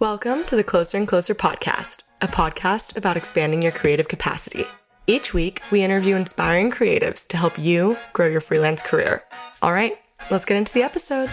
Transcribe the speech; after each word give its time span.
Welcome 0.00 0.44
to 0.44 0.56
the 0.56 0.64
Closer 0.64 0.96
and 0.96 1.06
Closer 1.06 1.34
podcast, 1.34 2.04
a 2.22 2.26
podcast 2.26 2.96
about 2.96 3.18
expanding 3.18 3.60
your 3.60 3.70
creative 3.70 4.08
capacity. 4.08 4.64
Each 5.06 5.34
week, 5.34 5.60
we 5.70 5.82
interview 5.82 6.16
inspiring 6.16 6.70
creatives 6.70 7.28
to 7.28 7.36
help 7.36 7.58
you 7.58 7.98
grow 8.14 8.26
your 8.26 8.40
freelance 8.40 8.80
career. 8.80 9.22
All 9.60 9.74
right, 9.74 9.98
let's 10.30 10.46
get 10.46 10.56
into 10.56 10.72
the 10.72 10.84
episode. 10.84 11.28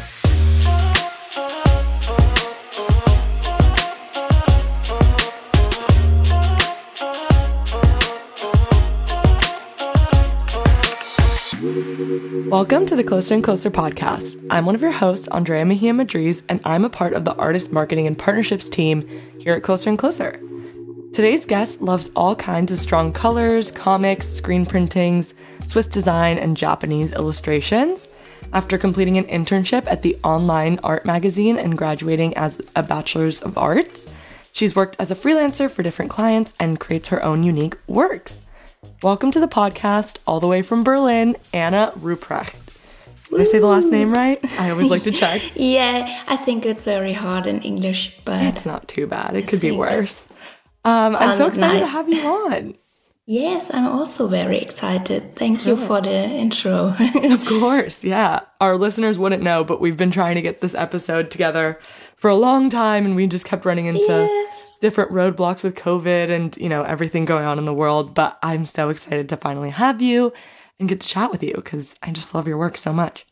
Welcome 12.46 12.86
to 12.86 12.96
the 12.96 13.04
Closer 13.04 13.34
and 13.34 13.44
Closer 13.44 13.72
podcast. 13.72 14.46
I'm 14.50 14.66
one 14.66 14.76
of 14.76 14.82
your 14.82 14.92
hosts, 14.92 15.28
Andrea 15.30 15.66
Mejia 15.66 15.92
Madriz, 15.92 16.44
and 16.48 16.62
I'm 16.64 16.86
a 16.86 16.90
part 16.90 17.14
of 17.14 17.26
the 17.26 17.36
artist 17.36 17.74
marketing 17.74 18.06
and 18.06 18.18
partnerships 18.18 18.70
team 18.70 19.06
here 19.40 19.56
at 19.56 19.64
Closer 19.64 19.90
and 19.90 19.98
Closer. 19.98 20.40
Today's 21.14 21.46
guest 21.46 21.82
loves 21.82 22.12
all 22.16 22.36
kinds 22.36 22.72
of 22.72 22.80
strong 22.80 23.12
colors, 23.12 23.72
comics, 23.72 24.30
screen 24.30 24.66
printings, 24.66 25.34
Swiss 25.66 25.88
design, 25.88 26.38
and 26.38 26.56
Japanese 26.56 27.12
illustrations. 27.12 28.08
After 28.54 28.78
completing 28.78 29.18
an 29.18 29.26
internship 29.26 29.88
at 29.88 30.04
the 30.04 30.16
online 30.24 30.80
art 30.84 31.06
magazine 31.06 31.58
and 31.58 31.78
graduating 31.78 32.38
as 32.38 32.62
a 32.76 32.84
bachelor's 32.84 33.42
of 33.42 33.58
arts, 33.58 34.14
she's 34.52 34.76
worked 34.76 34.96
as 35.00 35.12
a 35.12 35.16
freelancer 35.16 35.70
for 35.70 35.84
different 35.84 36.12
clients 36.12 36.54
and 36.60 36.80
creates 36.80 37.10
her 37.10 37.22
own 37.24 37.44
unique 37.44 37.76
works. 37.88 38.38
Welcome 39.02 39.32
to 39.32 39.40
the 39.40 39.48
podcast, 39.48 40.18
all 40.28 40.40
the 40.40 40.48
way 40.48 40.62
from 40.62 40.84
Berlin, 40.84 41.36
Anna 41.52 41.92
Ruprecht. 42.00 42.56
Did 43.30 43.42
I 43.42 43.44
say 43.44 43.60
the 43.60 43.66
last 43.66 43.92
name 43.92 44.14
right? 44.14 44.40
I 44.60 44.70
always 44.70 44.92
like 44.92 45.04
to 45.04 45.12
check. 45.12 45.42
yeah, 45.56 46.24
I 46.28 46.38
think 46.38 46.64
it's 46.64 46.84
very 46.84 47.14
hard 47.14 47.48
in 47.48 47.62
English, 47.62 48.16
but 48.24 48.44
it's 48.44 48.68
not 48.68 48.88
too 48.88 49.08
bad. 49.08 49.36
It 49.36 49.48
could 49.48 49.60
be 49.60 49.72
worse. 49.72 50.22
Um, 50.86 51.16
I'm 51.16 51.34
so 51.34 51.48
excited 51.48 51.80
nice. 51.80 51.82
to 51.82 51.88
have 51.88 52.08
you 52.08 52.22
on. 52.22 52.76
Yes, 53.26 53.66
I'm 53.74 53.88
also 53.88 54.28
very 54.28 54.60
excited. 54.60 55.36
Thank 55.36 55.66
you 55.66 55.76
for 55.76 56.00
the 56.00 56.12
intro. 56.12 56.96
of 57.16 57.46
course, 57.48 58.06
yeah. 58.06 58.42
Our 58.62 58.78
listeners 58.78 59.18
wouldn't 59.18 59.44
know, 59.44 59.64
but 59.64 59.82
we've 59.82 59.98
been 59.98 60.12
trying 60.12 60.36
to 60.36 60.42
get 60.42 60.62
this 60.62 60.76
episode 60.76 61.32
together 61.32 61.80
for 62.16 62.30
a 62.30 62.36
long 62.36 62.70
time 62.70 63.06
and 63.06 63.16
we 63.16 63.26
just 63.26 63.46
kept 63.46 63.66
running 63.66 63.88
into 63.88 64.08
yes 64.08 64.67
different 64.78 65.12
roadblocks 65.12 65.64
with 65.64 65.76
COVID 65.76 66.30
and, 66.30 66.56
you 66.58 66.70
know, 66.70 66.84
everything 66.84 67.26
going 67.26 67.46
on 67.46 67.58
in 67.58 67.66
the 67.66 67.74
world. 67.74 68.14
But 68.14 68.38
I'm 68.42 68.66
so 68.66 68.90
excited 68.90 69.30
to 69.30 69.38
finally 69.38 69.72
have 69.72 70.02
you 70.02 70.34
and 70.80 70.88
get 70.88 71.02
to 71.02 71.08
chat 71.08 71.32
with 71.32 71.44
you 71.44 71.54
because 71.56 71.96
I 72.04 72.12
just 72.12 72.34
love 72.36 72.48
your 72.48 72.58
work 72.58 72.78
so 72.78 72.94
much. 72.94 73.26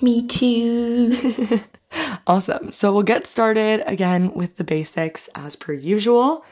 Me 0.00 0.26
too. 0.26 1.14
awesome. 2.26 2.72
So 2.72 2.92
we'll 2.92 3.02
get 3.02 3.26
started 3.26 3.82
again 3.86 4.34
with 4.34 4.56
the 4.56 4.64
basics 4.64 5.28
as 5.34 5.56
per 5.56 5.72
usual. 5.72 6.44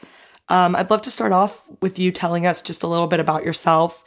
Um, 0.48 0.74
I'd 0.76 0.90
love 0.90 1.02
to 1.02 1.10
start 1.10 1.32
off 1.32 1.68
with 1.80 1.98
you 1.98 2.12
telling 2.12 2.46
us 2.46 2.62
just 2.62 2.82
a 2.82 2.86
little 2.86 3.06
bit 3.06 3.20
about 3.20 3.44
yourself, 3.44 4.04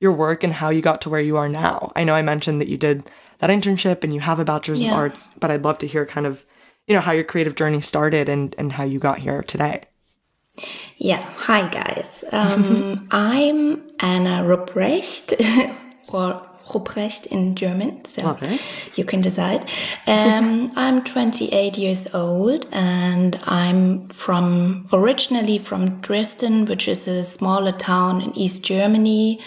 your 0.00 0.12
work, 0.12 0.44
and 0.44 0.52
how 0.52 0.70
you 0.70 0.82
got 0.82 1.00
to 1.02 1.10
where 1.10 1.20
you 1.20 1.36
are 1.36 1.48
now. 1.48 1.92
I 1.96 2.04
know 2.04 2.14
I 2.14 2.22
mentioned 2.22 2.60
that 2.60 2.68
you 2.68 2.76
did 2.76 3.10
that 3.38 3.50
internship 3.50 4.04
and 4.04 4.14
you 4.14 4.20
have 4.20 4.38
a 4.38 4.44
bachelor's 4.44 4.82
yeah. 4.82 4.90
of 4.90 4.96
arts, 4.96 5.32
but 5.40 5.50
I'd 5.50 5.64
love 5.64 5.78
to 5.78 5.86
hear 5.86 6.06
kind 6.06 6.26
of 6.26 6.44
you 6.86 6.94
know, 6.94 7.00
how 7.00 7.12
your 7.12 7.24
creative 7.24 7.54
journey 7.54 7.80
started 7.80 8.28
and, 8.28 8.54
and 8.58 8.72
how 8.72 8.84
you 8.84 8.98
got 8.98 9.18
here 9.18 9.42
today. 9.42 9.82
Yeah. 10.98 11.22
Hi, 11.36 11.68
guys. 11.68 12.24
Um, 12.32 13.08
I'm 13.10 13.82
Anna 14.00 14.42
Ruprecht, 14.44 15.34
or 16.08 16.42
Ruprecht 16.68 17.26
in 17.26 17.54
German. 17.54 18.04
So 18.04 18.38
you 18.94 19.04
can 19.04 19.20
decide. 19.20 19.70
Um, 20.06 20.72
I'm 20.76 21.04
28 21.04 21.76
years 21.76 22.06
old 22.14 22.66
and 22.72 23.38
I'm 23.44 24.08
from 24.08 24.88
originally 24.92 25.58
from 25.58 26.00
Dresden, 26.00 26.64
which 26.66 26.88
is 26.88 27.06
a 27.06 27.24
smaller 27.24 27.72
town 27.72 28.20
in 28.20 28.36
East 28.36 28.62
Germany. 28.62 29.40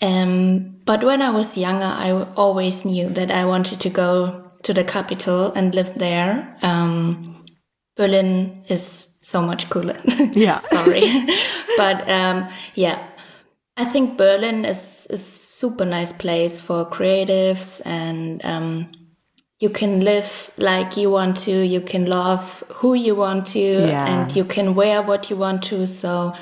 Um, 0.00 0.76
but 0.84 1.02
when 1.02 1.22
I 1.22 1.30
was 1.30 1.56
younger, 1.56 1.84
I 1.84 2.12
always 2.36 2.84
knew 2.84 3.08
that 3.10 3.30
I 3.30 3.44
wanted 3.44 3.80
to 3.80 3.90
go 3.90 4.47
to 4.62 4.74
the 4.74 4.84
capital 4.84 5.52
and 5.52 5.74
live 5.74 5.94
there. 5.98 6.56
Um, 6.62 7.46
Berlin 7.96 8.64
is 8.68 9.08
so 9.20 9.42
much 9.42 9.68
cooler. 9.70 9.98
Yeah. 10.32 10.58
Sorry. 10.58 11.26
but 11.76 12.08
um, 12.08 12.48
yeah, 12.74 13.06
I 13.76 13.84
think 13.84 14.16
Berlin 14.16 14.64
is 14.64 15.06
a 15.10 15.16
super 15.16 15.84
nice 15.84 16.12
place 16.12 16.60
for 16.60 16.84
creatives 16.88 17.80
and 17.84 18.44
um, 18.44 18.90
you 19.60 19.68
can 19.68 20.00
live 20.00 20.50
like 20.56 20.96
you 20.96 21.10
want 21.10 21.36
to, 21.38 21.50
you 21.50 21.80
can 21.80 22.06
love 22.06 22.62
who 22.68 22.94
you 22.94 23.14
want 23.14 23.46
to, 23.46 23.58
yeah. 23.58 24.06
and 24.06 24.36
you 24.36 24.44
can 24.44 24.74
wear 24.74 25.02
what 25.02 25.30
you 25.30 25.36
want 25.36 25.62
to. 25.64 25.86
So 25.86 26.34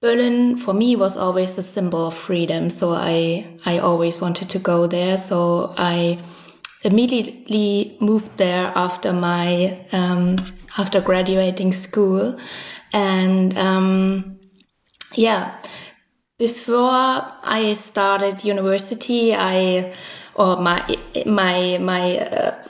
Berlin 0.00 0.56
for 0.58 0.72
me 0.72 0.96
was 0.96 1.16
always 1.16 1.56
a 1.58 1.62
symbol 1.62 2.06
of 2.06 2.14
freedom. 2.14 2.70
So 2.70 2.92
I, 2.94 3.46
I 3.66 3.78
always 3.78 4.20
wanted 4.20 4.48
to 4.50 4.58
go 4.58 4.86
there. 4.86 5.18
So 5.18 5.74
I, 5.76 6.18
immediately 6.84 7.96
moved 8.00 8.36
there 8.36 8.72
after 8.76 9.12
my 9.12 9.78
um, 9.92 10.36
after 10.78 11.00
graduating 11.00 11.72
school, 11.72 12.38
and 12.92 13.56
um, 13.58 14.38
yeah, 15.14 15.60
before 16.38 17.24
I 17.42 17.74
started 17.78 18.44
university, 18.44 19.34
I 19.34 19.94
or 20.34 20.56
my 20.56 20.98
my 21.26 21.78
my 21.78 22.18
uh, 22.18 22.63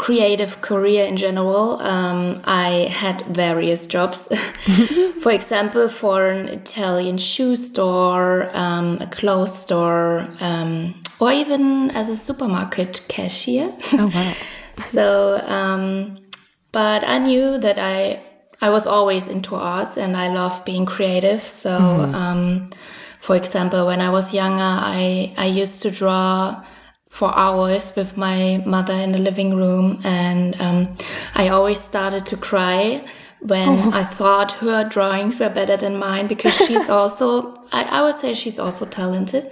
creative 0.00 0.62
career 0.62 1.04
in 1.04 1.18
general, 1.18 1.78
um, 1.82 2.40
I 2.44 2.88
had 2.90 3.20
various 3.26 3.86
jobs. 3.86 4.28
for 5.22 5.30
example, 5.30 5.90
for 5.90 6.28
an 6.28 6.48
Italian 6.48 7.18
shoe 7.18 7.54
store, 7.54 8.50
um, 8.56 8.96
a 9.02 9.06
clothes 9.06 9.56
store, 9.58 10.26
um, 10.40 10.94
or 11.20 11.30
even 11.32 11.90
as 11.90 12.08
a 12.08 12.16
supermarket 12.16 13.04
cashier. 13.08 13.74
Oh 13.92 14.10
wow! 14.14 14.34
so, 14.90 15.38
um, 15.46 16.16
but 16.72 17.04
I 17.04 17.18
knew 17.18 17.58
that 17.58 17.78
I 17.78 18.22
I 18.62 18.70
was 18.70 18.86
always 18.86 19.28
into 19.28 19.54
arts 19.54 19.98
and 19.98 20.16
I 20.16 20.32
love 20.32 20.64
being 20.64 20.86
creative. 20.86 21.42
So, 21.42 21.70
mm 21.70 22.12
-hmm. 22.12 22.72
for 23.20 23.36
example, 23.36 23.80
when 23.84 24.00
I 24.00 24.10
was 24.10 24.32
younger, 24.32 24.74
I 25.00 25.34
I 25.46 25.62
used 25.62 25.82
to 25.82 25.90
draw 25.90 26.54
for 27.10 27.36
hours 27.36 27.92
with 27.96 28.16
my 28.16 28.62
mother 28.64 28.94
in 28.94 29.12
the 29.12 29.18
living 29.18 29.54
room, 29.54 30.00
and 30.04 30.58
um, 30.60 30.96
I 31.34 31.48
always 31.48 31.78
started 31.78 32.24
to 32.26 32.36
cry 32.36 33.04
when 33.40 33.68
oh. 33.68 33.90
I 33.92 34.04
thought 34.04 34.52
her 34.52 34.84
drawings 34.88 35.38
were 35.38 35.48
better 35.48 35.76
than 35.76 35.96
mine 35.96 36.28
because 36.28 36.54
she's 36.66 36.88
also, 36.88 37.54
I, 37.72 37.84
I, 37.84 38.02
would 38.02 38.18
say 38.18 38.34
she's 38.34 38.58
also 38.58 38.86
talented. 38.86 39.50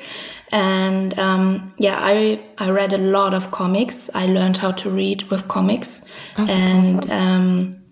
And 0.51 1.19
um, 1.19 1.75
yeah, 1.79 1.99
I 2.01 2.41
I 2.57 2.71
read 2.71 2.95
a 2.95 2.99
lot 2.99 3.35
of 3.35 3.51
comics. 3.51 4.09
I 4.15 4.27
learned 4.27 4.57
how 4.57 4.73
to 4.73 4.89
read 4.89 5.25
with 5.25 5.47
comics, 5.49 6.01
That's 6.37 6.51
and 6.51 6.97
awesome. 6.97 7.11
um, 7.11 7.83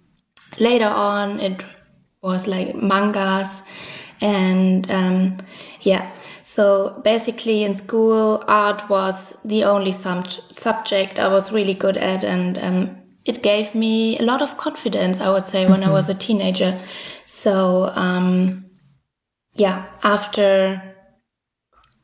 later 0.58 0.86
on 0.86 1.38
it 1.40 1.62
was 2.22 2.46
like 2.46 2.74
mangas, 2.74 3.62
and 4.22 4.90
um, 4.90 5.36
yeah, 5.82 6.10
so 6.56 7.02
basically, 7.04 7.64
in 7.64 7.74
school, 7.74 8.42
art 8.48 8.88
was 8.88 9.34
the 9.44 9.64
only 9.64 9.92
sub- 9.92 10.30
subject 10.50 11.18
I 11.18 11.28
was 11.28 11.52
really 11.52 11.74
good 11.74 11.98
at, 11.98 12.24
and 12.24 12.56
um, 12.56 12.96
it 13.26 13.42
gave 13.42 13.74
me 13.74 14.18
a 14.18 14.22
lot 14.22 14.40
of 14.40 14.56
confidence. 14.56 15.20
I 15.20 15.28
would 15.28 15.44
say 15.44 15.66
when 15.66 15.80
mm-hmm. 15.80 15.90
I 15.90 15.92
was 15.92 16.08
a 16.08 16.14
teenager. 16.14 16.80
So 17.26 17.92
um, 17.94 18.64
yeah, 19.52 19.84
after 20.02 20.80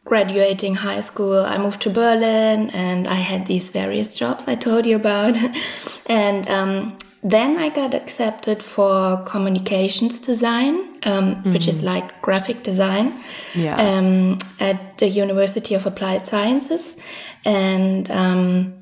graduating 0.05 0.75
high 0.75 1.01
school, 1.01 1.39
I 1.39 1.57
moved 1.57 1.81
to 1.83 1.91
Berlin, 1.91 2.69
and 2.75 3.09
I 3.09 3.21
had 3.31 3.47
these 3.47 3.71
various 3.71 4.15
jobs 4.15 4.47
I 4.49 4.55
told 4.55 4.85
you 4.85 4.97
about, 4.97 5.35
and 6.07 6.47
um, 6.51 6.99
then 7.23 7.57
I 7.57 7.71
got 7.71 7.95
accepted 7.95 8.63
for 8.63 9.25
communications 9.25 10.19
design, 10.19 10.92
um, 11.05 11.37
mm-hmm. 11.37 11.53
which 11.53 11.69
is 11.69 11.77
mm-hmm. 11.77 11.87
like 11.87 12.23
graphic 12.23 12.63
design, 12.63 13.23
yeah. 13.55 13.77
um, 13.77 14.39
at 14.61 14.99
the 14.99 15.09
University 15.09 15.75
of 15.75 15.87
Applied 15.87 16.27
Sciences, 16.27 16.97
and 17.45 18.11
um, 18.11 18.75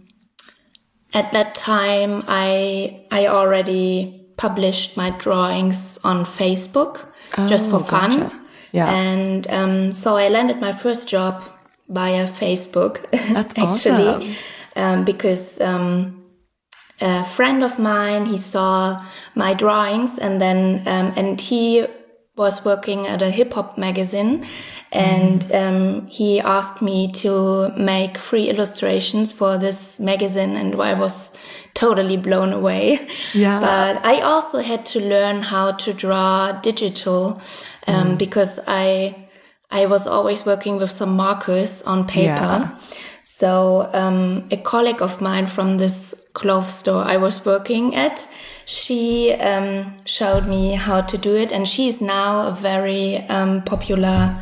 at 1.14 1.32
that 1.32 1.55
time 1.55 2.25
I 2.28 3.05
I 3.11 3.26
already 3.26 4.26
published 4.37 4.96
my 4.96 5.11
drawings 5.11 5.99
on 6.05 6.25
Facebook 6.25 7.00
oh, 7.38 7.49
just 7.49 7.69
for 7.70 7.84
fun, 7.84 8.31
yeah, 8.73 8.90
and 8.90 9.46
um, 9.50 9.90
so 9.90 10.16
I 10.16 10.28
landed 10.28 10.61
my 10.61 10.73
first 10.73 11.08
job 11.08 11.43
via 11.88 12.28
Facebook. 12.28 13.11
That's 13.32 13.58
actually, 13.58 14.08
awesome. 14.08 14.37
Um, 14.76 15.05
because 15.05 15.61
um, 15.61 16.20
a 17.00 17.25
friend 17.25 17.64
of 17.64 17.78
mine, 17.78 18.26
he 18.26 18.38
saw 18.38 19.05
my 19.34 19.55
drawings 19.55 20.19
and 20.19 20.40
then, 20.40 20.82
um, 20.87 21.12
and 21.16 21.40
he 21.40 21.87
was 22.36 22.64
working 22.64 23.06
at 23.06 23.22
a 23.22 23.30
hip 23.30 23.52
hop 23.52 23.76
magazine 23.76 24.46
and 24.92 25.42
mm. 25.42 25.54
um, 25.54 26.06
he 26.06 26.40
asked 26.40 26.80
me 26.82 27.10
to 27.12 27.68
make 27.76 28.16
free 28.16 28.48
illustrations 28.48 29.30
for 29.30 29.58
this 29.58 30.00
magazine 30.00 30.56
and 30.56 30.80
I 30.80 30.94
was 30.94 31.32
totally 31.74 32.16
blown 32.16 32.52
away. 32.52 33.08
Yeah. 33.34 33.60
But 33.60 34.04
I 34.04 34.20
also 34.20 34.60
had 34.60 34.84
to 34.86 35.00
learn 35.00 35.42
how 35.42 35.72
to 35.72 35.92
draw 35.92 36.52
digital 36.52 37.40
um, 37.86 38.16
because 38.16 38.58
I 38.66 39.28
I 39.70 39.86
was 39.86 40.06
always 40.06 40.44
working 40.44 40.78
with 40.78 40.90
some 40.90 41.14
markers 41.14 41.82
on 41.82 42.06
paper. 42.06 42.26
Yeah. 42.26 42.78
So 43.24 43.88
um, 43.94 44.48
a 44.50 44.56
colleague 44.56 45.00
of 45.00 45.20
mine 45.20 45.46
from 45.46 45.78
this 45.78 46.14
clothes 46.34 46.74
store 46.74 47.04
I 47.04 47.16
was 47.16 47.44
working 47.44 47.94
at, 47.94 48.26
she 48.64 49.32
um, 49.34 49.94
showed 50.04 50.46
me 50.46 50.74
how 50.74 51.00
to 51.00 51.18
do 51.18 51.36
it, 51.36 51.52
and 51.52 51.66
she 51.66 51.88
is 51.88 52.00
now 52.00 52.48
a 52.48 52.52
very 52.52 53.18
um, 53.28 53.62
popular 53.62 54.40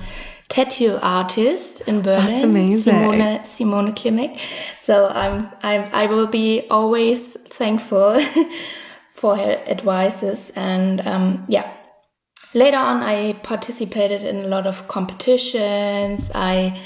tattoo 0.49 0.99
artist 1.03 1.83
in 1.83 2.03
Berlin. 2.03 2.27
That's 2.27 2.41
amazing. 2.41 2.93
Simone, 2.93 3.45
Simone 3.45 3.95
Klimek. 3.95 4.39
So 4.83 5.09
I'm, 5.09 5.49
I'm 5.63 5.89
I 5.93 6.07
will 6.07 6.27
be 6.27 6.67
always 6.71 7.37
thankful 7.51 8.19
for 9.15 9.37
her 9.37 9.63
advices 9.67 10.51
and 10.57 11.07
um, 11.07 11.45
yeah. 11.49 11.71
Later 12.55 12.79
on, 12.79 13.03
I 13.03 13.35
participated 13.43 14.23
in 14.23 14.37
a 14.37 14.49
lot 14.49 14.67
of 14.67 14.89
competitions. 14.89 16.31
I 16.35 16.81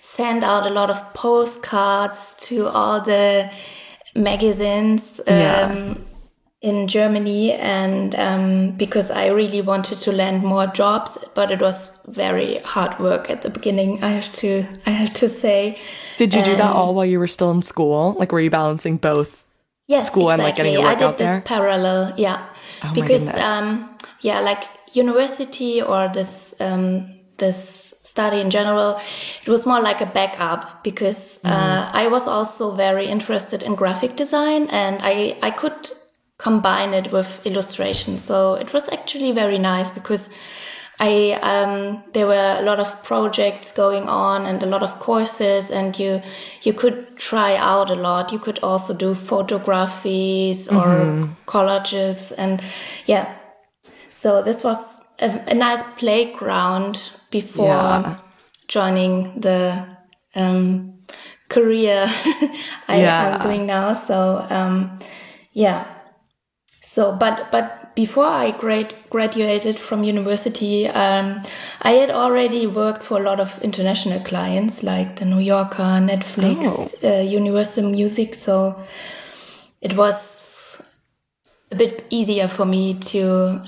sent 0.00 0.42
out 0.42 0.66
a 0.66 0.70
lot 0.70 0.88
of 0.90 1.12
postcards 1.12 2.34
to 2.38 2.66
all 2.68 3.02
the 3.02 3.50
magazines 4.14 5.20
um, 5.26 5.36
Yeah. 5.36 5.94
In 6.62 6.86
Germany, 6.88 7.52
and 7.52 8.14
um, 8.14 8.70
because 8.76 9.10
I 9.10 9.26
really 9.26 9.60
wanted 9.60 9.98
to 9.98 10.12
land 10.12 10.42
more 10.44 10.66
jobs, 10.68 11.18
but 11.34 11.50
it 11.50 11.60
was 11.60 11.88
very 12.08 12.60
hard 12.64 12.98
work 12.98 13.30
at 13.30 13.42
the 13.42 13.50
beginning. 13.50 14.02
I 14.02 14.10
have 14.10 14.32
to, 14.34 14.64
I 14.86 14.90
have 14.90 15.12
to 15.14 15.28
say. 15.28 15.78
Did 16.16 16.34
you 16.34 16.42
do 16.42 16.56
that 16.56 16.72
all 16.72 16.94
while 16.94 17.06
you 17.06 17.18
were 17.18 17.28
still 17.28 17.50
in 17.50 17.62
school? 17.62 18.14
Like, 18.18 18.32
were 18.32 18.40
you 18.40 18.50
balancing 18.50 18.96
both? 18.98 19.44
yes, 19.88 20.06
school 20.06 20.30
and, 20.30 20.42
like, 20.42 20.56
getting 20.56 20.72
your 20.74 20.82
I 20.82 20.90
work 20.90 20.98
did 20.98 21.04
out 21.04 21.18
this 21.18 21.26
there? 21.26 21.40
parallel, 21.44 22.14
yeah, 22.16 22.46
Oh 22.82 22.92
because 22.94 23.26
um, 23.36 23.88
yeah, 24.20 24.40
like 24.40 24.64
university 24.92 25.82
or 25.82 26.08
this 26.12 26.54
um, 26.60 27.08
this 27.38 27.94
study 28.02 28.40
in 28.40 28.50
general, 28.50 29.00
it 29.44 29.48
was 29.50 29.66
more 29.66 29.80
like 29.80 30.00
a 30.00 30.06
backup 30.06 30.82
because 30.84 31.40
Mm-hmm. 31.44 31.50
uh, 31.50 31.90
I 31.92 32.06
was 32.08 32.28
also 32.28 32.70
very 32.76 33.06
interested 33.06 33.62
in 33.64 33.74
graphic 33.74 34.16
design 34.16 34.68
and 34.70 34.98
I 35.02 35.36
I 35.42 35.50
could 35.50 35.90
combine 36.42 36.92
it 36.94 37.12
with 37.12 37.28
illustration, 37.44 38.18
so 38.18 38.54
it 38.54 38.72
was 38.72 38.88
actually 38.88 39.32
very 39.32 39.58
nice 39.58 39.90
because. 39.90 40.28
I 41.00 41.32
um, 41.42 42.02
there 42.12 42.26
were 42.28 42.56
a 42.60 42.62
lot 42.62 42.78
of 42.78 43.02
projects 43.02 43.72
going 43.72 44.08
on 44.08 44.46
and 44.46 44.62
a 44.62 44.66
lot 44.66 44.82
of 44.82 45.00
courses, 45.00 45.70
and 45.70 45.98
you 45.98 46.22
you 46.62 46.72
could 46.72 47.16
try 47.16 47.56
out 47.56 47.90
a 47.90 47.94
lot. 47.94 48.30
You 48.32 48.38
could 48.38 48.60
also 48.62 48.94
do 48.94 49.14
photographies 49.14 50.68
or 50.68 51.34
collages, 51.46 52.32
and 52.38 52.62
yeah. 53.06 53.34
So 54.10 54.42
this 54.42 54.62
was 54.62 54.78
a, 55.18 55.28
a 55.48 55.54
nice 55.54 55.82
playground 55.96 57.10
before 57.30 57.66
Yeah. 57.66 58.18
joining 58.68 59.40
the 59.40 59.84
um, 60.36 61.00
career 61.48 62.06
I 62.88 62.98
Yeah. 63.00 63.34
am 63.34 63.42
doing 63.42 63.66
now. 63.66 63.94
So 64.06 64.46
um, 64.50 64.98
yeah. 65.52 65.84
So, 66.94 67.16
but 67.16 67.50
but 67.50 67.94
before 67.94 68.26
I 68.26 68.50
grad- 68.50 68.94
graduated 69.10 69.78
from 69.78 70.04
university, 70.04 70.88
um, 70.88 71.42
I 71.80 71.92
had 71.92 72.10
already 72.10 72.66
worked 72.66 73.02
for 73.02 73.18
a 73.20 73.22
lot 73.22 73.40
of 73.40 73.50
international 73.62 74.20
clients 74.20 74.82
like 74.82 75.16
the 75.18 75.24
New 75.24 75.40
Yorker, 75.40 75.90
Netflix, 76.12 76.58
Oh. 76.66 76.90
uh, 77.02 77.22
Universal 77.22 77.90
Music. 77.90 78.34
So 78.34 78.76
it 79.80 79.96
was 79.96 80.16
a 81.70 81.76
bit 81.76 82.04
easier 82.10 82.48
for 82.48 82.66
me 82.66 82.94
to 83.12 83.22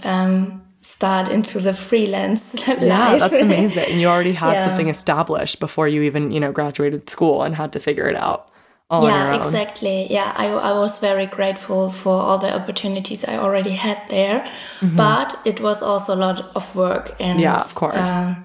um, 0.05 0.63
start 0.83 1.29
into 1.29 1.61
the 1.61 1.73
freelance 1.73 2.43
life. 2.67 2.83
Yeah, 2.83 3.17
that's 3.19 3.41
amazing. 3.41 3.87
And 3.91 4.01
you 4.01 4.09
already 4.09 4.33
had 4.35 4.53
Yeah. 4.59 4.67
something 4.67 4.89
established 4.89 5.61
before 5.61 5.89
you 5.89 6.03
even, 6.03 6.31
you 6.31 6.41
know, 6.41 6.53
graduated 6.53 7.09
school 7.09 7.43
and 7.43 7.55
had 7.55 7.73
to 7.73 7.81
figure 7.81 8.07
it 8.07 8.17
out 8.17 8.21
all 8.27 8.41
on 8.41 8.49
your 8.49 8.54
yeah, 9.03 9.35
exactly. 9.47 10.07
Yeah, 10.11 10.33
I, 10.37 10.47
I 10.49 10.73
was 10.73 10.99
very 10.99 11.27
grateful 11.27 11.91
for 11.91 12.13
all 12.15 12.39
the 12.39 12.55
opportunities 12.55 13.25
I 13.25 13.37
already 13.39 13.71
had 13.71 13.99
there, 14.09 14.47
but 14.81 15.39
it 15.45 15.61
was 15.61 15.83
also 15.83 16.15
a 16.15 16.21
lot 16.27 16.41
of 16.55 16.75
work 16.75 17.15
and. 17.21 17.41
Yeah, 17.41 17.61
of 17.61 17.75
course. 17.75 17.97
um, 17.97 18.45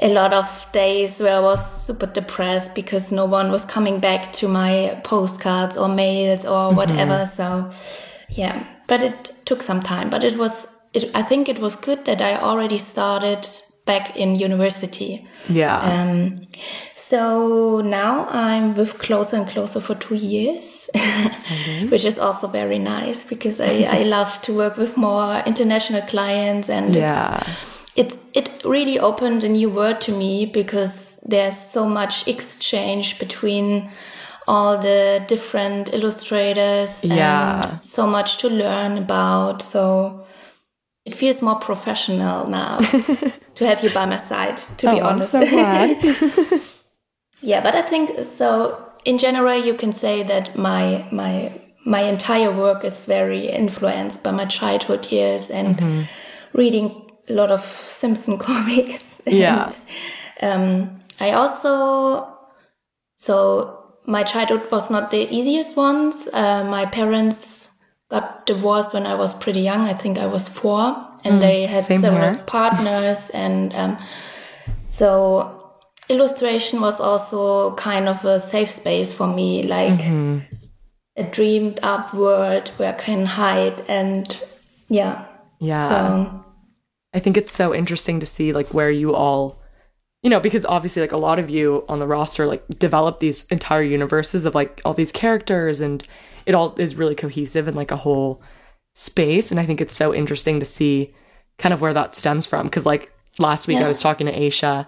a 0.00 0.08
lot 0.08 0.32
of 0.32 0.48
days 0.72 1.20
where 1.20 1.36
I 1.36 1.40
was 1.40 1.60
super 1.86 2.06
depressed 2.06 2.74
because 2.74 3.12
no 3.12 3.24
one 3.26 3.52
was 3.52 3.64
coming 3.64 4.00
back 4.00 4.32
to 4.34 4.48
my 4.48 5.00
postcards 5.04 5.76
or 5.76 5.88
mails 5.88 6.44
or 6.44 6.72
Mm-hmm. 6.72 6.76
whatever. 6.76 7.30
So, 7.36 7.70
yeah, 8.30 8.64
but 8.88 9.02
it 9.02 9.32
took 9.44 9.62
some 9.62 9.82
time. 9.82 10.10
But 10.10 10.24
it 10.24 10.36
was, 10.36 10.66
it, 10.94 11.10
I 11.14 11.22
think 11.22 11.48
it 11.48 11.60
was 11.60 11.76
good 11.76 12.04
that 12.06 12.20
I 12.20 12.36
already 12.36 12.78
started 12.78 13.46
back 13.86 14.16
in 14.16 14.34
university. 14.34 15.28
Yeah. 15.48 15.78
Um, 15.78 16.40
so 17.08 17.80
now 17.82 18.26
I'm 18.30 18.74
with 18.74 18.98
Closer 18.98 19.36
and 19.36 19.48
Closer 19.48 19.80
for 19.80 19.94
two 19.94 20.14
years, 20.14 20.88
which 21.90 22.04
is 22.04 22.18
also 22.18 22.46
very 22.46 22.78
nice 22.78 23.24
because 23.24 23.60
I, 23.60 23.86
I 23.90 24.02
love 24.16 24.40
to 24.42 24.54
work 24.56 24.76
with 24.76 24.96
more 24.96 25.42
international 25.46 26.02
clients 26.02 26.68
and 26.68 26.94
yeah. 26.94 27.42
it 27.96 28.16
it 28.32 28.48
really 28.64 28.98
opened 28.98 29.44
a 29.44 29.48
new 29.48 29.70
world 29.70 30.00
to 30.02 30.12
me 30.16 30.46
because 30.46 31.18
there's 31.28 31.58
so 31.58 31.86
much 31.86 32.26
exchange 32.28 33.18
between 33.18 33.90
all 34.46 34.76
the 34.78 35.24
different 35.28 35.92
illustrators 35.94 36.90
Yeah. 37.02 37.70
and 37.70 37.84
so 37.84 38.06
much 38.06 38.38
to 38.38 38.48
learn 38.48 38.98
about 38.98 39.62
so 39.62 40.26
it 41.04 41.14
feels 41.14 41.40
more 41.42 41.56
professional 41.60 42.48
now 42.48 42.78
to 43.56 43.66
have 43.66 43.82
you 43.84 43.90
by 43.90 44.06
my 44.06 44.18
side 44.28 44.56
to 44.78 44.90
be 44.90 45.00
Oh, 45.00 45.06
I'm 45.06 45.16
honest 45.16 45.32
so 45.32 45.40
glad. 45.46 45.96
Yeah 47.40 47.60
but 47.62 47.74
i 47.74 47.82
think 47.82 48.22
so 48.24 48.80
in 49.04 49.18
general 49.18 49.56
you 49.64 49.74
can 49.74 49.92
say 49.92 50.22
that 50.22 50.56
my 50.56 51.04
my 51.12 51.52
my 51.86 52.00
entire 52.02 52.50
work 52.50 52.84
is 52.84 53.04
very 53.04 53.48
influenced 53.48 54.22
by 54.22 54.30
my 54.30 54.46
childhood 54.46 55.10
years 55.12 55.50
and 55.50 55.76
Mm-hmm. 55.76 56.02
reading 56.52 57.12
a 57.28 57.32
lot 57.32 57.50
of 57.50 57.64
simpson 57.88 58.38
comics 58.48 59.04
Yeah. 59.26 59.70
and, 60.40 60.52
um, 60.52 61.00
i 61.20 61.30
also 61.32 62.26
so 63.16 63.80
my 64.06 64.22
childhood 64.22 64.70
was 64.70 64.90
not 64.90 65.10
the 65.10 65.26
easiest 65.34 65.76
ones 65.76 66.28
uh, 66.32 66.64
my 66.64 66.84
parents 66.86 67.68
got 68.10 68.46
divorced 68.46 68.92
when 68.92 69.06
i 69.06 69.14
was 69.14 69.32
pretty 69.34 69.60
young 69.60 69.82
i 69.82 69.94
think 69.94 70.18
i 70.18 70.26
was 70.26 70.48
four 70.48 70.96
and 71.24 71.40
they 71.42 71.66
had 71.66 71.82
Mm, 71.82 72.00
several 72.00 72.34
here. 72.34 72.42
partners 72.46 73.30
and 73.34 73.74
um, 73.74 73.96
so 74.90 75.63
illustration 76.08 76.80
was 76.80 77.00
also 77.00 77.74
kind 77.76 78.08
of 78.08 78.24
a 78.24 78.38
safe 78.40 78.70
space 78.70 79.12
for 79.12 79.26
me, 79.26 79.62
like 79.62 80.00
Mm-hmm. 80.00 80.38
a 81.16 81.22
dreamed 81.24 81.78
up 81.82 82.12
world 82.14 82.68
where 82.76 82.90
I 82.94 82.98
can 82.98 83.26
hide 83.26 83.84
and 83.88 84.36
yeah. 84.88 85.24
Yeah. 85.60 85.88
So 85.88 86.44
I 87.14 87.20
think 87.20 87.36
it's 87.36 87.52
so 87.52 87.74
interesting 87.74 88.20
to 88.20 88.26
see 88.26 88.52
like 88.52 88.74
where 88.74 88.90
you 88.90 89.14
all 89.14 89.60
you 90.22 90.30
know, 90.30 90.40
because 90.40 90.64
obviously 90.64 91.02
like 91.02 91.12
a 91.12 91.18
lot 91.18 91.38
of 91.38 91.50
you 91.50 91.84
on 91.86 91.98
the 91.98 92.06
roster 92.06 92.46
like 92.46 92.64
develop 92.78 93.18
these 93.18 93.44
entire 93.50 93.82
universes 93.82 94.46
of 94.46 94.54
like 94.54 94.80
all 94.84 94.94
these 94.94 95.12
characters 95.12 95.80
and 95.82 96.06
it 96.46 96.54
all 96.54 96.74
is 96.78 96.96
really 96.96 97.14
cohesive 97.14 97.68
and 97.68 97.76
like 97.76 97.90
a 97.90 97.96
whole 97.96 98.42
space 98.94 99.50
and 99.50 99.60
I 99.60 99.66
think 99.66 99.80
it's 99.80 99.94
so 99.94 100.14
interesting 100.14 100.60
to 100.60 100.66
see 100.66 101.12
kind 101.58 101.72
of 101.74 101.80
where 101.80 101.92
that 101.92 102.14
stems 102.14 102.46
from 102.46 102.66
because 102.66 102.86
like 102.86 103.12
last 103.38 103.66
week 103.68 103.78
I 103.78 103.88
was 103.88 104.00
talking 104.00 104.26
to 104.26 104.32
Aisha 104.32 104.86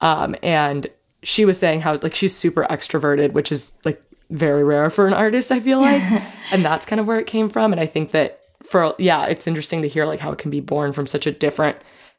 um 0.00 0.34
and 0.42 0.86
she 1.22 1.44
was 1.44 1.58
saying 1.58 1.80
how 1.80 1.98
like 2.02 2.14
she's 2.14 2.34
super 2.34 2.64
extroverted 2.64 3.32
which 3.32 3.50
is 3.50 3.72
like 3.84 4.02
very 4.30 4.62
rare 4.62 4.90
for 4.90 5.06
an 5.06 5.14
artist 5.14 5.50
I 5.50 5.60
feel 5.60 5.80
like. 5.80 6.02
And 6.50 6.64
that's 6.64 6.86
kind 6.86 6.98
of 6.98 7.06
where 7.06 7.18
it 7.18 7.26
came 7.26 7.50
from. 7.50 7.72
And 7.72 7.80
I 7.80 7.84
think 7.84 8.12
that 8.12 8.40
for 8.64 8.94
yeah 8.98 9.26
it's 9.26 9.46
interesting 9.46 9.82
to 9.82 9.88
hear 9.88 10.06
like 10.06 10.20
how 10.20 10.32
it 10.32 10.38
can 10.38 10.50
be 10.50 10.60
born 10.60 10.92
from 10.94 11.06
such 11.06 11.26
a 11.26 11.30
different 11.30 11.76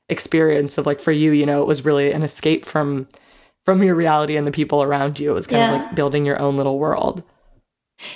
experience 0.08 0.78
of 0.78 0.86
like 0.86 1.00
for 1.00 1.12
you 1.12 1.32
you 1.32 1.46
know 1.46 1.62
it 1.62 1.68
was 1.68 1.84
really 1.84 2.12
an 2.12 2.24
escape 2.24 2.66
from 2.66 3.08
from 3.66 3.84
your 3.84 3.96
reality 3.96 4.38
and 4.38 4.48
the 4.48 4.52
people 4.52 4.82
around 4.82 5.20
you. 5.20 5.32
It 5.32 5.34
was 5.34 5.48
kind 5.48 5.64
of 5.64 5.82
like 5.82 5.96
building 5.96 6.26
your 6.26 6.40
own 6.40 6.58
little 6.58 6.80
world. 6.80 7.24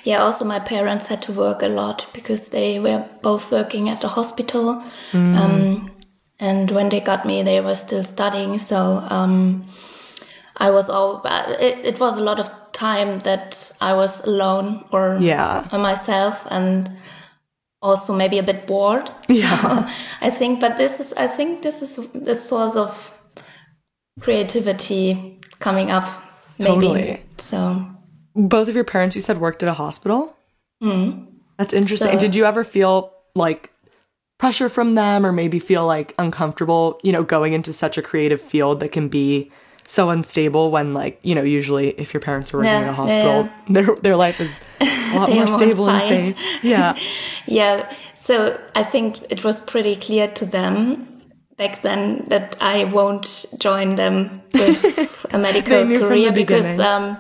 Yeah, 0.04 0.24
also 0.24 0.46
my 0.46 0.60
parents 0.60 1.08
had 1.08 1.22
to 1.24 1.32
work 1.32 1.62
a 1.62 1.68
lot 1.68 2.06
because 2.14 2.50
they 2.50 2.80
were 2.80 3.08
both 3.22 3.52
working 3.52 3.90
at 3.90 4.02
the 4.02 4.08
hospital. 4.08 4.84
Mm. 5.12 5.38
Um, 5.38 5.92
and 6.40 6.72
when 6.72 6.90
they 6.90 7.00
got 7.00 7.26
me, 7.26 7.44
they 7.44 7.62
were 7.62 7.76
still 7.76 8.04
studying. 8.04 8.60
So 8.60 9.04
um, 9.10 9.66
I 10.58 10.70
was 10.72 10.90
all, 10.90 11.22
it, 11.60 11.86
it 11.86 12.00
was 12.00 12.18
a 12.18 12.22
lot 12.22 12.40
of 12.40 12.50
time 12.74 13.20
that 13.20 13.72
I 13.82 13.94
was 13.94 14.20
alone 14.26 14.86
or 14.92 15.18
Yeah. 15.22 15.68
by 15.72 15.78
myself 15.78 16.40
and 16.50 16.90
also 17.82 18.14
maybe 18.14 18.38
a 18.40 18.44
bit 18.44 18.66
bored. 18.68 19.10
Yeah. 19.28 19.92
I 20.22 20.30
think, 20.30 20.60
but 20.60 20.78
this 20.78 21.00
is, 21.00 21.14
I 21.14 21.28
think 21.28 21.62
this 21.62 21.82
is 21.82 21.96
the 22.14 22.36
source 22.36 22.76
of 22.76 22.98
creativity 24.20 25.40
coming 25.60 25.92
up. 25.92 26.08
Maybe. 26.60 26.70
Totally. 26.72 27.24
So, 27.38 27.86
both 28.36 28.68
of 28.68 28.76
your 28.76 28.84
parents 28.84 29.16
you 29.16 29.22
said 29.22 29.40
worked 29.40 29.64
at 29.64 29.70
a 29.70 29.74
hospital 29.74 30.36
Mm. 30.82 31.28
That's 31.58 31.72
interesting. 31.74 32.12
So- 32.12 32.20
Did 32.20 32.36
you 32.36 32.44
ever 32.44 32.66
feel 32.66 33.14
like 33.36 33.72
pressure 34.38 34.70
from 34.70 34.96
them 34.96 35.26
or 35.26 35.32
maybe 35.32 35.60
feel 35.60 35.86
like 35.86 36.14
uncomfortable, 36.20 37.00
you 37.04 37.12
know, 37.12 37.24
going 37.24 37.54
into 37.54 37.72
such 37.74 37.98
a 37.98 38.02
creative 38.02 38.42
field 38.42 38.80
that 38.82 38.92
can 38.92 39.08
be 39.08 39.52
so 39.86 40.10
unstable 40.10 40.72
when 40.72 40.94
like, 40.94 41.20
you 41.24 41.36
know, 41.36 41.44
usually 41.44 41.90
if 41.92 42.14
your 42.14 42.22
parents 42.22 42.54
are 42.54 42.58
working 42.58 42.72
Yeah, 42.72 42.84
in 42.84 42.90
a 42.90 42.94
hospital, 42.94 43.44
yeah. 43.46 43.50
their 43.70 43.96
their 43.98 44.16
life 44.16 44.40
is 44.42 44.62
a 44.82 44.86
lot 45.16 45.30
more 45.30 45.48
stable 45.48 45.90
and 45.90 46.02
safe. 46.02 46.38
Yeah. 46.64 46.98
Yeah, 47.46 47.92
so 48.16 48.58
I 48.74 48.84
think 48.86 49.18
it 49.30 49.44
was 49.44 49.60
pretty 49.60 49.98
clear 49.98 50.30
to 50.30 50.46
them 50.46 51.06
back 51.58 51.82
then 51.84 52.24
that 52.30 52.56
I 52.62 52.86
won't 52.86 53.46
join 53.60 53.96
them 53.96 54.42
with 54.54 54.80
a 55.34 55.38
medical 55.38 55.84
career 55.86 56.32
because 56.32 56.80
um, 56.80 57.18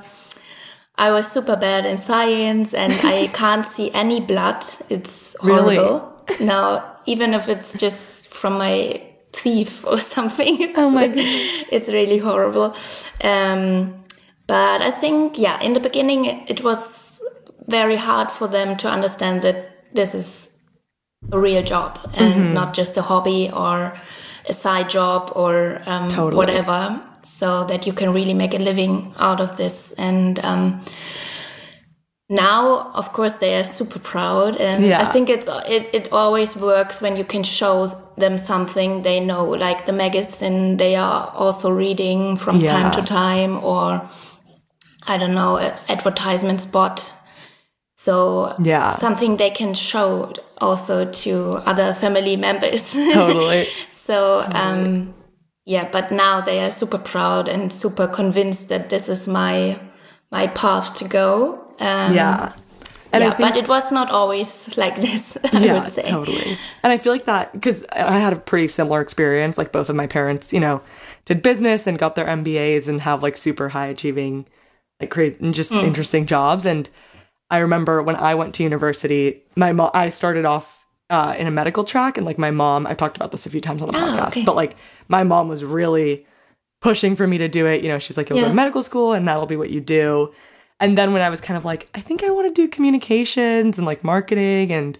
I 0.97 1.11
was 1.11 1.29
super 1.29 1.57
bad 1.57 1.85
in 1.85 1.97
science 1.97 2.73
and 2.73 2.93
I 3.03 3.27
can't 3.33 3.67
see 3.73 3.91
any 3.91 4.21
blood. 4.21 4.63
It's 4.89 5.35
Really? 5.43 5.75
horrible. 5.75 6.25
now, 6.39 6.92
even 7.05 7.33
if 7.33 7.47
it's 7.47 7.73
just 7.73 8.27
from 8.27 8.57
my 8.57 9.01
thief 9.33 9.83
or 9.87 9.99
something, 9.99 10.61
it's, 10.61 10.77
Oh 10.77 10.89
my 10.89 11.07
goodness. 11.07 11.65
it's 11.71 11.89
really 11.89 12.17
horrible. 12.17 12.75
Um, 13.23 14.03
but 14.47 14.81
I 14.81 14.91
think, 14.91 15.37
yeah, 15.39 15.59
in 15.61 15.73
the 15.73 15.79
beginning, 15.79 16.25
it, 16.25 16.49
it 16.49 16.63
was 16.63 17.21
very 17.67 17.95
hard 17.95 18.29
for 18.31 18.47
them 18.47 18.75
to 18.77 18.89
understand 18.89 19.41
that 19.43 19.95
this 19.95 20.13
is 20.13 20.49
a 21.31 21.39
real 21.39 21.63
job 21.63 21.97
and 22.13 22.33
Mm-hmm. 22.33 22.53
not 22.53 22.73
just 22.73 22.97
a 22.97 23.01
hobby 23.01 23.49
or 23.53 23.97
a 24.49 24.53
side 24.53 24.89
job 24.89 25.31
or 25.35 25.81
um, 25.85 26.09
Totally. 26.09 26.35
whatever. 26.35 27.01
So 27.23 27.63
that 27.67 27.87
you 27.87 27.93
can 27.93 28.11
really 28.11 28.33
make 28.33 28.53
a 28.53 28.57
living 28.57 29.13
out 29.17 29.39
of 29.39 29.55
this. 29.55 29.93
And 29.97 30.39
um, 30.43 30.83
now, 32.29 32.91
of 32.93 33.11
course, 33.13 33.33
they 33.33 33.55
are 33.55 33.63
super 33.63 33.99
proud, 33.99 34.55
and 34.57 34.83
Yeah. 34.83 35.01
I 35.01 35.11
think 35.11 35.29
it's 35.29 35.47
it, 35.67 35.89
it 35.93 36.11
always 36.11 36.55
works 36.55 37.01
when 37.01 37.15
you 37.17 37.25
can 37.25 37.43
show 37.43 37.87
them 38.17 38.37
something 38.37 39.01
they 39.01 39.19
know, 39.19 39.43
like 39.45 39.85
the 39.85 39.93
magazine 39.93 40.77
they 40.77 40.95
are 40.95 41.31
also 41.35 41.69
reading 41.69 42.37
from 42.37 42.59
Yeah. 42.59 42.71
time 42.71 42.91
to 42.93 43.01
time, 43.07 43.63
or 43.63 44.01
I 45.07 45.17
don't 45.17 45.33
know, 45.35 45.57
advertisement 45.89 46.61
spot. 46.61 47.13
So 47.97 48.55
Yeah. 48.59 48.95
something 48.99 49.37
they 49.37 49.49
can 49.51 49.73
show 49.73 50.31
also 50.59 51.05
to 51.23 51.61
other 51.65 51.93
family 51.93 52.35
members. 52.47 52.81
Totally. 53.11 53.67
so 53.89 54.45
um, 54.51 55.13
yeah, 55.65 55.89
but 55.91 56.11
now 56.11 56.41
they 56.41 56.59
are 56.63 56.71
super 56.71 56.97
proud 56.97 57.47
and 57.49 57.71
super 57.71 58.07
convinced 58.07 58.69
that 58.69 58.89
this 58.89 59.09
is 59.09 59.27
my 59.27 59.77
my 60.31 60.47
path 60.47 60.93
to 60.99 61.05
go. 61.07 61.59
Um, 61.83 62.13
Yeah. 62.15 62.53
And 63.11 63.23
yeah, 63.23 63.33
think 63.33 63.49
but 63.53 63.57
it 63.63 63.67
was 63.67 63.91
not 63.91 64.09
always 64.09 64.49
like 64.75 64.95
this. 64.99 65.37
I 65.53 65.59
yeah, 65.59 65.83
would 65.83 65.93
say. 65.93 66.01
totally. 66.01 66.57
And 66.81 66.91
I 66.91 66.97
feel 66.97 67.13
like 67.13 67.25
that 67.25 67.51
because 67.53 67.85
I 67.91 68.17
had 68.17 68.33
a 68.33 68.37
pretty 68.37 68.67
similar 68.67 69.01
experience. 69.01 69.55
Like 69.55 69.71
both 69.71 69.89
of 69.91 69.95
my 69.95 70.07
parents, 70.07 70.51
you 70.51 70.59
know, 70.59 70.81
did 71.25 71.43
business 71.43 71.85
and 71.85 71.99
got 71.99 72.15
their 72.15 72.25
MBAs 72.25 72.87
and 72.87 73.01
have 73.01 73.21
like 73.21 73.37
super 73.37 73.69
high 73.69 73.85
achieving, 73.85 74.47
like 74.99 75.11
crazy, 75.11 75.35
and 75.41 75.53
just 75.53 75.71
Hmm. 75.71 75.79
interesting 75.85 76.25
jobs. 76.25 76.65
And 76.65 76.89
I 77.51 77.59
remember 77.59 78.01
when 78.01 78.15
I 78.15 78.33
went 78.33 78.55
to 78.55 78.63
university, 78.63 79.43
my 79.55 79.73
mom, 79.73 79.91
I 79.93 80.09
started 80.09 80.45
off 80.45 80.87
uh, 81.11 81.35
in 81.37 81.45
a 81.45 81.51
medical 81.51 81.83
track, 81.83 82.17
and 82.17 82.25
like 82.25 82.39
my 82.39 82.49
mom, 82.49 82.87
I've 82.87 82.97
talked 82.97 83.15
about 83.17 83.31
this 83.31 83.45
a 83.45 83.49
few 83.51 83.61
times 83.61 83.83
on 83.83 83.89
the 83.91 83.95
Oh, 83.95 84.01
podcast, 84.01 84.29
okay. 84.31 84.43
but 84.43 84.55
like 84.55 84.75
my 85.07 85.23
mom 85.23 85.49
was 85.49 85.63
really 85.63 86.25
pushing 86.81 87.15
for 87.15 87.27
me 87.27 87.37
to 87.37 87.47
do 87.47 87.67
it. 87.67 87.83
You 87.83 87.89
know, 87.89 87.99
she's 87.99 88.17
like, 88.17 88.29
you'll 88.31 88.41
go 88.41 88.47
to 88.47 88.53
medical 88.55 88.81
school 88.81 89.13
and 89.13 89.27
that'll 89.27 89.45
be 89.45 89.55
what 89.55 89.69
you 89.69 89.81
do. 89.81 90.33
And 90.79 90.97
then 90.97 91.13
when 91.13 91.21
I 91.21 91.29
was 91.29 91.41
kind 91.41 91.57
of 91.57 91.65
like, 91.65 91.89
I 91.95 92.01
think 92.01 92.23
I 92.23 92.29
want 92.29 92.53
to 92.53 92.61
do 92.61 92.67
communications 92.67 93.77
and 93.77 93.87
like 93.87 94.03
marketing 94.03 94.71
and 94.71 94.97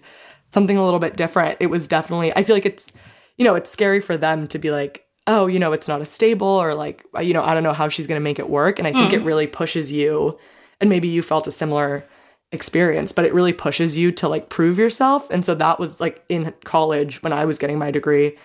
something 0.50 0.76
a 0.76 0.84
little 0.84 1.00
bit 1.00 1.16
different, 1.16 1.56
it 1.60 1.66
was 1.66 1.88
definitely, 1.88 2.34
I 2.34 2.42
feel 2.42 2.56
like 2.56 2.66
it's, 2.66 2.92
you 3.36 3.44
know, 3.44 3.54
it's 3.54 3.70
scary 3.70 4.00
for 4.00 4.16
them 4.16 4.46
to 4.46 4.58
be 4.58 4.70
like, 4.70 5.06
oh, 5.26 5.46
you 5.46 5.58
know, 5.58 5.72
it's 5.72 5.88
not 5.88 6.00
a 6.00 6.06
stable 6.06 6.46
or 6.46 6.74
like, 6.74 7.04
uh, 7.16 7.20
you 7.20 7.32
know, 7.32 7.42
I 7.42 7.54
don't 7.54 7.62
know 7.62 7.72
how 7.72 7.88
she's 7.88 8.06
going 8.06 8.20
to 8.20 8.24
make 8.24 8.38
it 8.38 8.48
work. 8.48 8.78
And 8.78 8.86
I 8.86 8.92
think 8.92 9.12
it 9.12 9.22
mm. 9.22 9.26
really 9.26 9.46
pushes 9.46 9.90
you, 9.90 10.38
and 10.80 10.90
maybe 10.90 11.08
you 11.08 11.22
felt 11.22 11.46
a 11.46 11.50
similar 11.50 12.04
experience, 12.52 13.10
but 13.10 13.24
it 13.24 13.34
really 13.34 13.52
pushes 13.52 13.98
you 13.98 14.12
to 14.12 14.28
like 14.28 14.48
prove 14.48 14.78
yourself. 14.78 15.28
And 15.30 15.44
so 15.44 15.54
that 15.56 15.80
was 15.80 16.00
like 16.00 16.22
in 16.28 16.52
college 16.64 17.22
when 17.22 17.32
I 17.32 17.46
was 17.46 17.58
getting 17.58 17.78
my 17.78 17.90
degree, 17.90 18.36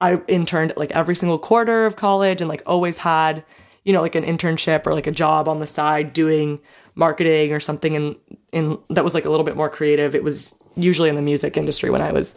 I 0.00 0.20
interned 0.28 0.74
like 0.76 0.92
every 0.92 1.16
single 1.16 1.38
quarter 1.38 1.86
of 1.86 1.96
college 1.96 2.40
and 2.40 2.48
like 2.48 2.62
always 2.66 2.98
had, 2.98 3.44
you 3.86 3.92
know, 3.92 4.02
like 4.02 4.16
an 4.16 4.24
internship 4.24 4.84
or 4.84 4.92
like 4.94 5.06
a 5.06 5.12
job 5.12 5.48
on 5.48 5.60
the 5.60 5.66
side 5.66 6.12
doing 6.12 6.58
marketing 6.96 7.52
or 7.52 7.60
something 7.60 7.94
in 7.94 8.16
in 8.52 8.78
that 8.90 9.04
was 9.04 9.14
like 9.14 9.24
a 9.24 9.30
little 9.30 9.44
bit 9.44 9.56
more 9.56 9.70
creative. 9.70 10.14
It 10.14 10.24
was 10.24 10.56
usually 10.74 11.08
in 11.08 11.14
the 11.14 11.22
music 11.22 11.56
industry 11.56 11.88
when 11.88 12.02
I 12.02 12.10
was 12.10 12.34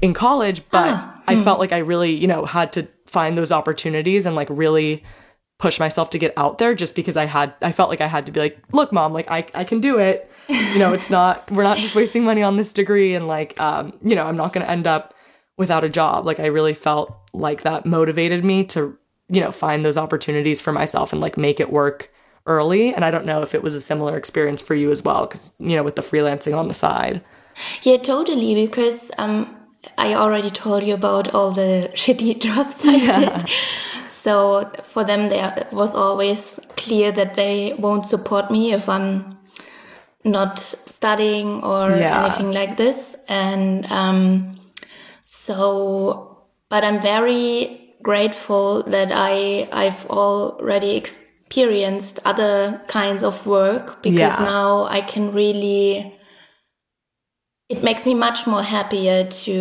in 0.00 0.14
college, 0.14 0.62
but 0.70 0.98
I 1.28 1.42
felt 1.44 1.58
like 1.58 1.72
I 1.72 1.78
really, 1.78 2.12
you 2.12 2.26
know, 2.26 2.46
had 2.46 2.72
to 2.72 2.88
find 3.04 3.36
those 3.36 3.52
opportunities 3.52 4.24
and 4.24 4.34
like 4.34 4.48
really 4.50 5.04
push 5.58 5.78
myself 5.78 6.10
to 6.10 6.18
get 6.18 6.32
out 6.36 6.58
there 6.58 6.74
just 6.74 6.94
because 6.94 7.16
I 7.18 7.26
had 7.26 7.52
I 7.60 7.72
felt 7.72 7.90
like 7.90 8.00
I 8.00 8.06
had 8.06 8.24
to 8.26 8.32
be 8.32 8.40
like, 8.40 8.58
look, 8.72 8.90
mom, 8.90 9.12
like 9.12 9.30
I 9.30 9.46
I 9.54 9.64
can 9.64 9.80
do 9.80 9.98
it. 9.98 10.30
You 10.48 10.78
know, 10.78 10.94
it's 10.94 11.10
not 11.10 11.50
we're 11.50 11.62
not 11.62 11.76
just 11.76 11.94
wasting 11.94 12.24
money 12.24 12.42
on 12.42 12.56
this 12.56 12.72
degree 12.72 13.14
and 13.14 13.28
like 13.28 13.60
um, 13.60 13.92
you 14.02 14.16
know, 14.16 14.26
I'm 14.26 14.36
not 14.36 14.54
gonna 14.54 14.64
end 14.64 14.86
up 14.86 15.12
without 15.58 15.84
a 15.84 15.90
job. 15.90 16.24
Like 16.24 16.40
I 16.40 16.46
really 16.46 16.74
felt 16.74 17.14
like 17.34 17.62
that 17.62 17.84
motivated 17.84 18.44
me 18.44 18.64
to, 18.64 18.96
you 19.28 19.40
know, 19.40 19.50
find 19.52 19.84
those 19.84 19.96
opportunities 19.96 20.60
for 20.60 20.72
myself 20.72 21.12
and 21.12 21.20
like 21.20 21.36
make 21.36 21.60
it 21.60 21.72
work 21.72 22.10
early. 22.46 22.94
And 22.94 23.04
I 23.04 23.10
don't 23.10 23.26
know 23.26 23.42
if 23.42 23.54
it 23.54 23.62
was 23.62 23.74
a 23.74 23.80
similar 23.80 24.16
experience 24.16 24.62
for 24.62 24.74
you 24.74 24.90
as 24.90 25.02
well, 25.02 25.26
because 25.26 25.54
you 25.58 25.76
know, 25.76 25.82
with 25.82 25.96
the 25.96 26.02
freelancing 26.02 26.56
on 26.56 26.68
the 26.68 26.74
side. 26.74 27.22
Yeah, 27.82 27.96
totally. 27.98 28.54
Because 28.66 29.10
um, 29.18 29.56
I 29.98 30.14
already 30.14 30.50
told 30.50 30.82
you 30.84 30.94
about 30.94 31.34
all 31.34 31.50
the 31.52 31.90
shitty 31.94 32.40
jobs 32.40 32.76
I 32.84 32.98
did. 33.08 33.48
So 34.08 34.70
for 34.92 35.04
them, 35.04 35.28
there 35.28 35.54
it 35.56 35.72
was 35.72 35.94
always 35.94 36.58
clear 36.76 37.12
that 37.12 37.36
they 37.36 37.74
won't 37.78 38.06
support 38.06 38.50
me 38.50 38.72
if 38.72 38.88
I'm 38.88 39.38
not 40.24 40.58
studying 40.58 41.62
or 41.62 41.90
Yeah. 41.96 42.10
anything 42.10 42.52
like 42.52 42.76
this. 42.76 43.16
And 43.28 43.86
um, 43.86 44.58
so, 45.24 46.46
but 46.68 46.84
I'm 46.84 47.00
very 47.00 47.85
grateful 48.06 48.84
that 48.84 49.10
I 49.12 49.68
I've 49.72 50.06
already 50.06 50.92
experienced 50.96 52.20
other 52.24 52.80
kinds 52.86 53.22
of 53.24 53.34
work 53.46 54.00
because 54.02 54.38
Yeah. 54.38 54.44
now 54.44 54.84
I 54.98 55.00
can 55.12 55.32
really 55.32 56.12
it 57.68 57.82
makes 57.82 58.06
me 58.06 58.14
much 58.14 58.46
more 58.46 58.62
happier 58.62 59.24
to 59.44 59.56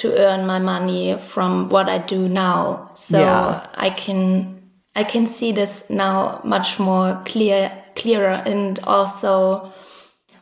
to 0.00 0.06
earn 0.26 0.46
my 0.46 0.58
money 0.58 1.16
from 1.32 1.68
what 1.68 1.88
I 1.88 1.98
do 1.98 2.28
now. 2.28 2.90
So 2.94 3.18
Yeah. 3.20 3.66
I 3.86 3.90
can 3.90 4.24
I 4.96 5.04
can 5.04 5.26
see 5.26 5.52
this 5.52 5.84
now 5.88 6.40
much 6.44 6.78
more 6.78 7.22
clear 7.24 7.70
clearer 7.94 8.42
and 8.52 8.78
also 8.96 9.72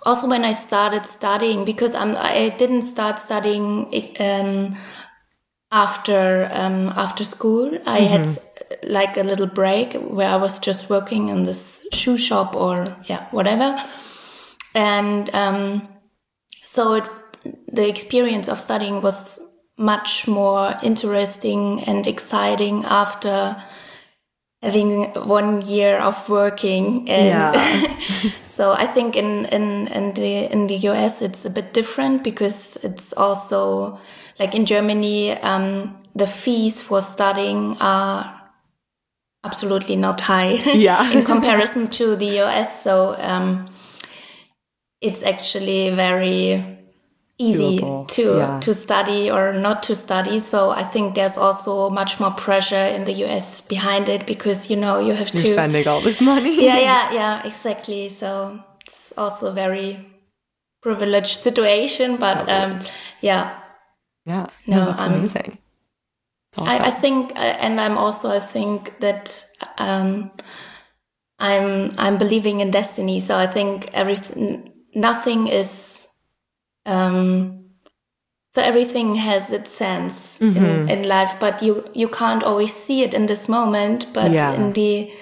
also 0.06 0.26
when 0.26 0.44
I 0.44 0.52
started 0.54 1.06
studying 1.06 1.64
because 1.64 1.94
I'm 1.94 2.16
I 2.16 2.48
didn't 2.58 2.82
start 2.94 3.20
studying 3.20 3.68
um, 4.20 4.76
after 5.72 6.48
um, 6.52 6.92
after 6.96 7.24
school. 7.24 7.78
I 7.86 8.00
had 8.00 8.38
like 8.82 9.16
a 9.16 9.22
little 9.22 9.46
break 9.46 9.94
where 9.94 10.28
I 10.28 10.36
was 10.36 10.58
just 10.58 10.88
working 10.88 11.30
in 11.30 11.44
this 11.44 11.80
shoe 11.92 12.18
shop 12.18 12.54
or 12.54 12.84
yeah 13.06 13.26
whatever, 13.30 13.82
and 14.74 15.34
um, 15.34 15.88
so 16.64 16.94
it, 16.94 17.04
the 17.72 17.88
experience 17.88 18.48
of 18.48 18.60
studying 18.60 19.02
was 19.02 19.38
much 19.78 20.28
more 20.28 20.78
interesting 20.82 21.82
and 21.84 22.06
exciting 22.06 22.84
after 22.84 23.56
having 24.62 25.06
one 25.26 25.62
year 25.62 25.98
of 25.98 26.28
working 26.28 27.08
and 27.10 27.26
Yeah. 27.26 27.96
so 28.44 28.72
I 28.72 28.86
think 28.86 29.16
in, 29.16 29.46
in, 29.46 29.88
in 29.88 30.14
the 30.14 30.52
in 30.52 30.66
the 30.68 30.76
US 30.88 31.20
it's 31.20 31.44
a 31.44 31.50
bit 31.50 31.72
different 31.72 32.22
because 32.22 32.78
it's 32.82 33.12
also 33.14 33.98
like 34.38 34.54
in 34.54 34.66
Germany 34.66 35.32
um, 35.40 35.96
the 36.14 36.26
fees 36.26 36.80
for 36.80 37.00
studying 37.00 37.76
are 37.80 38.40
absolutely 39.44 39.96
not 39.96 40.20
high 40.20 40.52
Yeah. 40.74 41.10
in 41.12 41.24
comparison 41.24 41.88
to 41.88 42.16
the 42.16 42.40
US 42.42 42.82
so 42.82 43.16
um, 43.18 43.66
it's 45.00 45.22
actually 45.22 45.90
very 45.90 46.78
easy 47.38 47.78
Doable, 47.78 48.08
to 48.08 48.36
yeah. 48.36 48.60
to 48.60 48.74
study 48.74 49.30
or 49.30 49.52
not 49.54 49.82
to 49.84 49.96
study 49.96 50.38
so 50.38 50.70
i 50.70 50.84
think 50.84 51.14
there's 51.14 51.36
also 51.36 51.90
much 51.90 52.20
more 52.20 52.30
pressure 52.32 52.86
in 52.86 53.04
the 53.04 53.12
us 53.24 53.60
behind 53.62 54.08
it 54.08 54.26
because 54.26 54.70
you 54.70 54.76
know 54.76 54.98
you 55.00 55.12
have 55.14 55.32
You're 55.34 55.42
to 55.44 55.48
spending 55.48 55.88
all 55.88 56.00
this 56.00 56.20
money. 56.20 56.64
yeah 56.64 56.78
yeah 56.78 57.12
yeah 57.20 57.46
exactly 57.46 58.08
so 58.10 58.60
it's 58.86 59.12
also 59.16 59.46
a 59.48 59.52
very 59.52 60.06
privileged 60.82 61.40
situation 61.40 62.16
but 62.16 62.48
um 62.48 62.80
yeah 63.22 63.58
Yeah. 64.24 64.46
No, 64.66 64.78
No, 64.80 64.84
that's 64.86 65.02
um, 65.02 65.14
amazing. 65.14 65.58
Awesome. 66.58 66.82
I, 66.82 66.88
I 66.88 66.90
think, 67.00 67.32
uh, 67.34 67.38
and 67.38 67.80
I'm 67.80 67.96
also, 67.98 68.28
I 68.30 68.40
think 68.40 69.00
that 69.00 69.44
um, 69.78 70.30
I'm 71.38 71.94
I'm 71.98 72.18
believing 72.18 72.60
in 72.60 72.70
destiny. 72.70 73.20
So 73.20 73.36
I 73.36 73.46
think 73.46 73.88
everything, 73.92 74.70
nothing 74.94 75.48
is 75.48 75.90
Um, 76.84 77.70
so 78.54 78.62
everything 78.62 79.14
has 79.16 79.50
its 79.52 79.70
sense 79.70 80.38
Mm-hmm. 80.40 80.64
in, 80.64 80.88
in 80.88 81.08
life, 81.08 81.32
but 81.40 81.62
you 81.62 81.84
you 81.94 82.08
can't 82.08 82.42
always 82.42 82.72
see 82.74 83.02
it 83.04 83.14
in 83.14 83.26
this 83.26 83.48
moment. 83.48 84.06
But 84.12 84.32
Yeah. 84.32 84.54
in 84.54 84.72
the 84.72 85.12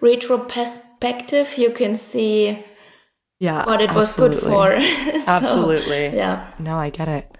retro 0.00 0.38
perspective, 0.38 1.58
you 1.58 1.70
can 1.70 1.96
see 1.96 2.64
Yeah. 3.40 3.64
what 3.66 3.80
it 3.80 3.92
was 3.92 4.16
good 4.16 4.34
for. 4.40 4.72
So, 5.24 5.30
Absolutely. 5.30 6.16
yeah. 6.16 6.50
No, 6.58 6.78
I 6.78 6.90
get 6.90 7.08
it. 7.08 7.38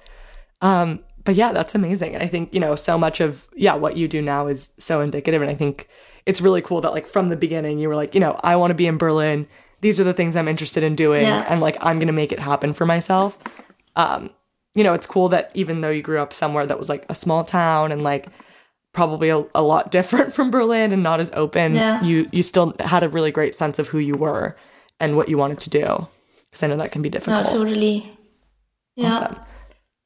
Um, 0.63 1.01
but 1.25 1.35
yeah, 1.35 1.53
that's 1.53 1.75
amazing. 1.75 2.15
And 2.15 2.23
I 2.23 2.27
think, 2.27 2.53
you 2.55 2.59
know, 2.61 2.75
so 2.75 2.97
much 2.97 3.21
of 3.21 3.49
yeah, 3.55 3.75
what 3.75 3.97
you 3.97 4.09
do 4.09 4.23
now 4.23 4.47
is 4.47 4.73
so 4.79 5.01
indicative. 5.01 5.43
And 5.43 5.51
I 5.51 5.55
think 5.55 5.89
it's 6.27 6.41
really 6.41 6.63
cool 6.63 6.81
that 6.81 6.93
like 6.93 7.07
from 7.07 7.29
the 7.29 7.37
beginning 7.37 7.79
you 7.79 7.89
were 7.89 7.97
like, 7.97 8.15
you 8.15 8.21
know, 8.21 8.39
I 8.43 8.57
want 8.57 8.71
to 8.71 8.75
be 8.75 8.87
in 8.87 8.97
Berlin. 8.97 9.47
These 9.83 10.01
are 10.01 10.05
the 10.05 10.13
things 10.15 10.35
I'm 10.37 10.49
interested 10.49 10.83
in 10.83 10.95
doing 10.97 11.23
Yeah. 11.23 11.45
and 11.49 11.61
like 11.61 11.77
I'm 11.81 11.99
gonna 11.99 12.13
make 12.13 12.33
it 12.33 12.39
happen 12.39 12.73
for 12.73 12.87
myself. 12.87 13.39
Um, 13.97 14.31
you 14.75 14.83
know, 14.85 14.95
it's 14.95 15.07
cool 15.07 15.29
that 15.29 15.51
even 15.55 15.81
though 15.81 15.91
you 15.91 16.01
grew 16.03 16.21
up 16.21 16.33
somewhere 16.33 16.65
that 16.67 16.79
was 16.79 16.89
like 16.89 17.05
a 17.09 17.15
small 17.15 17.45
town 17.45 17.93
and 17.93 18.01
like 18.03 18.27
probably 18.93 19.29
a, 19.31 19.45
a 19.55 19.63
lot 19.63 19.91
different 19.97 20.33
from 20.33 20.51
Berlin 20.51 20.93
and 20.93 21.03
not 21.03 21.21
as 21.21 21.31
open, 21.35 21.75
Yeah. 21.75 22.03
you 22.03 22.29
you 22.33 22.43
still 22.43 22.75
had 22.81 23.03
a 23.03 23.09
really 23.09 23.31
great 23.33 23.55
sense 23.55 23.79
of 23.79 23.89
who 23.89 23.99
you 23.99 24.17
were 24.17 24.57
and 25.01 25.17
what 25.17 25.29
you 25.29 25.37
wanted 25.39 25.59
to 25.61 25.71
do. 25.71 26.07
Because 26.51 26.63
I 26.63 26.67
know 26.69 26.77
that 26.77 26.93
can 26.93 27.03
be 27.03 27.09
No, 27.09 27.13
difficult. 27.13 27.47
totally. 27.47 28.17
Yeah. 28.97 29.09
Awesome. 29.15 29.37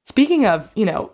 Speaking 0.06 0.46
of, 0.46 0.70
you 0.76 0.86
know, 0.86 1.10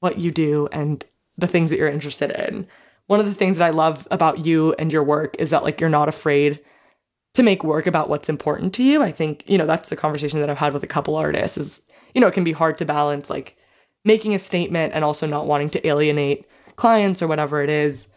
what 0.00 0.18
you 0.18 0.30
do 0.30 0.66
and 0.72 1.04
the 1.36 1.46
things 1.46 1.70
that 1.70 1.78
you're 1.78 1.88
interested 1.88 2.30
in, 2.30 2.66
one 3.06 3.20
of 3.20 3.26
the 3.26 3.34
things 3.34 3.58
that 3.58 3.66
I 3.66 3.70
love 3.70 4.08
about 4.10 4.46
you 4.46 4.74
and 4.78 4.90
your 4.90 5.04
work 5.04 5.36
is 5.38 5.50
that 5.50 5.62
like 5.62 5.78
you're 5.80 5.90
not 5.90 6.08
afraid 6.08 6.58
to 7.34 7.42
make 7.42 7.62
work 7.62 7.86
about 7.86 8.08
what's 8.08 8.30
important 8.30 8.72
to 8.74 8.82
you. 8.82 9.02
I 9.02 9.12
think, 9.12 9.44
you 9.46 9.58
know, 9.58 9.66
that's 9.66 9.90
the 9.90 9.96
conversation 9.96 10.40
that 10.40 10.48
I've 10.48 10.58
had 10.58 10.72
with 10.72 10.82
a 10.82 10.88
couple 10.88 11.16
artists 11.16 11.58
is, 11.58 11.82
you 12.14 12.20
know, 12.20 12.28
it 12.28 12.34
can 12.34 12.44
be 12.44 12.52
hard 12.52 12.78
to 12.78 12.86
balance 12.86 13.28
like 13.28 13.56
making 14.04 14.34
a 14.34 14.38
statement 14.38 14.94
and 14.94 15.04
also 15.04 15.26
not 15.26 15.46
wanting 15.46 15.68
to 15.70 15.86
alienate 15.86 16.46
clients 16.76 17.20
or 17.20 17.28
whatever 17.28 17.62
it 17.62 17.68
is. 17.68 18.08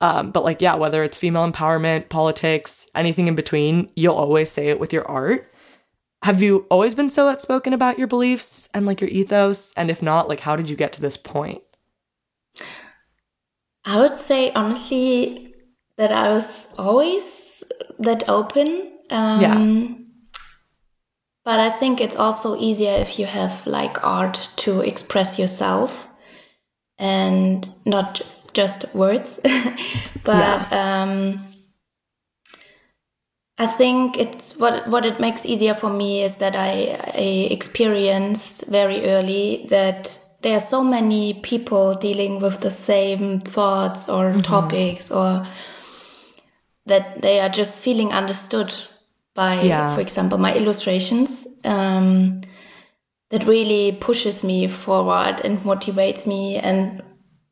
Um, 0.00 0.30
but 0.30 0.42
like, 0.42 0.62
yeah, 0.62 0.74
whether 0.74 1.02
it's 1.02 1.18
female 1.18 1.50
empowerment, 1.50 2.08
politics, 2.08 2.88
anything 2.94 3.28
in 3.28 3.34
between, 3.34 3.90
you'll 3.94 4.14
always 4.14 4.50
say 4.50 4.68
it 4.68 4.80
with 4.80 4.92
your 4.92 5.06
art 5.06 5.50
have 6.22 6.42
you 6.42 6.66
always 6.70 6.94
been 6.94 7.10
so 7.10 7.28
outspoken 7.28 7.72
about 7.72 7.98
your 7.98 8.08
beliefs 8.08 8.68
and 8.74 8.86
like 8.86 9.00
your 9.00 9.10
ethos 9.10 9.72
and 9.76 9.90
if 9.90 10.02
not 10.02 10.28
like 10.28 10.40
how 10.40 10.56
did 10.56 10.68
you 10.70 10.76
get 10.76 10.92
to 10.92 11.00
this 11.00 11.16
point 11.16 11.62
I 13.84 14.00
would 14.00 14.16
say 14.16 14.50
honestly 14.52 15.54
that 15.96 16.12
I 16.12 16.32
was 16.32 16.66
always 16.76 17.62
that 17.98 18.28
open. 18.28 18.92
Um, 19.10 19.40
Yeah. 19.40 19.94
But 21.44 21.60
I 21.60 21.70
think 21.70 22.00
it's 22.00 22.16
also 22.16 22.58
easier 22.58 22.94
if 22.94 23.20
you 23.20 23.26
have 23.26 23.64
like 23.68 24.02
art 24.02 24.48
to 24.56 24.80
express 24.80 25.38
yourself 25.38 26.06
and 26.98 27.68
not 27.84 28.20
just 28.52 28.84
words. 28.92 29.38
but 30.24 30.72
um, 30.72 31.45
I 33.58 33.66
think 33.66 34.18
it's 34.18 34.56
what 34.58 34.86
what 34.88 35.06
it 35.06 35.18
makes 35.18 35.46
easier 35.46 35.74
for 35.74 35.90
me 35.90 36.22
is 36.22 36.36
that 36.36 36.54
I, 36.56 36.98
I 37.14 37.48
experienced 37.50 38.66
very 38.66 39.08
early 39.08 39.66
that 39.70 40.18
there 40.42 40.56
are 40.56 40.60
so 40.60 40.84
many 40.84 41.34
people 41.42 41.94
dealing 41.94 42.40
with 42.40 42.60
the 42.60 42.70
same 42.70 43.40
thoughts 43.40 44.08
or 44.08 44.40
topics 44.42 45.10
or 45.10 45.48
that 46.84 47.22
they 47.22 47.40
are 47.40 47.48
just 47.48 47.78
feeling 47.78 48.12
understood 48.12 48.72
by 49.34 49.62
Yeah. 49.62 49.94
for 49.94 50.02
example 50.02 50.38
my 50.38 50.54
illustrations 50.54 51.46
um, 51.64 52.42
that 53.30 53.46
really 53.46 53.92
pushes 53.92 54.44
me 54.44 54.68
forward 54.68 55.40
and 55.44 55.58
motivates 55.60 56.26
me 56.26 56.56
and 56.56 57.02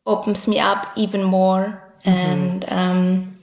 opens 0.07 0.47
me 0.47 0.59
up 0.59 0.93
even 0.97 1.23
more. 1.23 1.81
And 2.05 2.65
um, 2.69 3.34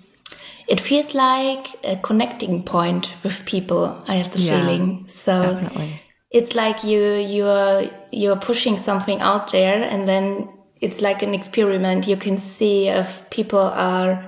it 0.72 0.80
feels 0.82 1.14
like 1.14 1.68
a 1.84 1.98
connecting 1.98 2.64
point 2.64 3.10
with 3.24 3.46
people 3.46 4.02
i 4.08 4.16
have 4.16 4.32
the 4.32 4.40
Yeah, 4.40 4.50
feeling. 4.50 5.06
So 5.10 5.36
definitely. 5.42 6.00
it's 6.32 6.56
like 6.56 6.84
you 6.84 7.02
you're 7.16 7.90
you're 8.12 8.38
pushing 8.40 8.78
something 8.78 9.20
out 9.22 9.52
there 9.52 9.84
and 9.84 10.08
then 10.08 10.50
it's 10.80 11.02
like 11.02 11.22
an 11.24 11.34
experiment. 11.34 12.08
You 12.08 12.18
can 12.18 12.38
see 12.38 12.88
if 12.88 13.30
people 13.30 13.60
are 13.60 14.26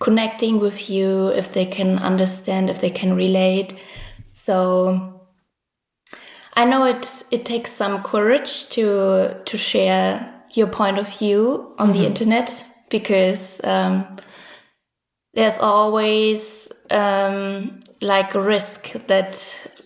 connecting 0.00 0.58
with 0.60 0.90
you 0.90 1.28
if 1.28 1.52
they 1.54 1.64
can 1.66 1.98
understand 1.98 2.70
if 2.70 2.80
they 2.80 2.90
can 2.90 3.14
relate. 3.16 3.74
So 4.32 5.10
i 6.56 6.64
know 6.64 6.84
it 6.84 7.24
it 7.30 7.44
takes 7.44 7.72
some 7.72 8.02
courage 8.02 8.68
to 8.70 9.34
to 9.44 9.56
share 9.58 10.08
your 10.52 10.68
point 10.68 10.98
of 10.98 11.08
view 11.18 11.74
on 11.78 11.92
the 11.92 12.06
internet 12.06 12.64
because 12.90 13.60
um, 13.64 14.06
there's 15.34 15.58
always 15.58 16.68
um, 16.90 17.82
like 18.00 18.34
a 18.34 18.40
risk 18.40 18.92
that 19.06 19.38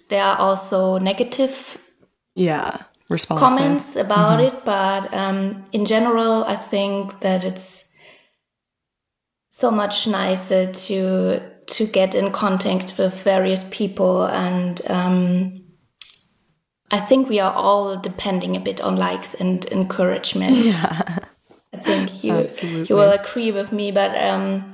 there 0.08 0.22
are 0.22 0.38
also 0.38 0.98
negative 0.98 1.78
yeah 2.34 2.82
responses 3.08 3.56
comments 3.56 3.96
about 3.96 4.40
it, 4.40 4.64
but 4.64 5.12
um, 5.14 5.64
in 5.72 5.86
general, 5.86 6.44
I 6.44 6.56
think 6.56 7.20
that 7.20 7.44
it's 7.44 7.90
so 9.50 9.70
much 9.70 10.06
nicer 10.06 10.72
to 10.72 11.40
to 11.66 11.86
get 11.86 12.14
in 12.14 12.32
contact 12.32 12.96
with 12.98 13.14
various 13.22 13.62
people, 13.70 14.24
and 14.24 14.80
um, 14.90 15.64
I 16.90 17.00
think 17.00 17.28
we 17.28 17.40
are 17.40 17.52
all 17.52 17.96
depending 17.96 18.56
a 18.56 18.60
bit 18.60 18.80
on 18.80 18.96
likes 18.96 19.34
and 19.34 19.64
encouragement. 19.66 20.56
yeah 20.56 21.18
I 21.72 21.76
think 21.76 22.24
you 22.24 22.32
Absolutely. 22.32 22.86
you 22.88 22.94
will 22.96 23.12
agree 23.12 23.52
with 23.52 23.72
me, 23.72 23.90
but 23.90 24.16
um, 24.16 24.72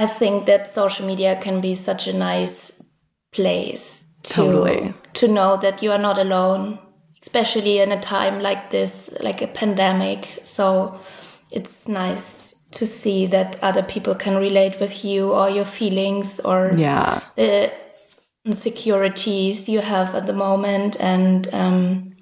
I 0.00 0.06
think 0.06 0.46
that 0.46 0.66
social 0.66 1.06
media 1.06 1.38
can 1.42 1.60
be 1.60 1.74
such 1.74 2.06
a 2.06 2.14
nice 2.14 2.82
place 3.32 4.04
to 4.22 4.34
Totally. 4.34 4.94
to 5.12 5.28
know 5.28 5.58
that 5.58 5.82
you 5.82 5.92
are 5.92 5.98
not 5.98 6.18
alone, 6.18 6.78
especially 7.20 7.80
in 7.80 7.92
a 7.92 8.00
time 8.00 8.40
like 8.40 8.70
this, 8.70 9.10
like 9.20 9.42
a 9.42 9.46
pandemic. 9.46 10.40
So 10.42 10.98
it's 11.50 11.86
nice 11.86 12.54
to 12.70 12.86
see 12.86 13.26
that 13.26 13.58
other 13.62 13.82
people 13.82 14.14
can 14.14 14.36
relate 14.36 14.80
with 14.80 15.04
you 15.04 15.32
or 15.32 15.50
your 15.50 15.66
feelings 15.66 16.40
or 16.40 16.70
yeah 16.76 17.20
the 17.36 17.70
insecurities 18.46 19.68
you 19.68 19.80
have 19.80 20.14
at 20.14 20.26
the 20.26 20.32
moment. 20.32 20.96
And 20.98 21.52
um, 21.52 22.16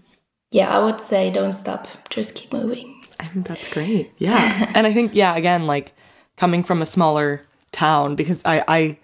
yeah, 0.50 0.76
I 0.76 0.84
would 0.84 1.00
say 1.00 1.30
don't 1.30 1.52
stop, 1.52 1.86
just 2.10 2.34
keep 2.34 2.52
moving. 2.52 3.00
I 3.20 3.26
think 3.26 3.46
that's 3.46 3.68
great. 3.68 4.10
Yeah. 4.18 4.70
and 4.74 4.84
I 4.84 4.92
think, 4.92 5.12
yeah, 5.14 5.36
again, 5.36 5.68
like 5.68 5.94
coming 6.36 6.64
from 6.64 6.82
a 6.82 6.86
smaller 6.86 7.42
town, 7.72 8.16
because 8.16 8.42
I, 8.44 8.64
I, 8.68 8.98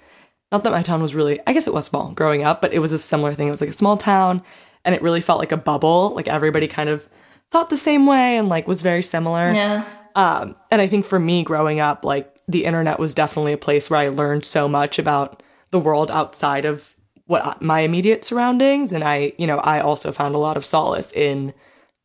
not 0.52 0.64
that 0.64 0.72
my 0.72 0.82
town 0.82 1.02
was 1.02 1.14
really, 1.14 1.40
I 1.46 1.52
guess 1.52 1.66
it 1.66 1.74
was 1.74 1.86
small 1.86 2.12
growing 2.12 2.44
up, 2.44 2.62
but 2.62 2.72
it 2.72 2.78
was 2.78 2.92
a 2.92 2.98
similar 2.98 3.34
thing. 3.34 3.48
It 3.48 3.52
was 3.52 3.60
like 3.60 3.70
a 3.70 3.74
small 3.74 3.96
town 3.96 4.42
and 4.84 4.94
it 4.94 5.02
really 5.02 5.20
felt 5.20 5.40
like 5.40 5.52
a 5.52 5.56
bubble. 5.56 6.14
Like 6.14 6.28
everybody 6.28 6.66
kind 6.66 6.88
of 6.88 7.08
thought 7.50 7.70
the 7.70 7.76
same 7.76 8.06
way 8.06 8.36
and 8.36 8.48
like 8.48 8.68
was 8.68 8.82
very 8.82 9.02
similar. 9.02 9.52
Yeah. 9.52 9.84
Um, 10.14 10.56
and 10.70 10.80
I 10.80 10.86
think 10.86 11.04
for 11.04 11.18
me 11.18 11.42
growing 11.42 11.80
up, 11.80 12.04
like 12.04 12.32
the 12.46 12.64
internet 12.64 12.98
was 12.98 13.14
definitely 13.14 13.52
a 13.52 13.58
place 13.58 13.90
where 13.90 14.00
I 14.00 14.08
learned 14.08 14.44
so 14.44 14.68
much 14.68 14.98
about 14.98 15.42
the 15.70 15.80
world 15.80 16.10
outside 16.10 16.64
of 16.64 16.94
what 17.26 17.60
my 17.62 17.80
immediate 17.80 18.24
surroundings. 18.24 18.92
And 18.92 19.02
I, 19.02 19.32
you 19.38 19.46
know, 19.46 19.58
I 19.58 19.80
also 19.80 20.12
found 20.12 20.34
a 20.34 20.38
lot 20.38 20.56
of 20.56 20.64
solace 20.64 21.10
in 21.12 21.54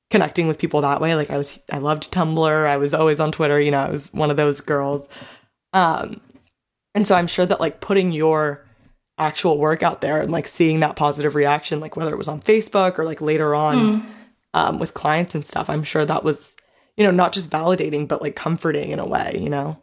connecting 0.09 0.47
with 0.47 0.57
people 0.57 0.81
that 0.81 1.01
way. 1.01 1.13
Like 1.13 1.29
I 1.29 1.37
was, 1.37 1.59
I 1.71 1.77
loved 1.77 2.11
Tumblr. 2.11 2.65
I 2.65 2.77
was 2.77 2.93
always 2.93 3.19
on 3.19 3.31
Twitter. 3.31 3.59
You 3.59 3.71
know, 3.71 3.81
I 3.81 3.89
was 3.89 4.11
one 4.13 4.31
of 4.31 4.37
those 4.37 4.61
girls. 4.61 5.07
Um, 5.73 6.21
and 6.95 7.05
so 7.05 7.15
I'm 7.15 7.27
sure 7.27 7.45
that 7.45 7.59
like 7.59 7.81
putting 7.81 8.11
your 8.11 8.65
actual 9.17 9.57
work 9.57 9.83
out 9.83 10.01
there 10.01 10.21
and 10.21 10.31
like 10.31 10.47
seeing 10.47 10.79
that 10.79 10.95
positive 10.95 11.35
reaction, 11.35 11.79
like 11.79 11.95
whether 11.95 12.13
it 12.13 12.17
was 12.17 12.27
on 12.27 12.41
Facebook 12.41 12.97
or 12.97 13.05
like 13.05 13.21
later 13.21 13.53
on 13.53 13.75
um, 14.53 14.79
with 14.79 14.93
clients 14.93 15.35
and 15.35 15.45
stuff, 15.45 15.69
I'm 15.69 15.83
sure 15.83 16.05
that 16.05 16.23
was, 16.23 16.55
you 16.97 17.03
know, 17.03 17.11
not 17.11 17.33
just 17.33 17.49
validating, 17.49 18.07
but 18.07 18.21
like 18.21 18.35
comforting 18.35 18.91
in 18.91 18.99
a 18.99 19.05
way, 19.05 19.37
you 19.39 19.49
know? 19.49 19.77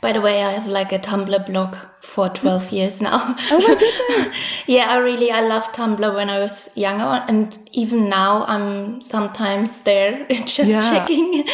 By 0.00 0.12
the 0.12 0.20
way, 0.20 0.42
I 0.42 0.52
have 0.52 0.66
like 0.66 0.92
a 0.92 0.98
Tumblr 0.98 1.46
blog 1.46 1.76
for 2.00 2.28
12 2.30 2.70
years 2.76 3.00
now. 3.00 3.36
Oh 3.50 3.60
my 3.60 3.74
goodness. 3.74 4.36
yeah, 4.66 4.86
I 4.90 4.96
really, 4.98 5.30
I 5.30 5.42
loved 5.42 5.74
Tumblr 5.74 6.14
when 6.14 6.30
I 6.30 6.38
was 6.38 6.70
younger. 6.74 7.24
And 7.28 7.56
even 7.72 8.08
now 8.08 8.44
I'm 8.46 9.00
sometimes 9.02 9.82
there 9.82 10.26
just 10.30 10.70
Yeah. 10.70 10.90
checking. 10.90 11.44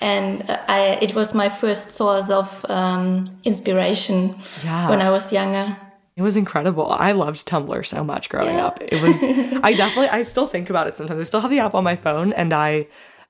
And 0.00 0.44
I, 0.68 0.98
it 1.02 1.14
was 1.14 1.34
my 1.34 1.48
first 1.48 1.90
source 1.90 2.30
of 2.30 2.48
um, 2.68 3.30
inspiration 3.44 4.36
Yeah. 4.64 4.88
when 4.88 5.02
I 5.02 5.10
was 5.10 5.32
younger. 5.32 5.76
It 6.16 6.22
was 6.22 6.36
incredible. 6.36 6.90
I 6.90 7.12
loved 7.12 7.46
Tumblr 7.48 7.86
so 7.86 8.02
much 8.04 8.28
growing 8.28 8.56
Yeah. 8.56 8.66
up. 8.66 8.80
It 8.82 9.00
was 9.00 9.22
I 9.62 9.72
definitely 9.72 10.08
I 10.08 10.22
still 10.24 10.46
think 10.46 10.68
about 10.70 10.86
it 10.88 10.96
sometimes. 10.96 11.20
I 11.20 11.24
still 11.24 11.40
have 11.40 11.50
the 11.50 11.60
app 11.60 11.74
on 11.74 11.84
my 11.84 11.94
phone 11.96 12.32
and 12.32 12.52
I 12.52 12.86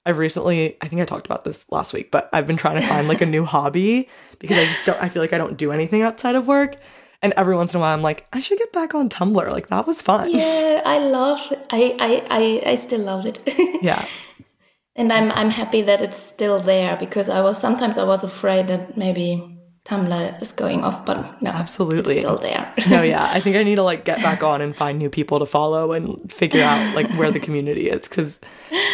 I've 0.09 0.17
recently 0.17 0.79
I 0.81 0.89
think 0.89 1.03
I 1.03 1.05
talked 1.05 1.27
about 1.27 1.45
this 1.45 1.71
last 1.71 1.93
week, 1.93 2.11
but 2.11 2.31
I've 2.33 2.47
been 2.47 2.57
trying 2.57 2.81
to 2.81 2.87
find 2.89 3.09
like 3.09 3.21
a 3.21 3.27
new 3.27 3.45
hobby 3.45 4.09
because 4.39 4.57
I 4.57 4.65
just 4.65 4.87
don't 4.87 5.01
I 5.03 5.11
feel 5.11 5.23
like 5.23 5.35
I 5.35 5.39
don't 5.39 5.59
do 5.59 5.71
anything 5.71 6.01
outside 6.01 6.35
of 6.35 6.49
work. 6.49 6.77
And 7.21 7.35
every 7.37 7.55
once 7.55 7.75
in 7.75 7.79
a 7.79 7.81
while, 7.81 7.93
I'm 7.93 8.01
like, 8.01 8.27
I 8.33 8.41
should 8.41 8.59
get 8.59 8.73
back 8.73 8.95
on 8.95 9.11
Tumblr. 9.11 9.51
Like 9.51 9.69
that 9.69 9.87
was 9.87 10.01
fun. 10.01 10.31
Yeah, 10.31 10.81
I 10.87 10.99
love. 10.99 11.41
I 11.69 11.95
I 12.01 12.27
I, 12.31 12.71
I 12.71 12.77
still 12.77 13.01
love 13.01 13.27
it. 13.27 13.39
yeah. 13.83 14.07
And 14.97 15.13
I'm 15.13 15.31
I'm 15.33 15.51
happy 15.51 15.83
that 15.83 16.01
it's 16.01 16.17
still 16.17 16.59
there 16.59 16.97
because 16.97 17.29
I 17.29 17.43
was 17.43 17.59
sometimes 17.59 17.99
I 17.99 18.05
was 18.05 18.25
afraid 18.25 18.69
that 18.69 18.97
maybe 18.97 19.58
Tumblr 19.89 20.43
is 20.43 20.53
going 20.53 20.85
off, 20.85 21.07
but 21.07 21.41
no, 21.41 21.51
absolutely 21.51 22.19
still 22.19 22.37
there. 22.37 22.73
no, 22.89 23.01
yeah, 23.01 23.25
I 23.33 23.41
think 23.41 23.57
I 23.57 23.63
need 23.63 23.77
to 23.77 23.83
like 23.83 24.05
get 24.05 24.23
back 24.23 24.43
on 24.43 24.61
and 24.61 24.77
find 24.77 24.99
new 24.99 25.09
people 25.09 25.39
to 25.39 25.47
follow 25.47 25.93
and 25.93 26.31
figure 26.31 26.63
out 26.63 26.95
like 26.95 27.11
where 27.13 27.31
the 27.31 27.41
community 27.41 27.89
is 27.89 28.07
because 28.07 28.41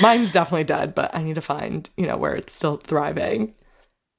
mine's 0.00 0.30
definitely 0.30 0.64
dead, 0.64 0.94
but 0.94 1.12
I 1.12 1.22
need 1.22 1.35
to 1.35 1.40
find 1.40 1.90
you 1.96 2.07
know 2.07 2.16
where 2.16 2.37
it's 2.37 2.52
still 2.52 2.76
thriving. 2.76 3.54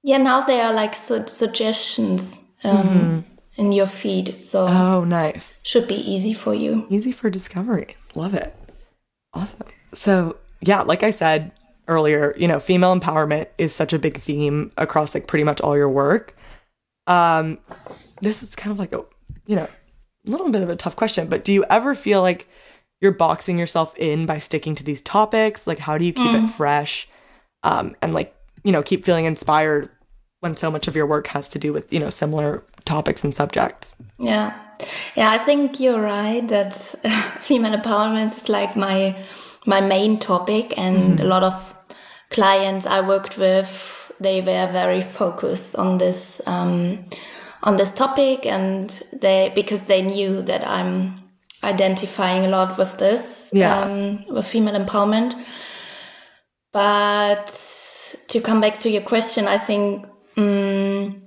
Yeah, 0.03 0.17
now 0.17 0.41
there 0.41 0.65
are 0.65 0.73
like 0.73 0.95
su- 0.95 1.27
suggestions 1.27 2.35
um, 2.65 2.77
mm-hmm. 2.77 3.19
in 3.55 3.71
your 3.71 3.88
feed, 3.88 4.38
so 4.38 4.67
oh, 4.67 5.05
nice, 5.05 5.53
should 5.63 5.88
be 5.88 5.95
easy 5.95 6.33
for 6.33 6.53
you. 6.53 6.85
Easy 6.89 7.13
for 7.13 7.29
discovery. 7.29 7.95
Love 8.15 8.33
it. 8.33 8.53
Awesome. 9.33 9.67
So 9.93 10.35
yeah, 10.59 10.81
like 10.81 11.03
I 11.03 11.11
said 11.11 11.53
earlier, 11.88 12.35
you 12.38 12.49
know, 12.49 12.59
female 12.59 12.99
empowerment 12.99 13.47
is 13.57 13.73
such 13.73 13.93
a 13.93 13.99
big 13.99 14.17
theme 14.17 14.73
across 14.75 15.15
like 15.15 15.27
pretty 15.27 15.45
much 15.45 15.61
all 15.61 15.77
your 15.77 15.89
work. 15.89 16.35
Um, 17.07 17.59
this 18.21 18.41
is 18.41 18.55
kind 18.55 18.71
of 18.71 18.79
like 18.79 18.93
a, 18.93 19.03
you 19.45 19.55
know, 19.55 19.67
a 20.27 20.29
little 20.29 20.49
bit 20.49 20.61
of 20.61 20.69
a 20.69 20.75
tough 20.75 20.95
question, 20.95 21.27
but 21.27 21.43
do 21.43 21.53
you 21.53 21.63
ever 21.69 21.93
feel 21.93 22.21
like 22.21 22.47
you're 23.01 23.11
boxing 23.11 23.59
yourself 23.59 23.95
in 23.97 24.25
by 24.25 24.39
sticking 24.39 24.75
to 24.75 24.83
these 24.83 25.01
topics? 25.01 25.67
Like, 25.67 25.79
how 25.79 25.97
do 25.97 26.05
you 26.05 26.13
keep 26.13 26.31
mm. 26.31 26.43
it 26.45 26.47
fresh? 26.47 27.07
Um, 27.63 27.95
and 28.01 28.13
like, 28.13 28.35
you 28.63 28.71
know, 28.71 28.81
keep 28.81 29.05
feeling 29.05 29.25
inspired 29.25 29.89
when 30.39 30.55
so 30.55 30.71
much 30.71 30.87
of 30.87 30.95
your 30.95 31.05
work 31.05 31.27
has 31.27 31.47
to 31.49 31.59
do 31.59 31.73
with, 31.73 31.91
you 31.91 31.99
know, 31.99 32.09
similar 32.09 32.63
topics 32.85 33.23
and 33.23 33.35
subjects? 33.35 33.95
Yeah. 34.17 34.57
Yeah, 35.15 35.31
I 35.31 35.37
think 35.37 35.79
you're 35.79 36.01
right 36.01 36.45
that 36.47 36.73
female 37.41 37.77
empowerment 37.77 38.35
is 38.37 38.49
like 38.49 38.75
my 38.75 39.15
my 39.65 39.81
main 39.81 40.19
topic 40.19 40.73
and 40.77 40.97
mm-hmm. 40.97 41.21
a 41.21 41.23
lot 41.23 41.43
of 41.43 41.75
clients 42.29 42.85
I 42.85 43.01
worked 43.01 43.37
with 43.37 43.67
they 44.19 44.41
were 44.41 44.69
very 44.71 45.01
focused 45.01 45.75
on 45.75 45.97
this 45.97 46.41
um, 46.45 47.06
on 47.63 47.78
this 47.78 47.91
topic, 47.93 48.45
and 48.45 48.89
they 49.13 49.51
because 49.56 49.82
they 49.84 50.01
knew 50.01 50.41
that 50.43 50.67
I'm 50.67 51.25
identifying 51.63 52.45
a 52.45 52.47
lot 52.47 52.78
with 52.78 52.97
this, 52.97 53.49
yeah. 53.51 53.82
um, 53.82 54.23
with 54.28 54.47
female 54.47 54.75
empowerment. 54.75 55.34
But 56.71 57.47
to 58.28 58.39
come 58.41 58.62
back 58.62 58.80
to 58.80 58.89
your 58.89 59.01
question, 59.01 59.47
I 59.47 59.58
think, 59.58 60.06
um, 60.38 61.21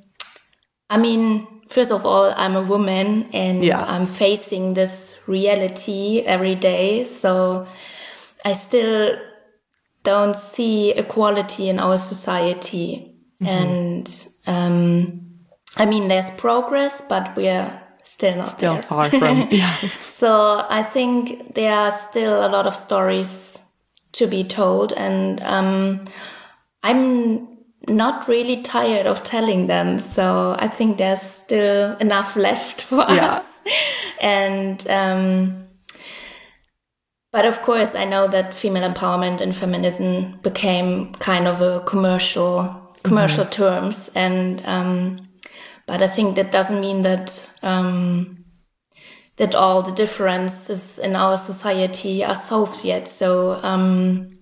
I 0.90 0.96
mean, 0.96 1.46
first 1.68 1.90
of 1.90 2.07
all, 2.07 2.33
I'm 2.37 2.55
a 2.55 2.62
woman 2.62 3.31
and 3.33 3.64
yeah. 3.64 3.85
I'm 3.85 4.07
facing 4.07 4.74
this 4.74 5.14
reality 5.27 6.20
every 6.20 6.55
day. 6.55 7.05
So 7.05 7.66
I 8.44 8.53
still 8.55 9.18
don't 10.02 10.37
see 10.37 10.90
equality 10.92 11.68
in 11.68 11.78
our 11.78 11.98
society. 11.98 13.14
Mm-hmm. 13.42 13.46
And 13.46 14.26
um, 14.46 15.37
I 15.76 15.84
mean, 15.84 16.08
there's 16.08 16.30
progress, 16.30 17.02
but 17.08 17.37
we 17.37 17.48
are 17.48 17.82
still 18.02 18.37
not 18.37 18.48
still 18.48 18.74
there. 18.74 18.82
far 18.82 19.11
from. 19.11 19.48
Yeah. 19.50 19.76
so 19.88 20.66
I 20.68 20.82
think 20.82 21.54
there 21.54 21.74
are 21.74 21.98
still 22.11 22.46
a 22.46 22.48
lot 22.48 22.66
of 22.66 22.74
stories 22.74 23.58
to 24.12 24.26
be 24.26 24.42
told, 24.44 24.92
and 24.92 25.40
um, 25.42 26.04
I'm 26.82 27.58
not 27.87 28.28
really 28.28 28.62
tired 28.62 29.06
of 29.06 29.22
telling 29.22 29.66
them. 29.66 29.98
So 29.98 30.56
I 30.58 30.68
think 30.68 30.98
there's 30.98 31.22
still 31.22 31.96
enough 31.98 32.37
left 32.37 32.82
for 32.82 33.04
yeah. 33.08 33.37
us. 33.37 33.44
And 34.20 34.84
um, 34.88 35.67
but 37.30 37.44
of 37.44 37.60
course, 37.62 37.94
I 37.94 38.04
know 38.04 38.26
that 38.28 38.54
female 38.54 38.90
empowerment 38.90 39.40
and 39.40 39.54
feminism 39.54 40.38
became 40.42 41.12
kind 41.14 41.46
of 41.46 41.60
a 41.60 41.80
commercial 41.80 42.74
commercial 43.02 43.44
mm-hmm. 43.44 43.62
terms, 43.62 44.10
and 44.14 44.62
um, 44.64 45.18
but 45.86 46.02
I 46.02 46.08
think 46.08 46.36
that 46.36 46.52
doesn't 46.52 46.80
mean 46.80 47.02
that 47.02 47.40
um, 47.62 48.44
that 49.36 49.54
all 49.54 49.82
the 49.82 49.92
differences 49.92 50.98
in 50.98 51.16
our 51.16 51.38
society 51.38 52.24
are 52.24 52.34
solved 52.34 52.84
yet. 52.84 53.08
So 53.08 53.60
um, 53.62 54.38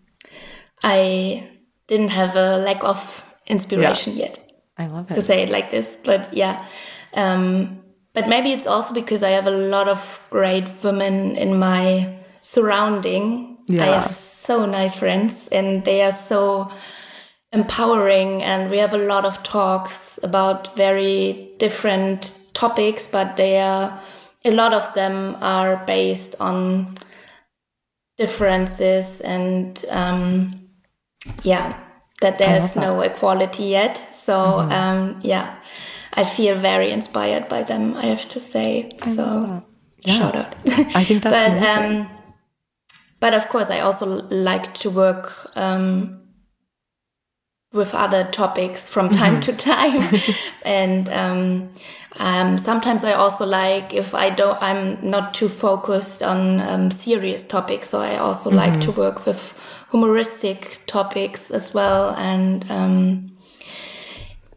I 0.82 1.48
didn't 1.86 2.08
have 2.08 2.34
a 2.36 2.58
lack 2.58 2.82
of 2.82 3.24
inspiration 3.46 4.14
yeah. 4.14 4.26
yet. 4.26 4.52
I 4.78 4.86
love 4.86 5.10
it 5.10 5.14
to 5.14 5.22
say 5.22 5.42
it 5.42 5.50
like 5.50 5.70
this, 5.70 5.96
but 6.04 6.32
yeah. 6.32 6.66
Um, 7.14 7.82
but 8.12 8.28
maybe 8.28 8.52
it's 8.52 8.66
also 8.66 8.94
because 8.94 9.22
I 9.22 9.30
have 9.30 9.46
a 9.46 9.50
lot 9.50 9.88
of 9.88 10.20
great 10.30 10.64
women 10.82 11.36
in 11.36 11.58
my 11.58 12.15
surrounding. 12.52 13.58
Yeah. 13.66 13.82
I 13.82 13.86
have 14.00 14.16
so 14.16 14.66
nice 14.66 14.94
friends 14.94 15.48
and 15.48 15.84
they 15.84 16.02
are 16.02 16.12
so 16.12 16.70
empowering 17.52 18.42
and 18.42 18.70
we 18.70 18.78
have 18.78 18.94
a 18.94 18.98
lot 18.98 19.24
of 19.24 19.42
talks 19.42 20.18
about 20.22 20.76
very 20.76 21.50
different 21.58 22.38
topics, 22.54 23.06
but 23.06 23.36
they 23.36 23.58
are 23.60 24.00
a 24.44 24.50
lot 24.50 24.72
of 24.72 24.94
them 24.94 25.36
are 25.40 25.84
based 25.86 26.36
on 26.38 26.96
differences 28.16 29.20
and 29.22 29.84
um, 29.90 30.60
yeah, 31.42 31.76
that 32.20 32.38
there's 32.38 32.74
that. 32.74 32.80
no 32.80 33.00
equality 33.00 33.64
yet. 33.64 34.00
So 34.14 34.34
mm-hmm. 34.34 34.72
um, 34.72 35.20
yeah, 35.22 35.56
I 36.14 36.24
feel 36.24 36.56
very 36.56 36.92
inspired 36.92 37.48
by 37.48 37.64
them. 37.64 37.94
I 37.94 38.06
have 38.06 38.28
to 38.30 38.40
say. 38.40 38.90
I 39.02 39.14
so 39.14 39.66
yeah. 40.04 40.18
shout 40.18 40.36
out. 40.36 40.54
I 40.94 41.04
think 41.04 41.22
that's 41.24 41.44
but, 41.44 41.82
amazing. 41.82 42.00
Um, 42.02 42.15
but 43.20 43.34
of 43.34 43.48
course, 43.48 43.68
I 43.70 43.80
also 43.80 44.06
like 44.28 44.74
to 44.74 44.90
work 44.90 45.50
um, 45.56 46.20
with 47.72 47.94
other 47.94 48.24
topics 48.30 48.88
from 48.88 49.10
time 49.10 49.40
mm-hmm. 49.40 49.52
to 49.52 49.56
time, 49.56 50.34
and 50.62 51.08
um, 51.08 51.70
um, 52.16 52.58
sometimes 52.58 53.04
I 53.04 53.12
also 53.12 53.46
like 53.46 53.94
if 53.94 54.14
I 54.14 54.30
don't, 54.30 54.60
I'm 54.62 54.98
not 55.08 55.34
too 55.34 55.48
focused 55.48 56.22
on 56.22 56.60
um, 56.60 56.90
serious 56.90 57.42
topics, 57.42 57.90
so 57.90 58.00
I 58.00 58.16
also 58.18 58.50
mm-hmm. 58.50 58.58
like 58.58 58.80
to 58.82 58.92
work 58.92 59.24
with 59.26 59.54
humoristic 59.90 60.80
topics 60.86 61.50
as 61.50 61.72
well, 61.72 62.14
and 62.16 62.70
um, 62.70 63.36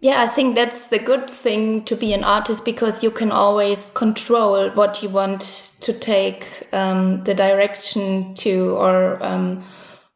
yeah, 0.01 0.21
I 0.21 0.27
think 0.27 0.55
that's 0.55 0.87
the 0.87 0.99
good 0.99 1.29
thing 1.29 1.83
to 1.85 1.95
be 1.95 2.13
an 2.13 2.23
artist 2.23 2.63
because 2.63 3.03
you 3.03 3.11
can 3.11 3.31
always 3.31 3.91
control 3.93 4.69
what 4.71 5.03
you 5.03 5.09
want 5.09 5.68
to 5.81 5.93
take 5.93 6.45
um, 6.73 7.23
the 7.23 7.33
direction 7.33 8.35
to 8.35 8.75
or 8.77 9.21
um, 9.23 9.63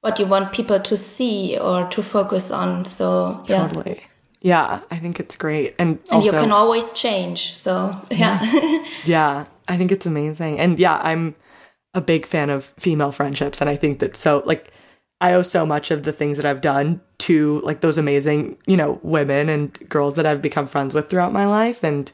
what 0.02 0.20
you 0.20 0.26
want 0.26 0.52
people 0.52 0.80
to 0.80 0.98
see 0.98 1.58
or 1.58 1.88
to 1.90 2.04
focus 2.04 2.52
on. 2.52 2.86
So 2.86 3.44
yeah. 3.48 3.68
Totally. 3.68 4.04
Yeah, 4.42 4.82
I 4.92 4.98
think 4.98 5.22
it's 5.22 5.38
great. 5.38 5.74
And, 5.80 6.00
and 6.00 6.12
also, 6.12 6.26
you 6.26 6.38
can 6.38 6.52
always 6.52 6.92
change. 6.92 7.56
So 7.56 7.98
yeah. 8.12 8.44
Yeah. 8.44 8.86
yeah, 9.06 9.46
I 9.68 9.78
think 9.78 9.92
it's 9.92 10.06
amazing. 10.06 10.60
And 10.60 10.78
yeah, 10.78 11.00
I'm 11.02 11.36
a 11.94 12.02
big 12.02 12.26
fan 12.26 12.50
of 12.50 12.66
female 12.78 13.12
friendships. 13.12 13.62
And 13.62 13.70
I 13.70 13.78
think 13.78 14.00
that 14.00 14.18
so, 14.18 14.44
like, 14.46 14.72
I 15.22 15.34
owe 15.34 15.44
so 15.44 15.66
much 15.66 15.92
of 15.92 16.04
the 16.04 16.12
things 16.12 16.36
that 16.38 16.46
I've 16.46 16.60
done 16.60 17.00
to 17.20 17.62
like 17.62 17.80
those 17.80 17.98
amazing, 17.98 18.58
you 18.68 18.76
know, 18.76 19.00
women 19.04 19.48
and 19.48 19.72
girls 19.88 20.16
that 20.16 20.26
I've 20.26 20.42
become 20.42 20.68
friends 20.68 20.94
with 20.94 21.10
throughout 21.10 21.32
my 21.32 21.46
life. 21.46 21.82
And, 21.82 22.12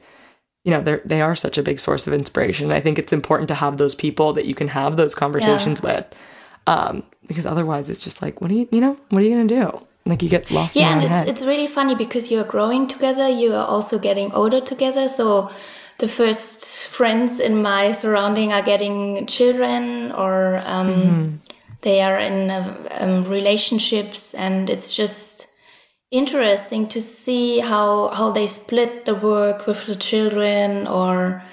you 0.64 0.72
know, 0.72 0.82
they're, 0.82 1.02
they 1.06 1.22
are 1.22 1.36
such 1.36 1.58
a 1.58 1.64
big 1.64 1.80
source 1.80 2.08
of 2.08 2.14
inspiration. 2.14 2.72
I 2.72 2.80
think 2.80 3.00
it's 3.00 3.14
important 3.14 3.48
to 3.50 3.56
have 3.56 3.78
those 3.78 3.96
people 3.96 4.34
that 4.34 4.46
you 4.46 4.56
can 4.56 4.68
have 4.70 4.98
those 4.98 5.16
conversations 5.16 5.82
yeah. 5.84 5.94
with. 5.94 6.16
Um, 6.68 7.04
because 7.28 7.46
otherwise 7.46 7.90
it's 7.90 8.04
just 8.04 8.22
like, 8.22 8.42
what 8.42 8.50
do 8.50 8.56
you, 8.56 8.68
you 8.72 8.82
know, 8.82 8.98
what 9.10 9.22
are 9.22 9.26
you 9.26 9.36
going 9.36 9.48
to 9.48 9.56
do? 9.56 9.86
Like 10.06 10.22
you 10.24 10.30
get 10.30 10.50
lost 10.52 10.76
yeah, 10.76 10.96
in 10.96 11.02
your 11.02 11.12
and 11.12 11.30
it's, 11.30 11.40
it's 11.40 11.48
really 11.48 11.68
funny 11.68 11.96
because 11.96 12.32
you're 12.32 12.44
growing 12.44 12.88
together. 12.88 13.28
You 13.28 13.54
are 13.54 13.66
also 13.66 14.00
getting 14.00 14.32
older 14.34 14.62
together. 14.62 15.08
So 15.08 15.52
the 16.00 16.08
first 16.08 16.66
friends 16.88 17.40
in 17.40 17.62
my 17.62 17.92
surrounding 17.92 18.52
are 18.54 18.62
getting 18.62 19.26
children 19.28 20.12
or, 20.12 20.62
um, 20.66 20.90
mm-hmm 20.90 21.36
they 21.82 22.02
are 22.02 22.20
in 22.20 22.50
uh, 22.50 22.88
um, 22.92 23.26
relationships 23.26 24.34
and 24.34 24.70
it's 24.70 24.94
just 24.94 25.29
interesting 26.12 26.88
to 26.88 27.02
see 27.02 27.60
how 27.60 28.08
how 28.10 28.32
they 28.32 28.48
split 28.48 29.06
the 29.06 29.16
work 29.16 29.68
with 29.68 29.86
the 29.86 29.96
children 29.96 30.88
or 30.88 31.44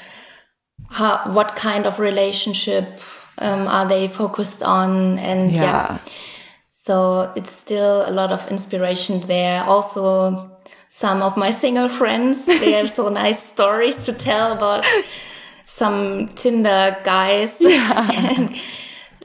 how 0.88 1.30
what 1.32 1.56
kind 1.56 1.84
of 1.86 1.98
relationship 1.98 3.00
um, 3.38 3.66
are 3.66 3.86
they 3.86 4.08
focused 4.08 4.62
on 4.62 5.18
and 5.18 5.52
yeah. 5.52 5.62
yeah 5.62 5.98
so 6.72 7.32
it's 7.36 7.54
still 7.54 8.08
a 8.08 8.12
lot 8.12 8.32
of 8.32 8.46
inspiration 8.50 9.20
there 9.26 9.62
also 9.64 10.50
some 10.88 11.20
of 11.20 11.36
my 11.36 11.50
single 11.50 11.88
friends 11.88 12.46
they 12.46 12.72
have 12.72 12.90
so 12.90 13.08
nice 13.24 13.42
stories 13.42 13.96
to 14.04 14.12
tell 14.12 14.52
about 14.52 14.86
some 15.66 16.28
tinder 16.34 16.96
guys 17.04 17.52
yeah. 17.60 18.10
and 18.14 18.58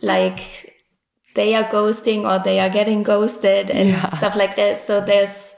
like 0.02 0.71
they 1.36 1.56
are 1.56 1.64
ghosting 1.66 2.30
or 2.30 2.44
they 2.44 2.60
are 2.60 2.70
getting 2.70 3.04
ghosted 3.04 3.70
and 3.70 3.90
yeah. 3.90 4.18
stuff 4.18 4.36
like 4.36 4.56
that. 4.56 4.84
So 4.84 5.02
there's 5.02 5.52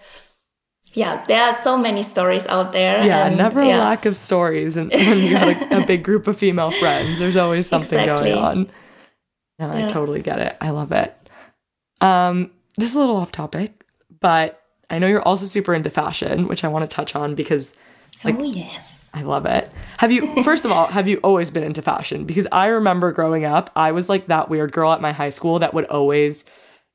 yeah, 0.94 1.26
there 1.28 1.42
are 1.42 1.58
so 1.64 1.76
many 1.78 2.04
stories 2.04 2.46
out 2.46 2.72
there. 2.72 3.04
Yeah, 3.04 3.26
and, 3.26 3.38
never 3.38 3.64
yeah. 3.64 3.78
a 3.78 3.80
lack 3.80 4.06
of 4.06 4.16
stories. 4.16 4.78
And 4.78 4.92
when 4.92 5.18
you 5.20 5.32
got 5.32 5.48
a, 5.48 5.84
a 5.84 5.86
big 5.86 6.04
group 6.04 6.28
of 6.28 6.38
female 6.38 6.72
friends, 6.72 7.18
there's 7.18 7.38
always 7.38 7.68
something 7.68 8.00
Exactly. 8.00 8.30
going 8.30 8.44
on. 8.44 8.70
No, 9.60 9.72
I 9.72 9.88
totally 9.88 10.22
get 10.22 10.40
it. 10.40 10.56
I 10.62 10.70
love 10.70 10.92
it. 10.92 11.16
Um, 12.02 12.52
this 12.78 12.90
is 12.90 12.96
a 12.96 13.00
little 13.00 13.16
off 13.16 13.32
topic, 13.32 13.86
but 14.20 14.62
I 14.90 15.00
know 15.00 15.08
you're 15.08 15.22
also 15.22 15.46
super 15.46 15.74
into 15.74 15.90
fashion, 15.90 16.48
which 16.48 16.64
I 16.64 16.68
want 16.68 16.88
to 16.88 16.94
touch 16.94 17.16
on 17.16 17.34
because 17.34 17.76
like- 18.24 18.40
oh 18.40 18.44
yes. 18.44 18.93
I 19.14 19.22
love 19.22 19.46
it. 19.46 19.70
Have 20.00 20.12
you, 20.12 20.44
first 20.44 20.66
of 20.66 20.72
all, 20.72 20.88
have 20.88 21.08
you 21.08 21.18
always 21.18 21.52
been 21.52 21.64
into 21.64 21.82
fashion? 21.82 22.26
Because 22.26 22.48
I 22.52 22.68
remember 22.68 23.12
growing 23.12 23.46
up, 23.46 23.70
I 23.76 23.92
was 23.92 24.10
like 24.10 24.28
that 24.28 24.50
weird 24.50 24.72
girl 24.72 24.92
at 24.92 25.02
my 25.02 25.12
high 25.12 25.30
school 25.30 25.60
that 25.60 25.74
would 25.74 25.86
always 25.86 26.44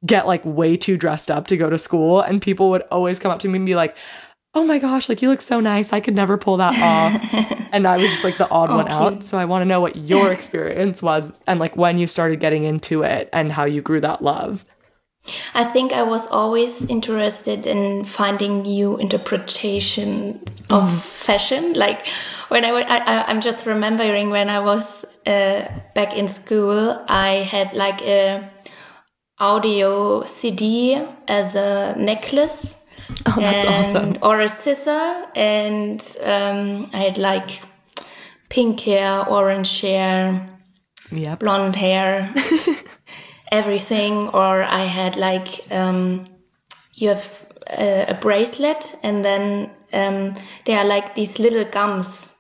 get 0.05 0.27
like 0.27 0.45
way 0.45 0.77
too 0.77 0.97
dressed 0.97 1.31
up 1.31 1.47
to 1.49 1.57
go 1.57 1.71
to 1.71 1.79
school. 1.79 2.21
And 2.21 2.43
people 2.43 2.71
would 2.71 2.83
always 2.91 3.19
come 3.19 3.31
up 3.31 3.39
to 3.41 3.49
me 3.49 3.57
and 3.57 3.67
be 3.67 3.77
like, 3.77 3.97
oh 4.55 4.65
my 4.65 4.79
gosh, 4.79 5.09
like 5.09 5.23
you 5.23 5.29
look 5.29 5.41
so 5.41 5.61
nice. 5.61 5.93
I 5.93 6.01
could 6.01 6.15
never 6.17 6.37
pull 6.37 6.57
that 6.57 6.75
off. 6.81 7.69
and 7.73 7.87
I 7.87 7.97
was 7.99 8.11
just 8.11 8.25
like 8.25 8.39
the 8.39 8.49
odd 8.51 8.71
Oh, 8.71 8.77
one 8.77 8.89
out. 8.89 9.23
So 9.23 9.39
I 9.39 9.45
want 9.45 9.63
to 9.63 9.67
know 9.67 9.81
what 9.81 9.95
your 9.95 10.33
experience 10.33 11.01
was 11.01 11.41
and 11.47 11.61
like 11.61 11.77
when 11.77 11.99
you 11.99 12.07
started 12.09 12.41
getting 12.41 12.65
into 12.65 13.03
it 13.05 13.29
and 13.33 13.53
how 13.53 13.65
you 13.65 13.81
grew 13.83 14.01
that 14.01 14.23
love. 14.23 14.65
I 15.55 15.65
think 15.65 15.93
I 15.93 16.03
was 16.03 16.27
always 16.29 16.85
interested 16.87 17.67
in 17.67 18.05
finding 18.05 18.63
new 18.63 18.97
interpretation 18.97 20.41
of 20.71 21.05
fashion. 21.05 21.73
Like 21.75 22.07
when 22.49 22.65
I, 22.65 22.71
I, 22.81 23.25
I'm 23.29 23.41
just 23.41 23.67
remembering 23.67 24.31
when 24.31 24.49
I 24.49 24.61
was 24.61 25.05
uh, 25.27 25.69
back 25.95 26.17
in 26.17 26.29
school, 26.29 27.05
I 27.09 27.47
had 27.51 27.75
like 27.75 28.01
a 28.03 28.49
audio 29.39 30.25
CD 30.25 31.03
as 31.29 31.55
a 31.55 31.95
necklace. 31.99 32.77
Oh, 33.27 33.35
that's 33.41 33.65
and- 33.65 33.75
awesome. 34.15 34.19
Or 34.23 34.41
a 34.41 34.49
scissor, 34.49 35.27
and 35.35 36.01
um, 36.23 36.89
I 36.93 36.99
had 36.99 37.19
like 37.19 37.61
pink 38.49 38.81
hair, 38.81 39.27
orange 39.29 39.81
hair, 39.81 40.49
Yep. 41.11 41.41
blonde 41.41 41.77
hair, 41.77 42.33
everything. 43.51 44.29
Or 44.29 44.63
I 44.63 44.85
had 44.85 45.17
like 45.17 45.71
um, 45.71 46.27
you 46.95 47.09
have 47.09 47.25
a, 47.71 48.07
a 48.09 48.15
bracelet, 48.15 48.95
and 49.03 49.25
then 49.25 49.71
um, 49.93 50.35
there 50.65 50.79
are 50.79 50.85
like 50.85 51.15
these 51.15 51.39
little 51.39 51.65
gums, 51.65 52.35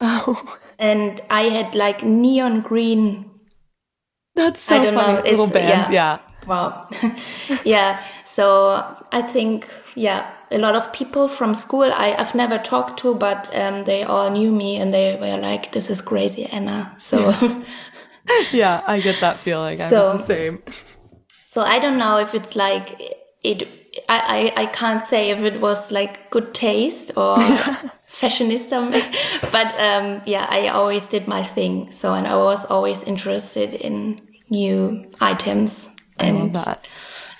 Oh, 0.00 0.58
and 0.78 1.20
I 1.30 1.42
had 1.48 1.74
like 1.74 2.02
neon 2.04 2.60
green. 2.62 3.30
that's 4.34 4.60
so 4.62 4.76
I 4.76 4.84
don't 4.84 4.94
funny. 4.94 5.14
know, 5.22 5.30
Little 5.30 5.46
bands. 5.46 5.90
yeah. 5.90 6.18
Yeah. 6.18 6.18
Wow, 6.46 6.88
yeah. 7.64 8.02
So 8.24 8.82
I 9.12 9.22
think 9.22 9.68
yeah, 9.94 10.28
a 10.50 10.58
lot 10.58 10.74
of 10.74 10.92
people 10.92 11.28
from 11.28 11.54
school 11.54 11.92
I, 11.92 12.14
I've 12.18 12.34
never 12.34 12.58
talked 12.58 12.98
to, 13.00 13.14
but 13.14 13.48
um, 13.54 13.84
they 13.84 14.02
all 14.02 14.30
knew 14.30 14.50
me, 14.50 14.76
and 14.76 14.92
they 14.92 15.16
were 15.20 15.38
like, 15.40 15.70
"This 15.72 15.88
is 15.90 16.00
crazy, 16.00 16.46
Anna." 16.46 16.94
So. 16.98 17.32
Yeah. 18.52 18.82
I 18.86 19.00
get 19.00 19.20
that 19.20 19.36
feeling. 19.36 19.80
I 19.80 19.90
So- 19.90 20.10
was 20.12 20.20
the 20.20 20.26
same. 20.26 20.62
So 21.28 21.60
I 21.60 21.78
don't 21.80 21.98
know 21.98 22.18
if 22.18 22.34
it's 22.34 22.56
like 22.56 23.00
it. 23.44 23.68
I, 24.08 24.52
I, 24.56 24.62
I 24.62 24.66
can't 24.66 25.04
say 25.04 25.30
if 25.30 25.40
it 25.40 25.60
was 25.60 25.90
like 25.90 26.30
good 26.30 26.54
taste 26.54 27.10
or 27.14 27.36
fashionista, 28.20 28.90
but 29.52 29.66
um, 29.78 30.22
yeah, 30.24 30.46
I 30.48 30.68
always 30.68 31.02
did 31.02 31.28
my 31.28 31.42
thing. 31.42 31.92
So 31.92 32.14
and 32.14 32.26
I 32.26 32.36
was 32.36 32.64
always 32.66 33.02
interested 33.02 33.74
in 33.74 34.20
new 34.48 35.04
items. 35.20 35.88
I 36.18 36.30
love 36.30 36.40
And 36.42 36.54
that. 36.54 36.86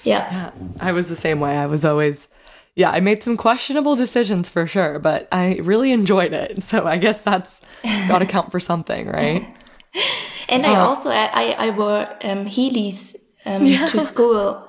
yeah, 0.04 0.28
Yeah, 0.30 0.50
I 0.80 0.92
was 0.92 1.08
the 1.08 1.16
same 1.16 1.40
way. 1.40 1.56
I 1.56 1.66
was 1.66 1.84
always, 1.86 2.28
yeah, 2.76 2.90
I 2.90 3.00
made 3.00 3.22
some 3.22 3.36
questionable 3.38 3.96
decisions 3.96 4.50
for 4.50 4.66
sure, 4.66 4.98
but 4.98 5.28
I 5.32 5.56
really 5.62 5.90
enjoyed 5.92 6.32
it. 6.34 6.62
So 6.62 6.84
I 6.86 6.98
guess 6.98 7.22
that's 7.22 7.62
got 7.82 8.18
to 8.18 8.26
count 8.26 8.50
for 8.50 8.60
something, 8.60 9.08
right? 9.08 9.46
and 10.52 10.66
I 10.66 10.76
also 10.76 11.10
I, 11.10 11.54
I, 11.58 11.70
wore 11.70 12.02
um, 12.22 12.46
Heelys 12.46 13.16
um, 13.44 13.64
to 13.64 14.06
school. 14.06 14.68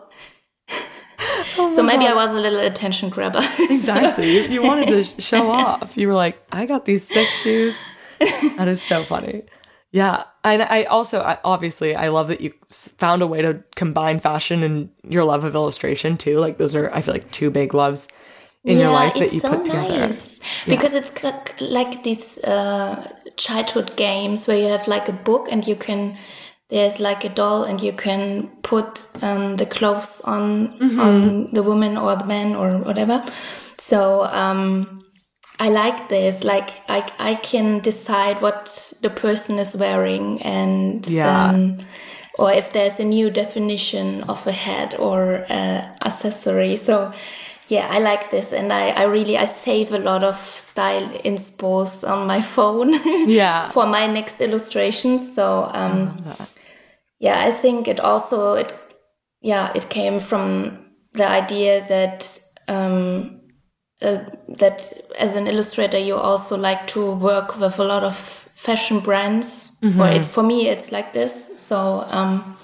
so 1.56 1.84
maybe 1.84 2.06
I 2.06 2.14
was 2.14 2.30
a 2.30 2.40
little 2.40 2.60
attention 2.60 3.10
grabber. 3.10 3.48
Exactly. 3.60 4.34
You, 4.34 4.42
you 4.44 4.64
wanted 4.64 4.88
to 4.90 5.04
show 5.22 5.52
off. 5.52 5.98
You 5.98 6.08
were 6.08 6.14
like, 6.14 6.42
I 6.52 6.66
got 6.66 6.86
these 6.86 7.08
sick 7.08 7.28
shoes. 7.30 7.78
That 8.20 8.68
is 8.68 8.82
so 8.82 9.04
funny. 9.04 9.44
Yeah. 9.92 10.24
And 10.44 10.62
I 10.64 10.84
also, 10.84 11.22
I, 11.22 11.38
obviously, 11.44 11.96
I 11.96 12.10
love 12.10 12.30
that 12.30 12.42
you 12.42 12.54
found 12.70 13.22
a 13.22 13.28
way 13.28 13.42
to 13.42 13.64
combine 13.76 14.20
fashion 14.20 14.64
and 14.64 14.90
your 15.08 15.24
love 15.26 15.44
of 15.44 15.56
illustration 15.56 16.18
too. 16.18 16.40
Like, 16.40 16.58
those 16.58 16.76
are, 16.76 16.94
I 16.94 17.02
feel 17.02 17.14
like, 17.14 17.30
two 17.32 17.50
big 17.50 17.74
loves 17.74 18.08
in 18.64 18.78
your 18.78 18.92
life 18.92 19.14
that 19.16 19.34
you 19.34 19.40
so 19.40 19.50
put 19.50 19.66
together. 19.66 20.16
Nice. 20.68 20.70
Because 20.70 20.94
it's 20.94 21.12
like 21.62 22.04
these 22.04 22.38
uh, 22.40 23.08
childhood 23.38 23.96
games 23.96 24.48
where 24.48 24.58
you 24.58 24.68
have 24.68 24.88
like 24.88 25.10
a 25.10 25.14
book 25.14 25.48
and 25.52 25.68
you 25.68 25.76
can 25.76 26.18
there's 26.70 27.00
like 27.00 27.24
a 27.24 27.30
doll 27.30 27.64
and 27.64 27.82
you 27.82 27.94
can 27.94 28.48
put 28.64 29.02
um, 29.22 29.58
the 29.58 29.66
clothes 29.66 30.22
on 30.24 30.80
Mm-hmm. 30.80 31.00
on 31.00 31.54
the 31.54 31.62
woman 31.64 31.98
or 31.98 32.16
the 32.16 32.26
man 32.26 32.56
or 32.56 32.78
whatever. 32.80 33.24
So 33.78 34.24
um, 34.26 35.04
I 35.60 35.70
like 35.70 36.10
this. 36.10 36.44
Like 36.44 36.70
I 36.90 37.04
I 37.20 37.36
can 37.36 37.80
decide 37.80 38.42
what 38.42 38.94
the 39.02 39.10
person 39.10 39.60
is 39.60 39.76
wearing 39.76 40.42
and 40.42 41.08
Yeah. 41.08 41.50
um, 41.52 41.78
or 42.40 42.52
if 42.52 42.72
there's 42.74 43.00
a 43.00 43.04
new 43.04 43.30
definition 43.30 44.24
of 44.24 44.48
a 44.48 44.52
head 44.52 44.96
or 44.98 45.46
uh, 45.50 45.86
accessory. 46.04 46.76
So 46.78 47.14
yeah, 47.74 47.88
I 47.90 47.98
like 48.00 48.30
this, 48.30 48.54
and 48.54 48.72
I, 48.72 48.90
I 48.90 49.04
really 49.04 49.36
I 49.36 49.46
save 49.46 49.94
a 49.94 49.98
lot 49.98 50.24
of 50.24 50.38
style 50.56 51.10
inspos 51.26 52.08
on 52.08 52.28
my 52.28 52.42
phone. 52.56 52.94
Yeah. 53.28 53.70
for 53.72 53.88
my 53.88 54.06
next 54.06 54.42
illustrations. 54.42 55.34
So 55.34 55.70
um, 55.74 56.24
yeah, 57.20 57.40
I 57.40 57.52
think 57.52 57.88
it 57.88 58.00
also 58.00 58.54
it 58.54 58.74
yeah 59.42 59.72
it 59.76 59.90
came 59.90 60.20
from 60.20 60.86
the 61.14 61.28
idea 61.28 61.86
that 61.90 62.40
um, 62.68 63.42
uh, 64.02 64.20
that 64.60 64.94
as 65.18 65.36
an 65.36 65.48
illustrator 65.48 65.98
you 65.98 66.16
also 66.16 66.56
like 66.56 66.86
to 66.88 67.12
work 67.16 67.60
with 67.60 67.80
a 67.80 67.84
lot 67.84 68.04
of 68.04 68.16
fashion 68.56 69.00
brands. 69.00 69.72
Or 70.00 70.08
it 70.08 70.26
for 70.26 70.44
me 70.44 70.70
it's 70.70 70.92
like 70.92 71.12
this. 71.14 71.34
So 71.58 72.06
um, 72.08 72.56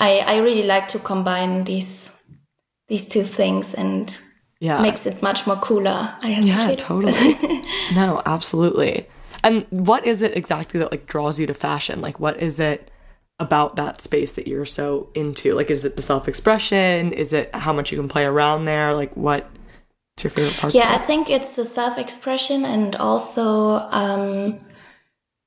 I 0.00 0.20
I 0.20 0.36
really 0.38 0.64
like 0.64 0.88
to 0.88 0.98
combine 0.98 1.64
these 1.64 2.05
these 2.88 3.06
two 3.08 3.24
things 3.24 3.74
and 3.74 4.16
Yeah. 4.60 4.80
makes 4.80 5.06
it 5.06 5.22
much 5.22 5.46
more 5.46 5.56
cooler. 5.56 6.14
I 6.22 6.28
have 6.28 6.44
Yeah, 6.44 6.68
to 6.70 6.76
totally. 6.76 7.62
no, 7.94 8.22
absolutely. 8.26 9.06
And 9.42 9.66
what 9.70 10.06
is 10.06 10.22
it 10.22 10.36
exactly 10.36 10.80
that 10.80 10.90
like 10.90 11.06
draws 11.06 11.38
you 11.38 11.46
to 11.46 11.54
fashion? 11.54 12.00
Like 12.00 12.18
what 12.18 12.40
is 12.42 12.58
it 12.58 12.90
about 13.38 13.76
that 13.76 14.00
space 14.00 14.32
that 14.32 14.48
you're 14.48 14.64
so 14.64 15.10
into? 15.14 15.54
Like 15.54 15.70
is 15.70 15.84
it 15.84 15.96
the 15.96 16.02
self-expression? 16.02 17.12
Is 17.12 17.32
it 17.32 17.54
how 17.54 17.72
much 17.72 17.92
you 17.92 17.98
can 17.98 18.08
play 18.08 18.24
around 18.24 18.64
there? 18.64 18.94
Like 18.94 19.14
what 19.16 19.44
what's 20.14 20.24
your 20.24 20.30
favorite 20.30 20.56
part? 20.56 20.74
Yeah, 20.74 20.92
I 20.94 20.98
think 20.98 21.28
it's 21.28 21.54
the 21.54 21.64
self 21.66 21.98
expression 21.98 22.64
and 22.64 22.96
also 22.96 23.74
um, 23.90 24.58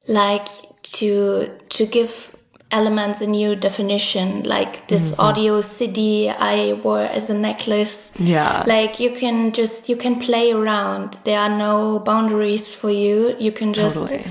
like 0.07 0.47
to 0.83 1.49
to 1.69 1.85
give 1.85 2.35
elements 2.71 3.21
a 3.21 3.27
new 3.27 3.55
definition. 3.55 4.43
Like 4.43 4.87
this 4.87 5.01
Mm-hmm. 5.01 5.21
audio 5.21 5.61
CD 5.61 6.29
I 6.29 6.73
wore 6.83 7.01
as 7.01 7.29
a 7.29 7.33
necklace. 7.33 8.11
Yeah. 8.19 8.63
Like 8.67 8.99
you 8.99 9.11
can 9.15 9.51
just 9.51 9.89
you 9.89 9.95
can 9.95 10.19
play 10.19 10.51
around. 10.51 11.17
There 11.23 11.39
are 11.39 11.49
no 11.57 11.99
boundaries 11.99 12.67
for 12.73 12.91
you. 12.91 13.35
You 13.39 13.51
can 13.51 13.73
just 13.73 13.95
totally. 13.95 14.23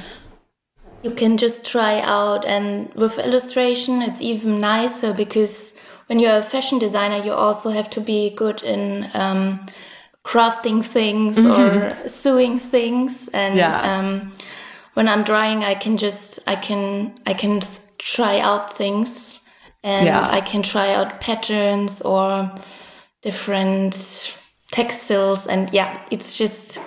you 1.02 1.10
can 1.12 1.36
just 1.38 1.64
try 1.64 2.00
out 2.00 2.44
and 2.44 2.92
with 2.94 3.18
illustration 3.18 4.02
it's 4.02 4.20
even 4.20 4.60
nicer 4.60 5.12
because 5.12 5.72
when 6.08 6.18
you're 6.18 6.38
a 6.38 6.42
fashion 6.42 6.78
designer 6.78 7.22
you 7.24 7.32
also 7.32 7.70
have 7.70 7.88
to 7.90 8.00
be 8.00 8.30
good 8.30 8.62
in 8.62 9.08
um, 9.14 9.64
crafting 10.24 10.84
things 10.84 11.38
or 11.38 11.94
sewing 12.08 12.58
things 12.58 13.28
and 13.32 13.54
Yeah. 13.56 13.80
um, 13.90 14.32
when 14.94 15.06
i'm 15.08 15.22
drawing 15.22 15.62
i 15.62 15.74
can 15.74 15.96
just 15.96 16.40
i 16.48 16.56
can 16.56 17.12
i 17.26 17.32
can 17.34 17.62
try 17.98 18.38
out 18.40 18.76
things 18.78 19.40
and 19.82 20.06
Yeah. 20.06 20.28
i 20.30 20.40
can 20.40 20.62
try 20.62 20.92
out 20.94 21.20
patterns 21.20 22.00
or 22.02 22.50
different 23.22 23.94
textiles 24.70 25.46
and 25.46 25.72
yeah 25.72 26.00
it's 26.10 26.36
just 26.36 26.78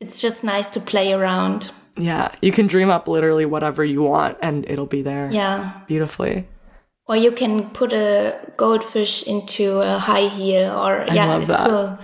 it's 0.00 0.20
just 0.20 0.44
nice 0.44 0.68
to 0.70 0.80
play 0.80 1.12
around 1.12 1.70
Yeah. 1.98 2.28
You 2.40 2.52
can 2.52 2.66
dream 2.68 2.88
up 2.90 3.06
literally 3.08 3.44
whatever 3.46 3.84
you 3.84 4.02
want 4.02 4.38
and 4.42 4.64
it'll 4.70 4.86
be 4.98 5.02
there 5.02 5.30
yeah 5.32 5.72
beautifully. 5.86 6.46
Or 7.08 7.16
you 7.16 7.32
can 7.32 7.68
put 7.70 7.92
a 7.92 8.38
goldfish 8.56 9.22
into 9.26 9.80
a 9.80 9.98
high 9.98 10.28
heel, 10.28 10.70
or 10.72 11.04
yeah, 11.12 11.26
love 11.26 11.46
that. 11.48 11.66
so- 11.68 11.98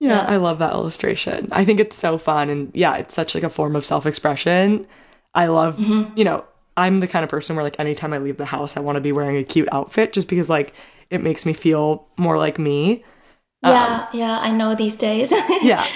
Yeah, 0.00 0.08
Yeah. 0.22 0.24
I 0.34 0.36
love 0.36 0.58
that 0.60 0.72
illustration. 0.72 1.48
I 1.52 1.64
think 1.66 1.80
it's 1.80 1.96
so 1.96 2.16
fun 2.18 2.48
and 2.48 2.70
yeah, 2.72 2.96
it's 3.00 3.12
such 3.14 3.34
like 3.34 3.44
a 3.44 3.50
form 3.50 3.74
of 3.76 3.84
self-expression. 3.84 4.86
I 5.34 5.46
love, 5.48 5.76
Mm-hmm. 5.76 6.16
you 6.18 6.24
know, 6.24 6.44
I'm 6.76 7.00
the 7.00 7.08
kind 7.08 7.24
of 7.24 7.30
person 7.30 7.56
where 7.56 7.64
like 7.64 7.80
anytime 7.80 8.12
I 8.12 8.18
leave 8.18 8.36
the 8.36 8.44
house, 8.44 8.76
I 8.76 8.80
want 8.80 8.96
to 8.96 9.00
be 9.00 9.12
wearing 9.12 9.36
a 9.36 9.44
cute 9.44 9.68
outfit 9.72 10.12
just 10.12 10.28
because 10.28 10.50
like 10.50 10.74
it 11.10 11.22
makes 11.22 11.46
me 11.46 11.52
feel 11.52 12.06
more 12.16 12.38
like 12.38 12.58
me. 12.58 13.04
Yeah, 13.62 14.08
um, 14.12 14.18
yeah, 14.18 14.38
I 14.38 14.50
know 14.50 14.74
these 14.74 14.96
days. 14.96 15.30
yeah. 15.62 15.86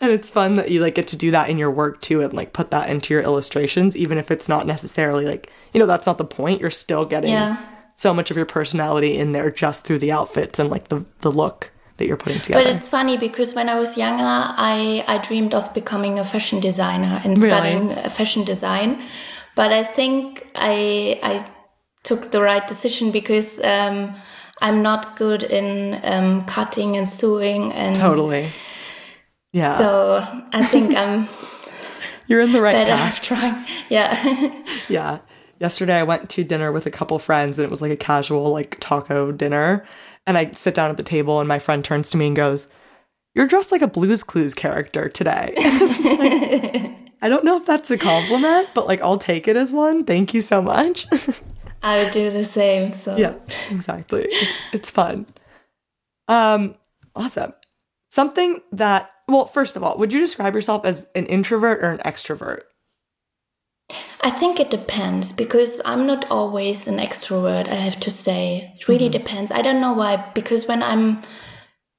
And 0.00 0.12
it's 0.12 0.30
fun 0.30 0.54
that 0.54 0.70
you 0.70 0.80
like 0.80 0.94
get 0.94 1.08
to 1.08 1.16
do 1.16 1.32
that 1.32 1.50
in 1.50 1.58
your 1.58 1.70
work 1.70 2.00
too 2.00 2.20
and 2.20 2.32
like 2.32 2.52
put 2.52 2.70
that 2.70 2.88
into 2.88 3.12
your 3.12 3.22
illustrations, 3.22 3.96
even 3.96 4.16
if 4.16 4.30
it's 4.30 4.48
not 4.48 4.66
necessarily 4.66 5.24
like, 5.24 5.50
you 5.72 5.80
know, 5.80 5.86
that's 5.86 6.06
not 6.06 6.18
the 6.18 6.24
point. 6.24 6.60
You're 6.60 6.70
still 6.70 7.04
getting 7.04 7.30
yeah. 7.30 7.60
so 7.94 8.14
much 8.14 8.30
of 8.30 8.36
your 8.36 8.46
personality 8.46 9.18
in 9.18 9.32
there 9.32 9.50
just 9.50 9.84
through 9.84 9.98
the 9.98 10.12
outfits 10.12 10.60
and 10.60 10.70
like 10.70 10.88
the, 10.88 11.04
the 11.20 11.32
look 11.32 11.72
that 11.96 12.06
you're 12.06 12.16
putting 12.16 12.40
together. 12.40 12.62
But 12.62 12.76
it's 12.76 12.86
funny 12.86 13.18
because 13.18 13.54
when 13.54 13.68
I 13.68 13.78
was 13.78 13.96
younger, 13.96 14.22
I, 14.22 15.04
I 15.08 15.18
dreamed 15.18 15.52
of 15.52 15.74
becoming 15.74 16.20
a 16.20 16.24
fashion 16.24 16.60
designer 16.60 17.20
and 17.24 17.36
really? 17.36 17.50
studying 17.50 18.10
fashion 18.12 18.44
design. 18.44 19.02
But 19.58 19.72
I 19.72 19.82
think 19.82 20.46
I, 20.54 21.18
I 21.20 21.44
took 22.04 22.30
the 22.30 22.40
right 22.40 22.64
decision 22.68 23.10
because 23.10 23.58
um, 23.64 24.14
I'm 24.60 24.82
not 24.82 25.16
good 25.16 25.42
in 25.42 25.98
um, 26.04 26.44
cutting 26.44 26.96
and 26.96 27.08
sewing 27.08 27.72
and 27.72 27.96
totally. 27.96 28.52
Yeah. 29.52 29.76
So 29.78 30.44
I 30.52 30.64
think 30.64 30.96
I'm. 30.96 31.26
You're 32.28 32.40
in 32.40 32.52
the 32.52 32.60
right 32.60 32.86
path. 32.86 33.20
Trying. 33.22 33.66
Yeah. 33.88 34.62
yeah. 34.88 35.18
Yesterday 35.58 35.96
I 35.96 36.04
went 36.04 36.30
to 36.30 36.44
dinner 36.44 36.70
with 36.70 36.86
a 36.86 36.92
couple 36.92 37.18
friends 37.18 37.58
and 37.58 37.66
it 37.66 37.70
was 37.70 37.82
like 37.82 37.90
a 37.90 37.96
casual 37.96 38.52
like 38.52 38.78
taco 38.78 39.32
dinner. 39.32 39.84
And 40.24 40.38
I 40.38 40.52
sit 40.52 40.76
down 40.76 40.92
at 40.92 40.98
the 40.98 41.02
table 41.02 41.40
and 41.40 41.48
my 41.48 41.58
friend 41.58 41.84
turns 41.84 42.10
to 42.10 42.16
me 42.16 42.28
and 42.28 42.36
goes, 42.36 42.68
You're 43.34 43.48
dressed 43.48 43.72
like 43.72 43.82
a 43.82 43.88
Blues 43.88 44.22
Clues 44.22 44.54
character 44.54 45.08
today. 45.08 46.96
I 47.20 47.28
don't 47.28 47.44
know 47.44 47.56
if 47.56 47.66
that's 47.66 47.90
a 47.90 47.98
compliment, 47.98 48.68
but 48.74 48.86
like 48.86 49.00
I'll 49.00 49.18
take 49.18 49.48
it 49.48 49.56
as 49.56 49.72
one. 49.72 50.04
Thank 50.04 50.34
you 50.34 50.40
so 50.40 50.62
much. 50.62 51.06
I 51.82 52.02
would 52.02 52.12
do 52.12 52.30
the 52.30 52.44
same. 52.44 52.92
So 52.92 53.16
yeah, 53.16 53.34
exactly. 53.70 54.26
It's 54.28 54.60
it's 54.72 54.90
fun. 54.90 55.26
Um, 56.28 56.76
awesome. 57.14 57.54
Something 58.10 58.60
that 58.72 59.10
well, 59.26 59.46
first 59.46 59.76
of 59.76 59.82
all, 59.82 59.98
would 59.98 60.12
you 60.12 60.20
describe 60.20 60.54
yourself 60.54 60.84
as 60.84 61.08
an 61.14 61.26
introvert 61.26 61.82
or 61.82 61.90
an 61.90 61.98
extrovert? 61.98 62.62
I 64.20 64.30
think 64.30 64.60
it 64.60 64.70
depends 64.70 65.32
because 65.32 65.80
I'm 65.84 66.06
not 66.06 66.30
always 66.30 66.86
an 66.86 66.98
extrovert, 66.98 67.68
I 67.68 67.76
have 67.76 68.00
to 68.00 68.10
say. 68.10 68.72
It 68.76 68.88
really 68.88 69.06
mm-hmm. 69.06 69.12
depends. 69.12 69.50
I 69.50 69.62
don't 69.62 69.80
know 69.80 69.92
why, 69.92 70.16
because 70.34 70.66
when 70.66 70.82
I'm 70.82 71.22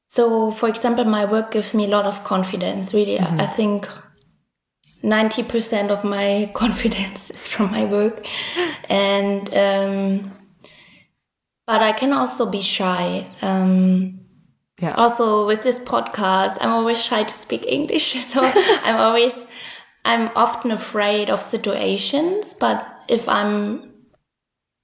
so, 0.07 0.51
for 0.51 0.67
example, 0.67 1.05
my 1.05 1.25
work 1.25 1.51
gives 1.51 1.75
me 1.75 1.85
a 1.85 1.87
lot 1.87 2.05
of 2.05 2.23
confidence, 2.23 2.93
really. 2.95 3.17
Mm-hmm. 3.17 3.41
I 3.41 3.45
think 3.45 3.87
90% 5.03 5.89
of 5.89 6.03
my 6.03 6.51
confidence 6.55 7.29
is 7.29 7.47
from 7.47 7.71
my 7.71 7.85
work. 7.85 8.25
And, 8.89 9.53
um, 9.53 10.31
but 11.67 11.81
I 11.81 11.91
can 11.91 12.13
also 12.13 12.49
be 12.49 12.61
shy. 12.61 13.27
Um, 13.41 14.19
yeah. 14.81 14.95
Also, 14.95 15.45
with 15.45 15.63
this 15.63 15.79
podcast, 15.79 16.57
I'm 16.61 16.71
always 16.71 17.01
shy 17.01 17.23
to 17.23 17.33
speak 17.33 17.65
English. 17.67 18.15
So 18.33 18.41
I'm 18.43 18.95
always, 18.95 19.33
I'm 20.05 20.29
often 20.35 20.71
afraid 20.71 21.29
of 21.29 21.41
situations. 21.41 22.53
But 22.53 22.85
if 23.07 23.27
I'm, 23.27 23.91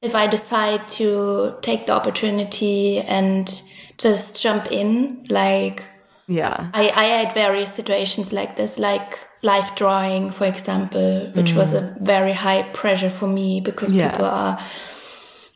if 0.02 0.14
I 0.16 0.28
decide 0.28 0.88
to 1.00 1.56
take 1.62 1.88
the 1.88 1.94
opportunity 1.94 3.00
and 3.00 3.50
just 3.98 4.40
jump 4.40 4.72
in, 4.72 5.26
like, 5.30 5.84
yeah, 6.28 6.70
I, 6.74 6.90
I 6.90 7.04
had 7.06 7.34
various 7.34 7.74
situations 7.74 8.34
like 8.34 8.56
this, 8.56 8.78
like 8.78 9.18
life 9.46 9.76
drawing, 9.76 10.32
for 10.32 10.46
example, 10.46 11.30
which 11.34 11.52
mm. 11.52 11.58
was 11.58 11.72
a 11.72 11.96
very 12.02 12.34
high 12.34 12.64
pressure 12.74 13.12
for 13.12 13.28
me 13.28 13.62
because 13.62 13.92
yeah. 13.92 14.10
people 14.10 14.26
are 14.26 14.60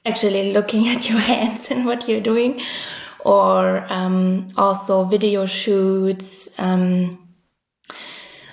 actually 0.06 0.54
looking 0.54 0.88
at 0.94 1.10
your 1.10 1.20
hands 1.20 1.68
and 1.70 1.86
what 1.86 2.08
you're 2.08 2.22
doing, 2.22 2.62
or 3.26 3.86
um, 3.90 4.48
also 4.56 5.04
video 5.04 5.46
shoots. 5.46 6.48
Um, 6.58 7.18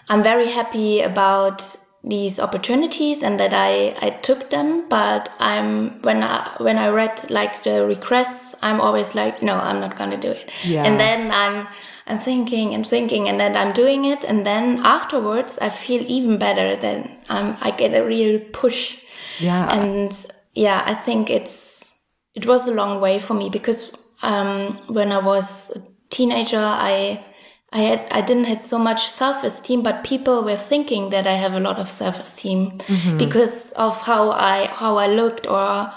I'm 0.09 0.23
very 0.23 0.51
happy 0.51 1.03
about 1.03 1.63
these 2.03 2.39
opportunities 2.39 3.23
and 3.23 3.39
that 3.41 3.53
I, 3.53 3.97
I 4.01 4.11
took 4.11 4.51
them, 4.51 4.89
but 4.89 5.31
I'm 5.41 6.01
when 6.03 6.23
I 6.23 6.55
when 6.59 6.79
I 6.79 6.89
read 6.89 7.31
like 7.31 7.65
the 7.65 7.85
requests, 7.85 8.55
I'm 8.63 8.81
always 8.81 9.15
like, 9.15 9.43
no, 9.43 9.55
I'm 9.55 9.81
not 9.81 9.99
gonna 9.99 10.17
do 10.17 10.31
it. 10.31 10.51
Yeah. 10.65 10.85
And 10.85 10.99
then 10.99 11.31
I'm 11.33 11.67
I'm 12.07 12.21
thinking 12.21 12.75
and 12.75 12.87
thinking, 12.87 13.29
and 13.29 13.41
then 13.41 13.57
I'm 13.57 13.73
doing 13.73 14.05
it, 14.05 14.23
and 14.25 14.47
then 14.47 14.81
afterwards 14.85 15.59
I 15.61 15.71
feel 15.71 16.05
even 16.07 16.39
better. 16.39 16.77
Then 16.77 17.11
um, 17.29 17.57
I 17.61 17.73
get 17.73 17.95
a 17.95 18.07
real 18.07 18.39
push. 18.53 18.99
Yeah. 19.41 19.73
And 19.73 20.17
yeah, 20.55 20.83
I 20.87 20.95
think 20.95 21.31
it's 21.31 21.93
it 22.35 22.47
was 22.47 22.69
a 22.69 22.71
long 22.71 23.01
way 23.01 23.19
for 23.19 23.35
me 23.35 23.49
because 23.49 23.91
um, 24.23 24.79
when 24.87 25.11
I 25.11 25.19
was 25.19 25.71
a 25.71 25.83
teenager, 26.11 26.61
I 26.61 27.25
I 27.73 27.81
had 27.81 28.09
I 28.11 28.21
didn't 28.21 28.45
have 28.45 28.63
so 28.63 28.79
much 28.79 29.09
self 29.09 29.43
esteem, 29.43 29.83
but 29.83 30.05
people 30.05 30.45
were 30.45 30.57
thinking 30.57 31.11
that 31.11 31.27
I 31.27 31.35
have 31.35 31.55
a 31.55 31.61
lot 31.61 31.79
of 31.79 31.91
self 31.91 32.21
esteem 32.21 32.79
mm-hmm. 32.79 33.19
because 33.19 33.73
of 33.73 33.97
how 33.97 34.31
I 34.31 34.67
how 34.67 34.97
I 34.97 35.09
looked 35.09 35.47
or 35.47 35.93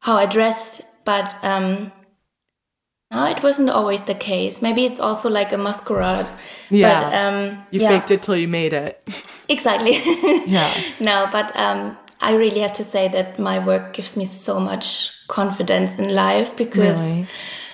how 0.00 0.16
I 0.16 0.26
dressed. 0.26 0.80
But 1.04 1.34
um, 1.44 1.92
no, 3.12 3.26
it 3.26 3.42
wasn't 3.42 3.68
always 3.68 4.02
the 4.02 4.14
case. 4.14 4.62
Maybe 4.62 4.86
it's 4.86 4.98
also 4.98 5.28
like 5.28 5.52
a 5.52 5.58
masquerade. 5.58 6.26
Yeah. 6.70 7.02
But, 7.02 7.14
um, 7.14 7.66
you 7.70 7.82
yeah. 7.82 7.88
faked 7.88 8.10
it 8.10 8.22
till 8.22 8.36
you 8.36 8.48
made 8.48 8.72
it. 8.72 9.02
exactly. 9.48 10.02
yeah. 10.46 10.82
No, 10.98 11.28
but 11.30 11.54
um, 11.54 11.96
I 12.20 12.34
really 12.34 12.60
have 12.60 12.72
to 12.74 12.84
say 12.84 13.08
that 13.08 13.38
my 13.38 13.64
work 13.64 13.92
gives 13.92 14.16
me 14.16 14.24
so 14.24 14.58
much 14.58 15.10
confidence 15.28 15.98
in 15.98 16.14
life 16.14 16.56
because 16.56 16.96
really? 16.96 17.26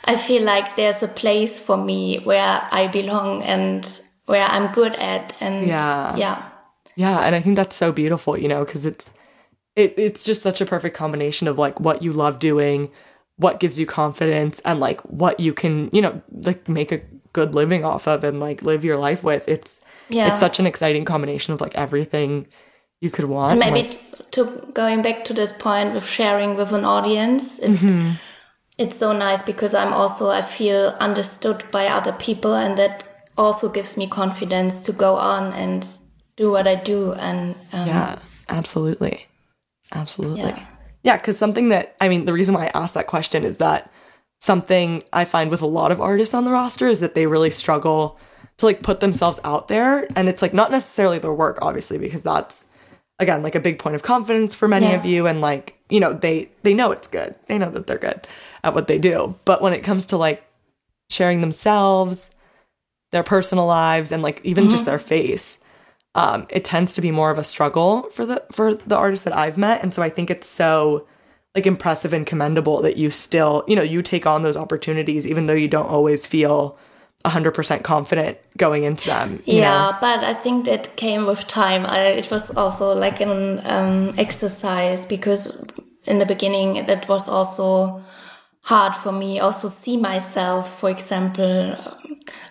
I 0.05 0.16
feel 0.16 0.42
like 0.42 0.74
there's 0.74 1.03
a 1.03 1.09
place 1.09 1.57
for 1.57 1.77
me 1.77 2.18
where 2.24 2.66
I 2.72 2.88
belong 2.88 3.44
and 3.44 3.88
where 4.27 4.44
I'm 4.44 4.72
good 4.72 4.94
at. 4.96 5.37
And 5.40 5.68
yeah. 5.68 6.16
Yeah. 6.16 6.48
Yeah. 6.96 7.20
And 7.20 7.37
I 7.37 7.40
think 7.40 7.55
that's 7.55 7.77
so 7.77 7.92
beautiful, 7.92 8.37
you 8.37 8.48
know, 8.48 8.64
because 8.64 8.87
it's, 8.87 9.12
it, 9.77 9.94
it's 9.96 10.24
just 10.24 10.42
such 10.42 10.61
a 10.61 10.66
perfect 10.66 10.96
combination 10.96 11.46
of 11.46 11.61
like 11.61 11.79
what 11.79 12.03
you 12.03 12.12
love 12.12 12.40
doing 12.40 12.90
what 13.38 13.61
gives 13.61 13.79
you 13.79 13.87
confidence 13.87 14.61
and 14.61 14.81
like 14.81 15.01
what 15.03 15.40
you 15.40 15.55
can, 15.55 15.88
you 15.92 16.03
know, 16.03 16.20
like 16.42 16.68
make 16.68 16.92
a 16.92 17.01
good 17.33 17.55
living 17.55 17.85
off 17.85 18.07
of 18.07 18.24
and 18.24 18.40
like 18.40 18.62
live 18.62 18.85
your 18.85 18.98
life 18.98 19.24
with. 19.24 19.48
It's 19.48 19.81
yeah. 20.09 20.31
it's 20.31 20.40
such 20.40 20.59
an 20.59 20.66
exciting 20.66 21.05
combination 21.05 21.55
of 21.55 21.61
like 21.61 21.74
everything 21.74 22.46
you 23.01 23.11
could 23.11 23.27
want. 23.27 23.53
And 23.53 23.61
maybe 23.61 23.88
like, 23.88 24.31
to 24.33 24.44
going 24.74 25.03
back 25.03 25.24
to 25.27 25.35
this 25.35 25.53
point 25.53 25.96
of 25.96 26.07
sharing 26.07 26.57
with 26.57 26.72
an 26.72 26.85
audience, 26.85 27.59
it, 27.61 27.70
mm-hmm. 27.70 28.12
it's 28.77 28.96
so 28.96 29.12
nice 29.12 29.40
because 29.42 29.72
I'm 29.72 29.92
also 29.92 30.31
I 30.31 30.42
feel 30.42 30.96
understood 31.01 31.64
by 31.70 31.87
other 31.87 32.12
people 32.12 32.55
and 32.55 32.77
that 32.77 33.05
also 33.37 33.68
gives 33.68 33.96
me 33.96 34.09
confidence 34.09 34.83
to 34.83 34.92
go 34.92 35.14
on 35.14 35.53
and 35.53 35.87
do 36.37 36.51
what 36.51 36.66
I 36.66 36.74
do 36.74 37.12
and 37.12 37.55
um, 37.72 37.87
yeah, 37.87 38.18
absolutely, 38.48 39.27
absolutely. 39.92 40.42
Yeah. 40.42 40.66
Yeah, 41.09 41.16
because 41.16 41.38
something 41.38 41.71
that, 41.71 41.97
I 42.03 42.11
mean, 42.11 42.27
the 42.27 42.35
reason 42.35 42.55
why 42.55 42.66
I 42.66 42.71
asked 42.75 42.92
that 42.92 43.07
question 43.07 43.42
is 43.42 43.57
that 43.57 43.90
something 44.40 45.03
I 45.11 45.25
find 45.25 45.51
with 45.51 45.62
a 45.62 45.66
lot 45.66 45.90
of 45.90 46.03
artists 46.03 46.35
on 46.35 46.44
the 46.44 46.51
roster 46.51 46.87
is 46.87 47.01
that 47.01 47.14
they 47.14 47.27
really 47.27 47.51
struggle 47.51 48.18
to 48.59 48.66
like 48.66 48.83
put 48.83 49.01
themselves 49.01 49.40
out 49.42 49.68
there. 49.68 50.07
And 50.16 50.29
it's 50.29 50.42
like 50.42 50.53
not 50.53 50.71
necessarily 50.71 51.18
their 51.18 51.33
work, 51.33 51.61
obviously, 51.62 51.97
because 51.97 52.21
that's, 52.21 52.66
again, 53.18 53.42
like 53.42 53.55
a 53.55 53.61
big 53.61 53.79
point 53.79 53.97
of 53.97 54.03
confidence 54.03 54.55
for 54.55 54.68
many 54.68 54.88
yeah. 54.88 54.97
of 54.97 55.07
you. 55.07 55.27
And 55.27 55.40
like, 55.40 55.79
you 55.88 55.99
know, 55.99 56.12
they, 56.12 56.51
they 56.62 56.75
know 56.75 56.92
it's 56.92 57.09
good. 57.09 57.35
They 57.47 57.57
know 57.57 57.71
that 57.71 57.87
they're 57.87 57.97
good 57.97 58.29
at 58.62 58.75
what 58.75 58.87
they 58.87 58.99
do. 58.99 59.35
But 59.47 59.62
when 59.62 59.73
it 59.73 59.83
comes 59.83 60.05
to 60.07 60.18
like 60.18 60.44
sharing 61.09 61.40
themselves, 61.40 62.29
their 63.12 63.23
personal 63.23 63.64
lives, 63.64 64.12
and 64.12 64.23
like 64.23 64.42
even 64.44 64.64
mm-hmm. 64.64 64.73
just 64.73 64.85
their 64.85 64.99
face, 64.99 65.64
um, 66.18 66.48
it 66.50 66.64
tends 66.64 66.94
to 66.94 67.00
be 67.00 67.12
more 67.12 67.31
of 67.31 67.38
a 67.38 67.44
struggle 67.44 68.11
for 68.11 68.26
the 68.26 68.42
for 68.50 68.74
the 68.74 68.96
artists 68.96 69.24
that 69.24 69.37
I've 69.37 69.57
met, 69.57 69.83
and 69.83 69.94
so 69.94 70.02
I 70.02 70.09
think 70.09 70.31
it's 70.31 70.48
so 70.48 71.07
like 71.54 71.66
impressive 71.66 72.12
and 72.12 72.26
commendable 72.26 72.83
that 72.83 72.96
you 72.96 73.11
still 73.11 73.64
you 73.68 73.76
know 73.76 73.83
you 73.83 74.02
take 74.02 74.26
on 74.26 74.42
those 74.42 74.57
opportunities 74.57 75.26
even 75.26 75.46
though 75.46 75.54
you 75.64 75.68
don't 75.68 75.88
always 75.88 76.26
feel 76.26 76.78
100% 77.24 77.83
confident 77.83 78.38
going 78.57 78.85
into 78.85 79.07
them 79.07 79.42
yeah 79.44 79.90
know? 79.90 79.98
but 80.00 80.22
i 80.22 80.35
think 80.35 80.66
that 80.66 80.94
came 80.96 81.26
with 81.26 81.40
time 81.48 81.85
I, 81.85 82.00
it 82.21 82.31
was 82.31 82.50
also 82.50 82.94
like 82.94 83.21
an 83.21 83.60
um, 83.64 84.14
exercise 84.19 85.04
because 85.04 85.40
in 86.04 86.19
the 86.19 86.27
beginning 86.27 86.87
that 86.87 87.08
was 87.08 87.27
also 87.27 88.04
hard 88.63 88.94
for 88.96 89.13
me 89.13 89.40
also 89.40 89.69
see 89.69 89.96
myself 89.96 90.79
for 90.79 90.90
example 90.90 91.77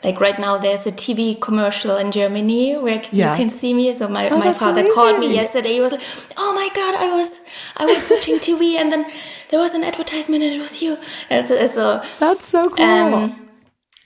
like 0.03 0.20
right 0.20 0.39
now 0.39 0.58
there's 0.58 0.86
a 0.88 0.91
tv 0.91 1.39
commercial 1.39 1.97
in 1.97 2.12
germany 2.12 2.76
where 2.76 3.01
yeah. 3.12 3.32
you 3.32 3.38
can 3.38 3.49
see 3.49 3.74
me 3.74 3.93
so 3.93 4.08
my, 4.08 4.30
oh, 4.30 4.38
my 4.38 4.53
father 4.53 4.82
amazing. 4.82 4.93
called 4.93 5.20
me 5.20 5.34
yesterday 5.34 5.74
he 5.74 5.80
was 5.80 5.91
like 5.91 6.01
oh 6.38 6.53
my 6.53 6.70
god 6.74 6.95
i 6.95 7.16
was 7.16 7.30
i 7.78 7.86
was 7.86 8.10
watching 8.10 8.39
tv 8.39 8.76
and 8.76 8.91
then 8.91 9.05
there 9.49 9.60
was 9.60 9.74
an 9.74 9.84
advertisement 9.84 10.43
and 10.43 10.53
it 10.55 10.60
was 10.60 10.82
you 10.82 10.97
and 11.30 11.47
so, 11.47 11.68
so 11.68 12.03
that's 12.20 12.45
so 12.45 12.70
cool 12.70 12.86
um, 12.86 13.49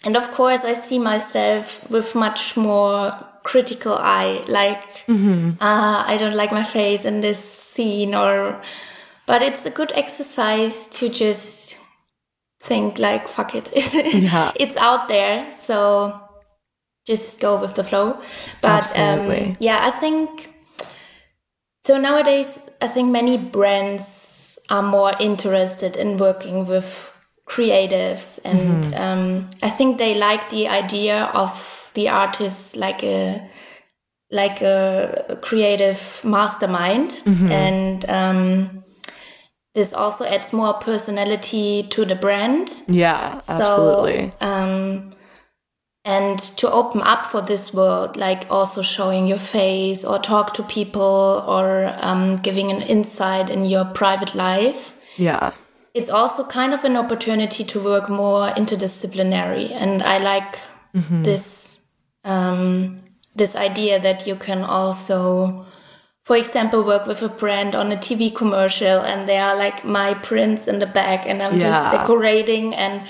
and 0.04 0.18
of 0.18 0.30
course 0.34 0.62
i 0.62 0.74
see 0.74 1.00
myself 1.00 1.90
with 1.90 2.14
much 2.14 2.58
more 2.58 3.18
critical 3.44 3.94
eye 3.94 4.44
like 4.48 4.84
mm-hmm. 5.08 5.52
uh, 5.64 6.04
i 6.06 6.18
don't 6.18 6.36
like 6.36 6.52
my 6.52 6.64
face 6.64 7.06
in 7.06 7.22
this 7.22 7.40
scene 7.40 8.14
or 8.14 8.62
but 9.26 9.42
it's 9.42 9.66
a 9.66 9.70
good 9.70 9.92
exercise 9.96 10.88
to 10.88 11.08
just 11.08 11.61
think 12.62 13.00
like 13.00 13.28
fuck 13.28 13.56
it. 13.56 13.70
Yeah. 13.76 14.52
it's 14.56 14.78
out 14.78 15.08
there 15.08 15.52
so 15.52 16.20
just 17.06 17.40
go 17.40 17.60
with 17.60 17.76
the 17.76 17.84
flow. 17.84 18.20
But 18.62 18.84
Absolutely. 18.84 19.46
um 19.52 19.58
yeah 19.60 19.80
i 19.88 20.00
think 20.00 20.50
so 21.86 21.98
nowadays 21.98 22.60
i 22.82 22.88
think 22.88 23.12
many 23.12 23.38
brands 23.38 24.60
are 24.70 24.84
more 24.84 25.14
interested 25.20 25.98
in 25.98 26.18
working 26.18 26.66
with 26.68 26.86
creatives 27.50 28.40
and 28.46 28.94
um 28.96 29.50
i 29.62 29.70
think 29.70 29.98
they 29.98 30.14
like 30.16 30.50
the 30.50 30.68
idea 30.68 31.26
of 31.34 31.52
the 31.96 32.08
artist 32.08 32.76
like 32.76 33.04
a 33.04 33.50
like 34.32 34.62
a 34.62 35.38
creative 35.42 36.00
mastermind. 36.24 37.22
And 37.26 38.10
um 38.10 38.81
this 39.74 39.94
also 39.94 40.26
adds 40.26 40.52
more 40.52 40.74
personality 40.74 41.84
to 41.92 42.06
the 42.06 42.16
brand 42.16 42.70
Yeah, 42.88 43.42
absolutely. 43.48 44.32
so, 44.40 44.46
um, 44.46 45.14
and 46.04 46.40
to 46.58 46.70
open 46.72 47.02
up 47.02 47.32
for 47.32 47.42
this 47.42 47.74
world, 47.74 48.18
like 48.18 48.48
also 48.50 48.82
showing 48.82 49.28
your 49.28 49.40
face 49.40 50.04
or 50.04 50.18
talk 50.20 50.54
to 50.56 50.64
people 50.64 51.44
or 51.48 51.94
um, 52.00 52.38
giving 52.38 52.72
an 52.72 52.82
insight 52.82 53.50
in 53.50 53.66
your 53.66 53.86
private 53.86 54.34
life. 54.36 54.94
yeah. 55.18 55.52
It's 55.94 56.10
also 56.10 56.46
kind 56.46 56.74
of 56.74 56.86
an 56.86 56.96
opportunity 56.96 57.66
to 57.66 57.80
work 57.80 58.10
more 58.10 58.50
interdisciplinary, 58.52 59.72
and 59.72 60.02
I 60.02 60.20
like 60.20 60.58
this 60.94 61.82
um, 62.24 63.02
this 63.36 63.56
idea 63.56 64.00
that 64.00 64.26
you 64.26 64.36
can 64.36 64.64
also, 64.64 65.66
for 66.24 66.38
example, 66.38 66.84
work 66.84 67.08
with 67.08 67.22
a 67.22 67.30
brand 67.30 67.76
on 67.76 67.92
a 67.92 67.98
TV 67.98 68.34
commercial, 68.34 69.02
and 69.02 69.28
they 69.28 69.38
are 69.38 69.56
like 69.56 69.84
my 69.84 70.14
prints 70.14 70.68
in 70.68 70.80
the 70.80 70.86
back, 70.86 71.26
and 71.28 71.42
I'm 71.42 71.58
Yeah. 71.60 71.72
just 71.72 71.92
decorating 71.92 72.76
and 72.76 73.02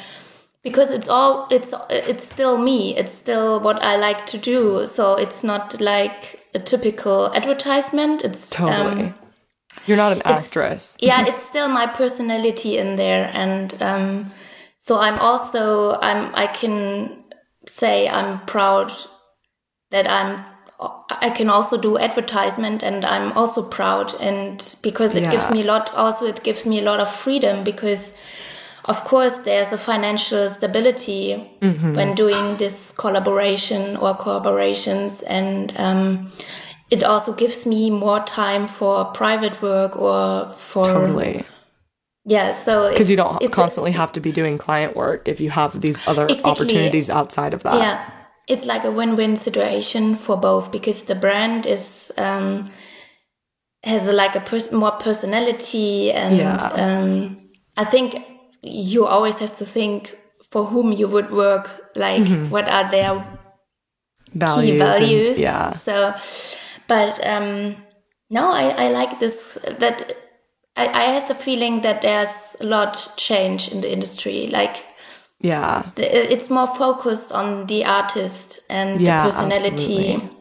because 0.63 0.89
it's 0.91 1.07
all 1.07 1.47
it's 1.49 1.73
it's 1.89 2.23
still 2.23 2.57
me 2.57 2.95
it's 2.97 3.11
still 3.13 3.59
what 3.59 3.81
i 3.81 3.95
like 3.95 4.25
to 4.27 4.37
do 4.37 4.85
so 4.85 5.15
it's 5.15 5.43
not 5.43 5.79
like 5.81 6.39
a 6.53 6.59
typical 6.59 7.33
advertisement 7.35 8.21
it's 8.23 8.49
Totally. 8.49 9.05
um, 9.07 9.13
You're 9.87 9.97
not 9.97 10.11
an 10.11 10.21
actress. 10.25 10.97
yeah 11.01 11.25
it's 11.27 11.43
still 11.47 11.67
my 11.67 11.87
personality 11.87 12.77
in 12.77 12.95
there 12.95 13.31
and 13.33 13.81
um 13.81 14.31
so 14.79 14.99
i'm 14.99 15.17
also 15.19 15.99
i'm 16.01 16.33
i 16.35 16.45
can 16.47 17.23
say 17.67 18.07
i'm 18.07 18.39
proud 18.45 18.91
that 19.89 20.07
i'm 20.07 20.45
i 21.09 21.29
can 21.29 21.49
also 21.49 21.77
do 21.77 21.97
advertisement 21.97 22.81
and 22.83 23.05
i'm 23.05 23.31
also 23.33 23.61
proud 23.61 24.13
and 24.19 24.75
because 24.81 25.13
it 25.15 25.29
gives 25.31 25.49
me 25.51 25.61
a 25.61 25.65
lot 25.65 25.93
also 25.93 26.25
it 26.25 26.43
gives 26.43 26.65
me 26.65 26.79
a 26.79 26.81
lot 26.81 26.99
of 26.99 27.13
freedom 27.13 27.63
because 27.63 28.13
of 28.85 28.97
course 29.03 29.33
there's 29.45 29.71
a 29.71 29.77
financial 29.77 30.49
stability 30.49 31.35
when 31.95 32.15
doing 32.15 32.57
this 32.57 32.91
collaboration 32.97 33.95
or 33.97 34.15
collaborations 34.15 35.21
and 35.27 35.77
um, 35.77 36.31
it 36.89 37.03
also 37.03 37.31
gives 37.33 37.65
me 37.65 37.89
more 37.91 38.19
time 38.21 38.67
for 38.67 39.05
private 39.05 39.61
work 39.61 39.95
or 39.95 40.51
for 40.57 40.83
Totally. 40.83 41.43
yeah 42.25 42.53
so 42.55 42.89
Because 42.89 43.09
you 43.11 43.17
don't 43.17 43.51
constantly 43.51 43.91
have 43.91 44.11
to 44.13 44.19
be 44.19 44.31
doing 44.31 44.57
client 44.57 44.95
work 44.95 45.27
if 45.27 45.39
you 45.39 45.51
have 45.51 45.79
these 45.79 46.01
other 46.07 46.25
Exactly. 46.25 46.51
opportunities 46.51 47.09
outside 47.09 47.53
of 47.53 47.61
that. 47.63 47.75
yeah 47.75 48.11
it's 48.51 48.65
like 48.65 48.83
a 48.85 48.91
win-win 48.91 49.35
situation 49.47 50.15
for 50.25 50.35
both 50.37 50.71
because 50.71 50.99
the 51.03 51.15
brand 51.15 51.65
is 51.65 52.11
um 52.17 52.69
has 53.83 54.07
a, 54.07 54.13
like 54.13 54.35
a 54.35 54.41
pers- 54.49 54.71
more 54.71 54.91
personality 55.07 56.11
and 56.11 56.37
Yeah. 56.37 56.57
um 56.85 57.09
i 57.77 57.85
think 57.93 58.07
you 58.61 59.05
always 59.13 59.35
have 59.43 59.57
to 59.57 59.65
think 59.65 60.17
for 60.51 60.65
whom 60.71 60.91
you 60.99 61.07
would 61.13 61.29
work 61.31 61.65
like 61.95 62.27
what 62.55 62.67
are 62.67 62.87
their 62.91 63.13
Values. 64.33 64.65
key 64.65 64.71
and- 64.71 64.91
values 64.93 65.37
yeah. 65.39 65.73
so 65.73 66.13
but 66.87 67.13
um 67.33 67.75
no 68.29 68.43
i 68.51 68.65
i 68.85 68.89
like 68.89 69.19
this 69.19 69.57
that 69.79 69.97
I, 70.77 70.85
I 70.87 71.03
have 71.15 71.27
the 71.27 71.35
feeling 71.35 71.81
that 71.81 72.01
there's 72.01 72.55
a 72.61 72.63
lot 72.63 72.93
change 73.17 73.61
in 73.73 73.81
the 73.81 73.91
industry 73.91 74.47
like 74.47 74.77
Yeah. 75.41 75.91
it's 75.97 76.49
more 76.49 76.75
focused 76.75 77.31
on 77.31 77.67
the 77.67 77.85
artist 77.85 78.59
and 78.69 78.99
Yeah, 78.99 79.25
the 79.27 79.31
personality. 79.31 80.13
absolutely. 80.13 80.37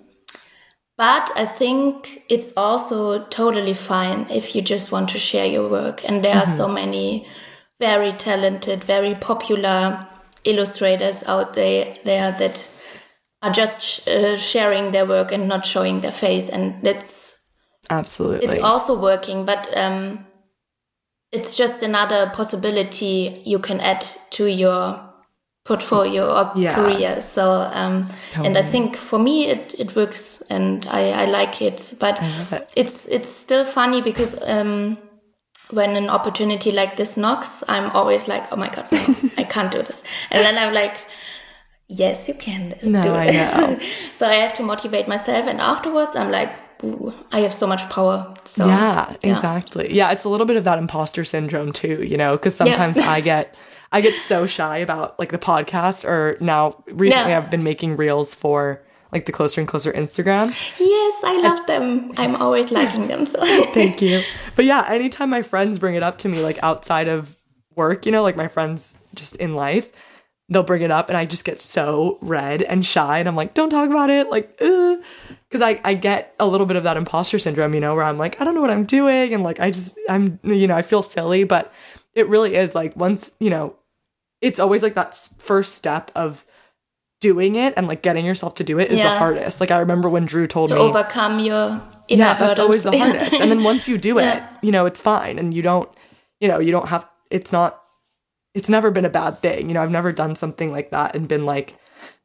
But 0.96 1.30
I 1.34 1.46
think 1.46 2.24
it's 2.28 2.52
also 2.56 3.24
totally 3.26 3.72
fine 3.74 4.26
if 4.30 4.54
you 4.54 4.60
just 4.62 4.92
want 4.92 5.08
to 5.10 5.18
share 5.18 5.46
your 5.46 5.68
work. 5.68 6.04
And 6.04 6.22
there 6.22 6.36
Mm-hmm. 6.36 6.52
are 6.52 6.56
so 6.56 6.68
many 6.68 7.26
very 7.80 8.12
talented, 8.12 8.84
very 8.84 9.14
popular 9.14 10.06
illustrators 10.44 11.22
out 11.26 11.54
there, 11.54 11.96
there 12.04 12.32
that 12.38 12.60
are 13.42 13.50
just 13.50 13.80
sh- 13.82 14.08
uh, 14.08 14.36
sharing 14.36 14.92
their 14.92 15.06
work 15.06 15.32
and 15.32 15.48
not 15.48 15.64
showing 15.64 16.00
their 16.02 16.12
face. 16.12 16.48
And 16.50 16.82
that's 16.82 17.34
Absolutely. 17.88 18.46
it's 18.46 18.62
also 18.62 18.98
working, 19.00 19.44
but 19.46 19.74
um, 19.76 20.26
it's 21.32 21.56
just 21.56 21.82
another 21.82 22.30
possibility 22.34 23.42
you 23.44 23.58
can 23.58 23.80
add 23.80 24.04
to 24.30 24.46
your 24.46 25.00
portfolio 25.64 26.26
or 26.34 26.52
Yeah. 26.56 26.74
career. 26.74 27.22
So, 27.22 27.52
um, 27.72 28.08
and 28.34 28.56
I 28.58 28.62
think 28.62 28.96
for 28.96 29.18
me 29.18 29.46
it, 29.46 29.74
it 29.78 29.94
works 29.94 30.42
and 30.50 30.86
I, 30.90 31.10
I 31.10 31.24
like 31.26 31.62
it. 31.62 31.94
But 32.00 32.20
it. 32.52 32.68
it's 32.76 33.06
it's 33.06 33.28
still 33.30 33.64
funny 33.64 34.02
because 34.02 34.34
um, 34.42 34.98
when 35.70 35.96
an 35.96 36.08
opportunity 36.08 36.72
like 36.72 36.96
this 36.96 37.16
knocks, 37.16 37.62
I'm 37.68 37.90
always 37.90 38.26
like, 38.26 38.52
oh 38.52 38.56
my 38.56 38.68
god, 38.68 38.90
no, 38.90 38.98
I 39.36 39.44
can't 39.44 39.70
do 39.70 39.82
this, 39.82 40.02
and 40.30 40.44
then 40.44 40.58
I'm 40.58 40.74
like. 40.74 40.96
Yes, 41.92 42.28
you 42.28 42.34
can 42.34 42.76
No, 42.84 43.02
do 43.02 43.14
I 43.14 43.26
it. 43.26 43.32
know. 43.32 43.80
so 44.14 44.28
I 44.28 44.34
have 44.34 44.54
to 44.58 44.62
motivate 44.62 45.08
myself, 45.08 45.46
and 45.48 45.60
afterwards, 45.60 46.14
I'm 46.14 46.30
like, 46.30 46.52
Ooh, 46.82 47.12
I 47.32 47.40
have 47.40 47.52
so 47.54 47.66
much 47.66 47.80
power. 47.90 48.34
So 48.44 48.66
yeah, 48.66 49.14
exactly. 49.22 49.92
Yeah, 49.94 50.12
it's 50.12 50.24
a 50.24 50.28
little 50.28 50.46
bit 50.46 50.56
of 50.56 50.64
that 50.64 50.78
imposter 50.78 51.24
syndrome 51.24 51.72
too, 51.72 52.02
you 52.02 52.16
know, 52.16 52.36
because 52.36 52.54
sometimes 52.54 52.98
I 52.98 53.20
get 53.32 53.58
I 53.92 54.00
get 54.00 54.20
so 54.20 54.46
shy 54.46 54.78
about 54.78 55.18
like 55.18 55.30
the 55.30 55.38
podcast 55.38 56.04
or 56.04 56.36
now 56.40 56.82
recently 56.88 57.30
Yeah. 57.30 57.38
I've 57.38 57.50
been 57.50 57.64
making 57.64 57.96
reels 57.96 58.34
for 58.34 58.82
like 59.12 59.26
the 59.26 59.32
closer 59.32 59.60
and 59.60 59.68
closer 59.68 59.92
Instagram. 59.92 60.54
Yes, 60.78 61.14
I 61.24 61.40
love 61.42 61.66
them. 61.66 62.12
I'm 62.16 62.36
always 62.36 62.70
liking 62.70 63.08
them. 63.08 63.26
So 63.26 63.38
Thank 63.74 64.00
you. 64.00 64.22
But 64.56 64.64
yeah, 64.64 64.84
anytime 64.88 65.30
my 65.30 65.42
friends 65.42 65.78
bring 65.78 65.94
it 65.94 66.02
up 66.02 66.18
to 66.18 66.28
me 66.28 66.40
like 66.40 66.58
outside 66.62 67.08
of 67.08 67.36
work, 67.74 68.06
you 68.06 68.12
know, 68.12 68.22
like 68.22 68.36
my 68.36 68.48
friends 68.48 68.98
just 69.14 69.36
in 69.36 69.54
life, 69.54 69.90
they'll 70.50 70.62
bring 70.64 70.82
it 70.82 70.90
up 70.90 71.08
and 71.08 71.16
I 71.16 71.24
just 71.24 71.44
get 71.44 71.60
so 71.60 72.18
red 72.20 72.60
and 72.62 72.84
shy 72.84 73.20
and 73.20 73.28
I'm 73.28 73.36
like, 73.36 73.54
don't 73.54 73.70
talk 73.70 73.88
about 73.88 74.10
it. 74.10 74.28
Like, 74.30 74.58
because 74.58 75.62
I, 75.62 75.80
I 75.84 75.94
get 75.94 76.34
a 76.40 76.46
little 76.46 76.66
bit 76.66 76.76
of 76.76 76.82
that 76.84 76.96
imposter 76.96 77.38
syndrome, 77.38 77.72
you 77.72 77.80
know, 77.80 77.94
where 77.94 78.04
I'm 78.04 78.18
like, 78.18 78.40
I 78.40 78.44
don't 78.44 78.54
know 78.56 78.60
what 78.60 78.70
I'm 78.70 78.84
doing. 78.84 79.32
And 79.32 79.44
like, 79.44 79.60
I 79.60 79.70
just, 79.70 79.96
I'm, 80.08 80.40
you 80.42 80.66
know, 80.66 80.76
I 80.76 80.82
feel 80.82 81.02
silly, 81.02 81.44
but 81.44 81.72
it 82.14 82.28
really 82.28 82.56
is 82.56 82.74
like 82.74 82.96
once, 82.96 83.30
you 83.38 83.48
know, 83.48 83.76
it's 84.40 84.58
always 84.58 84.82
like 84.82 84.94
that 84.94 85.14
first 85.38 85.76
step 85.76 86.10
of 86.16 86.44
doing 87.20 87.54
it 87.54 87.74
and 87.76 87.86
like 87.86 88.02
getting 88.02 88.24
yourself 88.24 88.54
to 88.56 88.64
do 88.64 88.78
it 88.80 88.90
is 88.90 88.98
the 88.98 89.18
hardest. 89.18 89.60
Like 89.60 89.70
I 89.70 89.78
remember 89.78 90.08
when 90.08 90.24
Drew 90.24 90.46
told 90.46 90.70
to 90.70 90.74
me 90.74 90.80
overcome 90.80 91.38
your 91.38 91.80
inner 92.08 92.24
yeah 92.24 92.34
that's 92.34 92.58
always 92.58 92.82
the 92.82 92.96
hardest 92.98 93.34
and 93.36 93.52
then 93.52 93.62
once 93.62 93.86
you 93.86 93.98
do 93.98 94.18
it 94.18 94.22
Yeah. 94.24 94.48
you 94.62 94.72
know 94.72 94.84
it's 94.86 95.00
fine 95.00 95.38
and 95.38 95.54
you 95.54 95.62
don't 95.62 95.88
you 96.40 96.48
know 96.48 96.58
you 96.58 96.72
don't 96.72 96.88
have 96.88 97.06
it's 97.30 97.52
not 97.52 97.84
it's 98.54 98.68
never 98.68 98.90
been 98.90 99.04
a 99.04 99.10
bad 99.10 99.40
thing 99.40 99.68
you 99.68 99.74
know 99.74 99.82
i've 99.82 99.90
never 99.90 100.12
done 100.12 100.34
something 100.34 100.72
like 100.72 100.90
that 100.90 101.14
and 101.14 101.28
been 101.28 101.46
like 101.46 101.76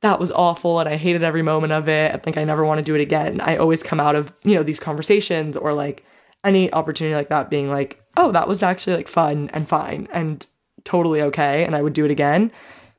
that 0.02 0.20
was 0.20 0.32
awful 0.32 0.80
and 0.80 0.88
i 0.90 0.96
hated 0.96 1.24
every 1.24 1.42
moment 1.42 1.74
of 1.74 1.88
it. 1.90 2.14
I 2.14 2.18
think 2.18 2.38
i 2.38 2.44
never 2.44 2.66
want 2.66 2.80
to 2.80 2.84
do 2.84 2.96
it 2.96 3.02
again. 3.02 3.42
I 3.42 3.58
always 3.58 3.84
come 3.84 4.00
out 4.00 4.16
of 4.16 4.32
you 4.44 4.56
know 4.56 4.64
these 4.64 4.80
conversations 4.80 5.58
or 5.58 5.74
like 5.74 6.04
any 6.44 6.72
opportunity 6.72 7.16
like 7.16 7.30
that 7.30 7.50
being 7.50 7.70
like 7.70 8.02
oh 8.18 8.32
that 8.32 8.48
was 8.48 8.64
actually 8.64 8.96
like 8.96 9.08
fun 9.08 9.50
and 9.54 9.68
fine 9.68 10.08
and 10.12 10.46
totally 10.84 11.22
okay 11.22 11.66
and 11.66 11.76
i 11.76 11.82
would 11.82 11.94
do 11.94 12.06
it 12.06 12.12
again. 12.12 12.52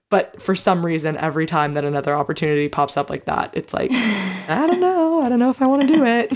But 0.08 0.40
for 0.40 0.54
some 0.54 0.86
reason 0.86 1.16
every 1.16 1.46
time 1.46 1.74
that 1.74 1.84
another 1.84 2.14
opportunity 2.14 2.68
pops 2.68 2.96
up 2.96 3.10
like 3.10 3.24
that 3.24 3.50
it's 3.54 3.72
like 3.72 3.90
i 3.92 4.66
don't 4.66 4.80
know. 4.80 5.22
I 5.22 5.28
don't 5.28 5.38
know 5.38 5.50
if 5.50 5.62
i 5.62 5.66
want 5.66 5.82
to 5.82 5.88
do 5.88 6.04
it. 6.04 6.32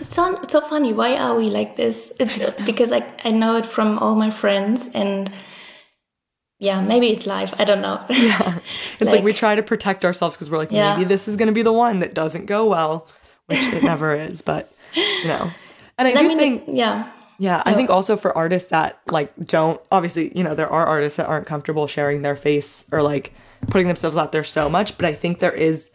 It's 0.00 0.14
so, 0.14 0.36
it's 0.42 0.52
so 0.52 0.60
funny. 0.62 0.92
Why 0.92 1.16
are 1.16 1.36
we 1.36 1.48
like 1.48 1.76
this? 1.76 2.12
It's 2.18 2.62
because 2.62 2.90
like 2.90 3.06
I 3.24 3.30
know 3.30 3.56
it 3.56 3.66
from 3.66 3.98
all 3.98 4.16
my 4.16 4.30
friends 4.30 4.88
and 4.94 5.32
yeah, 6.58 6.80
maybe 6.80 7.10
it's 7.10 7.26
life. 7.26 7.52
I 7.58 7.64
don't 7.64 7.80
know. 7.80 8.04
Yeah. 8.08 8.58
It's 9.00 9.10
like, 9.10 9.22
we 9.22 9.32
try 9.32 9.54
to 9.54 9.62
protect 9.62 10.04
ourselves 10.04 10.36
because 10.36 10.50
we're 10.50 10.58
like, 10.58 10.72
Yeah. 10.72 10.96
maybe 10.96 11.06
this 11.06 11.28
is 11.28 11.36
going 11.36 11.48
to 11.48 11.52
be 11.52 11.62
the 11.62 11.72
one 11.72 12.00
that 12.00 12.14
doesn't 12.14 12.46
go 12.46 12.66
well, 12.66 13.08
which 13.46 13.60
it 13.60 13.82
never 13.92 14.14
is. 14.14 14.42
But, 14.42 14.72
you 14.94 15.28
know. 15.28 15.50
And 15.98 16.08
I 16.08 16.14
do 16.14 16.28
mean, 16.28 16.38
think, 16.38 16.64
yeah, 16.68 17.10
yeah, 17.38 17.62
I 17.66 17.74
think 17.74 17.90
also 17.90 18.16
for 18.16 18.36
artists 18.36 18.70
that 18.70 18.98
like 19.10 19.32
don't, 19.38 19.80
obviously, 19.90 20.36
you 20.36 20.42
know, 20.42 20.54
there 20.54 20.70
are 20.70 20.86
artists 20.86 21.18
that 21.18 21.26
aren't 21.26 21.46
comfortable 21.46 21.86
sharing 21.86 22.22
their 22.22 22.36
face 22.36 22.88
or 22.92 23.02
like 23.02 23.32
putting 23.68 23.86
themselves 23.86 24.16
out 24.16 24.32
there 24.32 24.44
so 24.44 24.68
much. 24.68 24.96
But 24.96 25.06
I 25.06 25.14
think 25.14 25.38
there 25.38 25.52
is, 25.52 25.92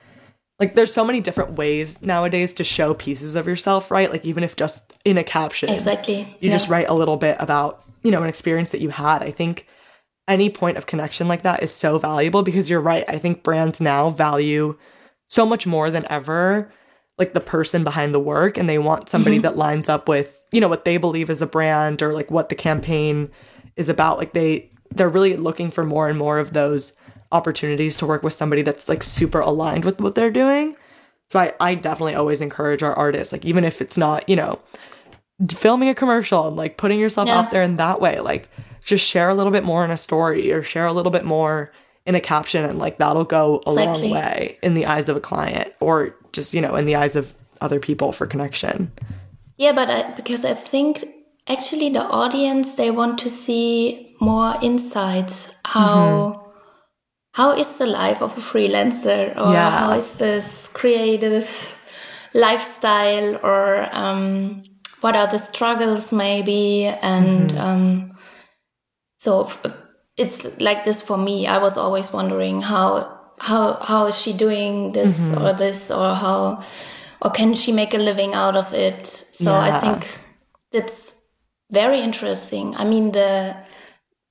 like, 0.59 0.75
there's 0.75 0.93
so 0.93 1.03
many 1.03 1.19
different 1.19 1.53
ways 1.53 2.03
nowadays 2.03 2.53
to 2.53 2.63
show 2.63 2.93
pieces 2.93 3.33
of 3.35 3.47
yourself, 3.47 3.89
right? 3.89 4.11
Like, 4.11 4.25
even 4.25 4.43
if 4.43 4.55
just 4.55 4.91
in 5.03 5.17
a 5.17 5.23
caption 5.23 5.69
exactly. 5.69 6.19
you 6.39 6.49
yeah. 6.49 6.51
just 6.51 6.69
write 6.69 6.87
a 6.87 6.93
little 6.93 7.17
bit 7.17 7.35
about 7.39 7.83
you 8.03 8.11
know 8.11 8.21
an 8.21 8.29
experience 8.29 8.71
that 8.71 8.81
you 8.81 8.89
had 8.89 9.23
i 9.23 9.31
think 9.31 9.67
any 10.27 10.49
point 10.49 10.77
of 10.77 10.85
connection 10.85 11.27
like 11.27 11.43
that 11.43 11.63
is 11.63 11.73
so 11.73 11.97
valuable 11.97 12.43
because 12.43 12.69
you're 12.69 12.79
right. 12.79 13.05
I 13.07 13.17
think 13.17 13.43
brands 13.43 13.81
now 13.81 14.09
value 14.09 14.77
so 15.27 15.45
much 15.45 15.65
more 15.65 15.89
than 15.89 16.05
ever 16.09 16.71
like 17.17 17.33
the 17.33 17.39
person 17.39 17.83
behind 17.83 18.13
the 18.13 18.19
work 18.19 18.57
and 18.57 18.67
they 18.67 18.79
want 18.79 19.09
somebody 19.09 19.37
mm-hmm. 19.37 19.43
that 19.43 19.57
lines 19.57 19.89
up 19.89 20.07
with, 20.07 20.43
you 20.51 20.59
know, 20.59 20.67
what 20.67 20.85
they 20.85 20.97
believe 20.97 21.29
is 21.29 21.41
a 21.41 21.47
brand 21.47 22.01
or 22.01 22.13
like 22.13 22.31
what 22.31 22.49
the 22.49 22.55
campaign 22.55 23.29
is 23.75 23.89
about. 23.89 24.17
Like 24.17 24.33
they 24.33 24.71
they're 24.89 25.09
really 25.09 25.37
looking 25.37 25.71
for 25.71 25.85
more 25.85 26.09
and 26.09 26.17
more 26.17 26.39
of 26.39 26.53
those 26.53 26.93
opportunities 27.31 27.95
to 27.97 28.05
work 28.05 28.23
with 28.23 28.33
somebody 28.33 28.61
that's 28.61 28.89
like 28.89 29.03
super 29.03 29.39
aligned 29.39 29.85
with 29.85 30.01
what 30.01 30.15
they're 30.15 30.31
doing. 30.31 30.75
So 31.29 31.39
I, 31.39 31.53
I 31.61 31.75
definitely 31.75 32.15
always 32.15 32.41
encourage 32.41 32.83
our 32.83 32.93
artists, 32.93 33.31
like 33.31 33.45
even 33.45 33.63
if 33.63 33.81
it's 33.81 33.97
not, 33.97 34.27
you 34.27 34.35
know, 34.35 34.59
filming 35.49 35.89
a 35.89 35.95
commercial 35.95 36.47
and 36.47 36.55
like 36.55 36.77
putting 36.77 36.99
yourself 36.99 37.27
yeah. 37.27 37.39
out 37.39 37.51
there 37.51 37.63
in 37.63 37.77
that 37.77 38.01
way, 38.01 38.19
like 38.19 38.49
just 38.83 39.05
share 39.05 39.29
a 39.29 39.35
little 39.35 39.51
bit 39.51 39.63
more 39.63 39.85
in 39.85 39.91
a 39.91 39.97
story 39.97 40.51
or 40.51 40.63
share 40.63 40.85
a 40.85 40.93
little 40.93 41.11
bit 41.11 41.25
more 41.25 41.71
in 42.05 42.15
a 42.15 42.19
caption 42.19 42.65
and 42.65 42.79
like 42.79 42.97
that'll 42.97 43.23
go 43.23 43.61
a 43.65 43.71
exactly. 43.71 44.09
long 44.09 44.11
way 44.11 44.57
in 44.63 44.73
the 44.73 44.85
eyes 44.85 45.07
of 45.07 45.15
a 45.15 45.21
client 45.21 45.73
or 45.79 46.15
just, 46.33 46.53
you 46.53 46.61
know, 46.61 46.75
in 46.75 46.85
the 46.85 46.95
eyes 46.95 47.15
of 47.15 47.35
other 47.61 47.79
people 47.79 48.11
for 48.11 48.25
connection. 48.25 48.91
Yeah, 49.57 49.73
but 49.73 49.89
I, 49.89 50.11
because 50.11 50.43
I 50.43 50.55
think 50.55 51.05
actually 51.47 51.89
the 51.89 52.01
audience 52.01 52.75
they 52.75 52.91
want 52.91 53.19
to 53.19 53.29
see 53.29 54.15
more 54.19 54.55
insights 54.61 55.51
how 55.65 55.95
mm-hmm. 55.95 56.49
how 57.33 57.51
is 57.51 57.77
the 57.77 57.85
life 57.85 58.21
of 58.21 58.37
a 58.37 58.41
freelancer 58.41 59.35
or 59.37 59.53
yeah. 59.53 59.69
how 59.71 59.93
is 59.93 60.13
this 60.13 60.67
creative 60.73 61.49
lifestyle 62.33 63.35
or 63.43 63.87
um, 63.91 64.63
what 65.01 65.15
are 65.15 65.27
the 65.27 65.39
struggles 65.39 66.11
maybe 66.11 66.85
and 66.85 67.51
mm-hmm. 67.51 67.59
um, 67.59 68.17
so 69.17 69.51
it's 70.17 70.45
like 70.59 70.85
this 70.85 71.01
for 71.01 71.17
me 71.17 71.47
i 71.47 71.57
was 71.57 71.77
always 71.77 72.11
wondering 72.13 72.61
how 72.61 73.19
how 73.39 73.73
how 73.81 74.05
is 74.05 74.17
she 74.17 74.31
doing 74.33 74.91
this 74.93 75.17
mm-hmm. 75.17 75.43
or 75.43 75.53
this 75.53 75.91
or 75.91 76.15
how 76.15 76.63
or 77.21 77.31
can 77.31 77.53
she 77.53 77.71
make 77.71 77.93
a 77.93 77.97
living 77.97 78.33
out 78.33 78.55
of 78.55 78.73
it 78.73 79.07
so 79.07 79.51
yeah. 79.51 79.77
i 79.77 79.79
think 79.79 80.07
that's 80.71 81.25
very 81.71 81.99
interesting 81.99 82.75
i 82.75 82.83
mean 82.83 83.11
the 83.11 83.55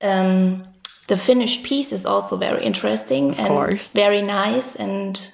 um 0.01 0.65
the 1.07 1.17
finished 1.17 1.63
piece 1.63 1.91
is 1.91 2.05
also 2.05 2.37
very 2.37 2.63
interesting 2.63 3.31
of 3.31 3.39
and 3.39 3.47
course. 3.47 3.91
very 3.91 4.21
nice 4.21 4.75
and 4.75 5.31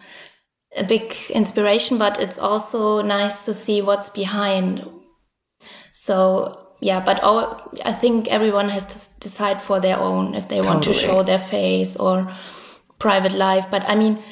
a 0.75 0.83
big 0.83 1.15
inspiration 1.29 1.97
but 1.97 2.19
it's 2.19 2.39
also 2.39 3.01
nice 3.01 3.45
to 3.45 3.53
see 3.53 3.81
what's 3.81 4.09
behind 4.09 4.83
so 6.07 6.57
yeah, 6.79 6.99
but 6.99 7.21
all, 7.21 7.71
I 7.83 7.91
think 7.91 8.27
everyone 8.29 8.69
has 8.69 8.85
to 8.85 9.19
decide 9.19 9.61
for 9.61 9.79
their 9.79 9.99
own 9.99 10.35
if 10.35 10.47
they 10.47 10.61
totally. 10.61 10.73
want 10.73 10.83
to 10.85 10.93
show 10.93 11.21
their 11.21 11.39
face 11.39 11.95
or 11.97 12.33
private 12.97 13.33
life. 13.33 13.65
But 13.69 13.83
I 13.89 13.95
mean, 13.95 14.23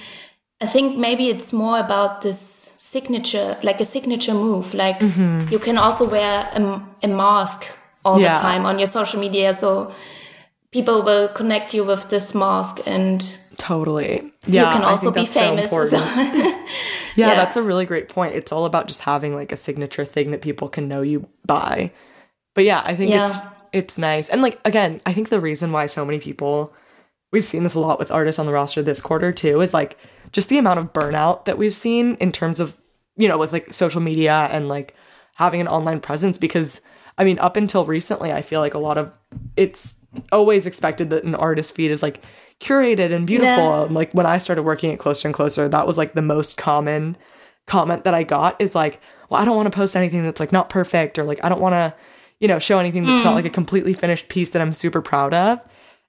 I 0.61 0.67
think 0.67 0.97
maybe 0.97 1.29
it's 1.29 1.51
more 1.51 1.79
about 1.79 2.21
this 2.21 2.69
signature, 2.77 3.57
like 3.61 3.81
a 3.81 3.85
signature 3.85 4.33
move. 4.33 4.73
Like 4.73 4.99
mm-hmm. 4.99 5.51
you 5.51 5.59
can 5.59 5.77
also 5.77 6.09
wear 6.09 6.47
a, 6.53 6.81
a 7.03 7.07
mask 7.07 7.65
all 8.05 8.21
yeah. 8.21 8.35
the 8.35 8.41
time 8.41 8.65
on 8.65 8.79
your 8.79 8.87
social 8.87 9.19
media, 9.19 9.53
so 9.55 9.93
people 10.71 11.03
will 11.03 11.27
connect 11.29 11.73
you 11.73 11.83
with 11.83 12.09
this 12.09 12.35
mask 12.35 12.79
and 12.85 13.37
totally 13.57 14.29
yeah 14.45 14.73
you 14.73 14.77
can 14.77 14.83
also 14.83 15.09
be 15.09 15.25
famous 15.25 15.69
so 15.69 15.87
yeah, 17.25 17.29
yeah, 17.29 17.35
that's 17.35 17.55
a 17.55 17.61
really 17.61 17.85
great 17.85 18.09
point 18.09 18.35
it's 18.35 18.51
all 18.51 18.65
about 18.65 18.87
just 18.87 19.01
having 19.01 19.35
like 19.35 19.51
a 19.51 19.57
signature 19.57 20.05
thing 20.05 20.31
that 20.31 20.41
people 20.41 20.69
can 20.69 20.87
know 20.87 21.01
you 21.01 21.27
by 21.45 21.91
but 22.55 22.63
yeah, 22.63 22.81
I 22.83 22.95
think 22.95 23.11
yeah. 23.11 23.25
it's 23.25 23.37
it's 23.71 23.97
nice. 23.99 24.29
And 24.29 24.41
like 24.41 24.59
again, 24.65 25.01
I 25.05 25.13
think 25.13 25.29
the 25.29 25.39
reason 25.39 25.71
why 25.71 25.85
so 25.85 26.03
many 26.03 26.17
people 26.17 26.73
we've 27.31 27.43
seen 27.43 27.63
this 27.63 27.75
a 27.75 27.79
lot 27.79 27.99
with 27.99 28.11
artists 28.11 28.39
on 28.39 28.47
the 28.47 28.53
roster 28.53 28.81
this 28.81 29.01
quarter 29.01 29.31
too 29.31 29.61
is 29.61 29.73
like 29.73 29.97
just 30.31 30.49
the 30.49 30.57
amount 30.57 30.79
of 30.79 30.93
burnout 30.93 31.45
that 31.45 31.57
we've 31.57 31.73
seen 31.73 32.15
in 32.15 32.31
terms 32.31 32.59
of 32.59 32.77
you 33.17 33.27
know 33.27 33.37
with 33.37 33.51
like 33.51 33.73
social 33.73 34.01
media 34.01 34.47
and 34.51 34.69
like 34.69 34.95
having 35.35 35.59
an 35.59 35.67
online 35.67 35.99
presence 35.99 36.37
because 36.37 36.79
I 37.17 37.25
mean 37.25 37.37
up 37.39 37.57
until 37.57 37.85
recently 37.85 38.31
I 38.31 38.41
feel 38.41 38.61
like 38.61 38.73
a 38.73 38.79
lot 38.79 38.97
of 38.97 39.11
it's 39.57 39.97
always 40.31 40.65
expected 40.65 41.09
that 41.09 41.25
an 41.25 41.35
artist 41.35 41.75
feed 41.75 41.91
is 41.91 42.01
like 42.01 42.23
curated 42.61 43.13
and 43.13 43.27
beautiful. 43.27 43.63
Yeah. 43.63 43.87
like 43.89 44.13
when 44.13 44.25
I 44.25 44.37
started 44.37 44.63
working 44.63 44.91
at 44.91 44.99
Closer 44.99 45.27
and 45.27 45.35
Closer, 45.35 45.67
that 45.69 45.87
was 45.87 45.97
like 45.97 46.13
the 46.13 46.21
most 46.21 46.57
common 46.57 47.17
comment 47.67 48.03
that 48.03 48.13
I 48.13 48.23
got 48.23 48.59
is 48.61 48.75
like, 48.75 49.01
well, 49.29 49.41
I 49.41 49.45
don't 49.45 49.55
want 49.55 49.71
to 49.71 49.75
post 49.75 49.95
anything 49.95 50.23
that's 50.23 50.39
like 50.39 50.51
not 50.51 50.69
perfect 50.69 51.17
or 51.17 51.23
like 51.23 51.43
I 51.43 51.49
don't 51.49 51.61
want 51.61 51.73
to 51.73 51.93
you 52.39 52.47
know, 52.47 52.59
show 52.59 52.79
anything 52.79 53.05
that's 53.05 53.21
mm. 53.21 53.25
not 53.25 53.35
like 53.35 53.45
a 53.45 53.49
completely 53.49 53.93
finished 53.93 54.29
piece 54.29 54.51
that 54.51 54.61
I'm 54.61 54.73
super 54.73 55.01
proud 55.01 55.33
of. 55.33 55.63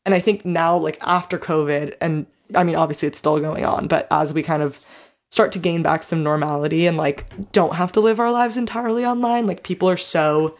And 0.04 0.14
I 0.14 0.20
think 0.20 0.44
now, 0.44 0.76
like 0.76 0.98
after 1.00 1.38
COVID, 1.38 1.94
and 2.00 2.26
I 2.54 2.64
mean, 2.64 2.76
obviously 2.76 3.08
it's 3.08 3.18
still 3.18 3.40
going 3.40 3.64
on, 3.64 3.88
but 3.88 4.06
as 4.10 4.32
we 4.32 4.42
kind 4.42 4.62
of 4.62 4.84
start 5.30 5.52
to 5.52 5.58
gain 5.58 5.82
back 5.82 6.02
some 6.02 6.22
normality 6.22 6.86
and 6.86 6.96
like 6.96 7.26
don't 7.52 7.74
have 7.74 7.92
to 7.92 8.00
live 8.00 8.20
our 8.20 8.30
lives 8.30 8.56
entirely 8.56 9.04
online, 9.04 9.46
like 9.46 9.62
people 9.62 9.88
are 9.88 9.96
so 9.96 10.56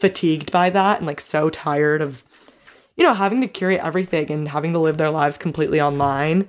fatigued 0.00 0.52
by 0.52 0.70
that 0.70 0.98
and 0.98 1.06
like 1.06 1.20
so 1.20 1.50
tired 1.50 2.02
of, 2.02 2.24
you 2.96 3.04
know, 3.04 3.14
having 3.14 3.40
to 3.40 3.48
curate 3.48 3.80
everything 3.82 4.30
and 4.30 4.48
having 4.48 4.72
to 4.72 4.78
live 4.78 4.96
their 4.96 5.10
lives 5.10 5.36
completely 5.36 5.80
online. 5.80 6.48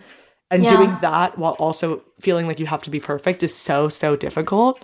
And 0.50 0.64
yeah. 0.64 0.70
doing 0.70 0.98
that 1.02 1.38
while 1.38 1.54
also 1.54 2.04
feeling 2.22 2.48
like 2.48 2.60
you 2.60 2.68
have 2.68 2.82
to 2.84 2.90
be 2.90 3.02
perfect 3.02 3.44
is 3.44 3.54
so, 3.54 3.90
so 3.90 4.16
difficult. 4.16 4.82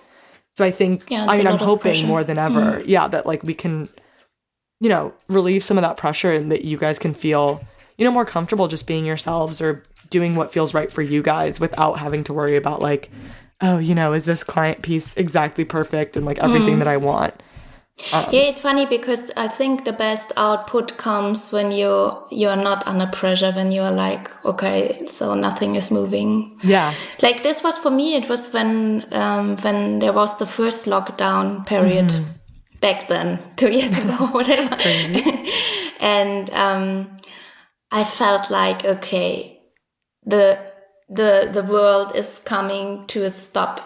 So 0.56 0.64
I 0.64 0.70
think, 0.70 1.04
yeah, 1.08 1.26
I 1.26 1.38
mean, 1.38 1.46
I'm 1.46 1.58
hoping 1.58 2.06
more 2.06 2.22
than 2.22 2.38
ever, 2.38 2.60
mm 2.60 2.84
yeah, 2.86 3.08
that 3.08 3.26
like 3.26 3.42
we 3.42 3.54
can, 3.54 3.88
you 4.80 4.88
know, 4.90 5.14
relieve 5.28 5.64
some 5.64 5.78
of 5.78 5.82
that 5.82 5.96
pressure 5.96 6.32
and 6.32 6.52
that 6.52 6.64
you 6.64 6.76
guys 6.76 6.98
can 6.98 7.14
feel, 7.14 7.64
you 7.96 8.04
know, 8.04 8.10
more 8.10 8.26
comfortable 8.26 8.68
just 8.68 8.86
being 8.86 9.06
yourselves 9.06 9.60
or 9.60 9.82
doing 10.10 10.36
what 10.36 10.52
feels 10.52 10.74
right 10.74 10.92
for 10.92 11.02
you 11.02 11.22
guys 11.22 11.58
without 11.58 11.98
having 11.98 12.22
to 12.24 12.34
worry 12.34 12.56
about 12.56 12.82
like, 12.82 13.10
oh, 13.62 13.78
you 13.78 13.94
know, 13.94 14.12
is 14.12 14.26
this 14.26 14.44
client 14.44 14.82
piece 14.82 15.16
exactly 15.16 15.64
perfect 15.64 16.16
and 16.16 16.26
like 16.26 16.38
everything 16.38 16.76
mm. 16.76 16.78
that 16.80 16.88
I 16.88 16.98
want? 16.98 17.34
Um, 18.12 18.26
yeah, 18.32 18.42
it's 18.42 18.58
funny 18.58 18.86
because 18.86 19.30
I 19.36 19.46
think 19.46 19.84
the 19.84 19.92
best 19.92 20.32
output 20.36 20.96
comes 20.96 21.52
when 21.52 21.70
you 21.70 22.18
you 22.30 22.48
are 22.48 22.56
not 22.56 22.86
under 22.88 23.06
pressure. 23.06 23.52
When 23.52 23.70
you 23.70 23.82
are 23.82 23.92
like, 23.92 24.28
okay, 24.44 25.06
so 25.06 25.34
nothing 25.34 25.76
is 25.76 25.92
moving. 25.92 26.58
Yeah. 26.62 26.92
Like 27.22 27.44
this 27.44 27.62
was 27.62 27.76
for 27.78 27.90
me. 27.90 28.16
It 28.16 28.28
was 28.28 28.52
when 28.52 29.06
um, 29.12 29.56
when 29.58 30.00
there 30.00 30.12
was 30.12 30.36
the 30.38 30.46
first 30.46 30.86
lockdown 30.86 31.66
period 31.66 32.08
mm-hmm. 32.08 32.30
back 32.80 33.08
then, 33.08 33.38
two 33.56 33.70
years 33.70 33.96
ago, 33.96 34.26
whatever. 34.32 34.74
and 36.00 36.50
um, 36.50 37.16
I 37.92 38.02
felt 38.02 38.50
like, 38.50 38.84
okay, 38.84 39.60
the 40.24 40.58
the 41.08 41.48
the 41.52 41.62
world 41.62 42.16
is 42.16 42.40
coming 42.40 43.06
to 43.06 43.22
a 43.22 43.30
stop, 43.30 43.78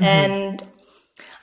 mm-hmm. 0.00 0.04
and 0.04 0.62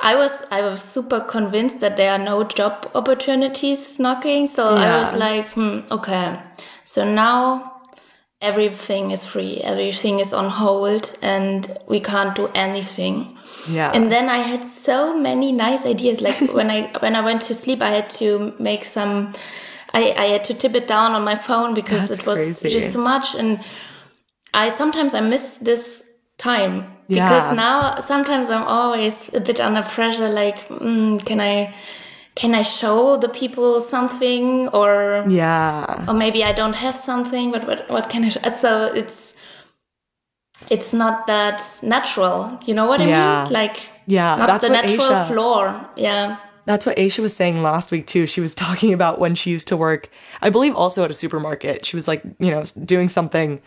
I 0.04 0.16
was 0.16 0.32
I 0.52 0.62
was 0.62 0.82
super 0.82 1.22
convinced 1.22 1.80
that 1.80 1.96
there 1.96 2.12
are 2.12 2.20
no 2.20 2.44
job 2.44 2.92
opportunities 2.94 4.00
knocking. 4.00 4.50
So 4.50 4.76
yeah. 4.76 4.82
I 4.82 5.02
was 5.02 5.20
like, 5.20 5.48
hmm, 5.52 5.80
okay. 5.92 6.40
So 6.84 7.06
now 7.06 7.82
everything 8.42 9.12
is 9.12 9.24
free, 9.24 9.62
everything 9.64 10.20
is 10.20 10.34
on 10.34 10.50
hold, 10.50 11.18
and 11.22 11.78
we 11.88 12.02
can't 12.02 12.36
do 12.36 12.48
anything. 12.54 13.38
Yeah. 13.70 13.92
And 13.94 14.12
then 14.12 14.28
I 14.28 14.40
had 14.40 14.66
so 14.66 15.18
many 15.18 15.54
nice 15.54 15.86
ideas. 15.86 16.20
Like 16.20 16.38
when 16.54 16.70
I 16.70 16.92
when 17.00 17.16
I 17.16 17.22
went 17.22 17.42
to 17.44 17.56
sleep, 17.56 17.82
I 17.82 17.92
had 17.92 18.10
to 18.22 18.54
make 18.60 18.84
some. 18.84 19.34
I, 19.96 20.12
I 20.18 20.26
had 20.26 20.44
to 20.46 20.56
tip 20.56 20.74
it 20.74 20.88
down 20.88 21.14
on 21.14 21.24
my 21.24 21.36
phone 21.36 21.76
because 21.76 22.10
That's 22.10 22.22
it 22.22 22.26
was 22.26 22.38
crazy. 22.38 22.70
just 22.70 22.92
too 22.94 23.00
much, 23.00 23.36
and 23.36 23.64
I 24.54 24.70
sometimes 24.70 25.14
I 25.14 25.22
miss 25.22 25.58
this 25.62 26.04
time 26.38 26.93
yeah. 27.08 27.30
because 27.30 27.56
now 27.56 28.00
sometimes 28.00 28.50
I'm 28.50 28.64
always 28.64 29.34
a 29.34 29.40
bit 29.40 29.60
under 29.60 29.84
pressure. 29.84 30.30
Like, 30.30 30.68
mm, 30.70 31.24
can 31.26 31.40
I? 31.40 31.74
Can 32.36 32.56
I 32.56 32.64
show 32.64 33.16
the 33.18 33.30
people 33.30 33.80
something, 33.80 34.68
or 34.70 35.24
yeah, 35.30 36.06
or 36.08 36.16
maybe 36.16 36.44
I 36.44 36.52
don't 36.52 36.74
have 36.74 36.96
something, 36.96 37.52
but 37.52 37.68
what 37.68 37.88
what 37.90 38.10
can 38.10 38.26
I? 38.26 38.30
Show? 38.30 38.42
So 38.54 38.92
it's 38.94 39.34
it's 40.70 40.94
not 40.94 41.28
that 41.28 41.62
natural. 41.84 42.60
You 42.66 42.74
know 42.74 42.86
what 42.86 43.00
I 43.02 43.06
yeah. 43.06 43.44
mean? 43.44 43.54
Like 43.54 43.78
yeah, 44.08 44.36
not 44.36 44.48
that's 44.48 44.66
the 44.66 44.74
what 44.74 44.86
natural 44.86 45.10
Aisha, 45.10 45.28
floor. 45.28 45.90
Yeah. 45.96 46.38
That's 46.66 46.86
what 46.86 46.96
Aisha 46.96 47.20
was 47.20 47.36
saying 47.36 47.62
last 47.62 47.92
week 47.92 48.08
too. 48.08 48.26
She 48.26 48.42
was 48.42 48.56
talking 48.66 48.94
about 48.94 49.20
when 49.20 49.36
she 49.36 49.52
used 49.52 49.68
to 49.70 49.78
work, 49.78 50.10
I 50.42 50.50
believe 50.50 50.76
also 50.76 51.04
at 51.04 51.12
a 51.12 51.14
supermarket. 51.14 51.86
She 51.86 51.96
was 51.96 52.08
like, 52.08 52.24
you 52.40 52.52
know, 52.52 52.64
doing 52.86 53.10
something 53.10 53.62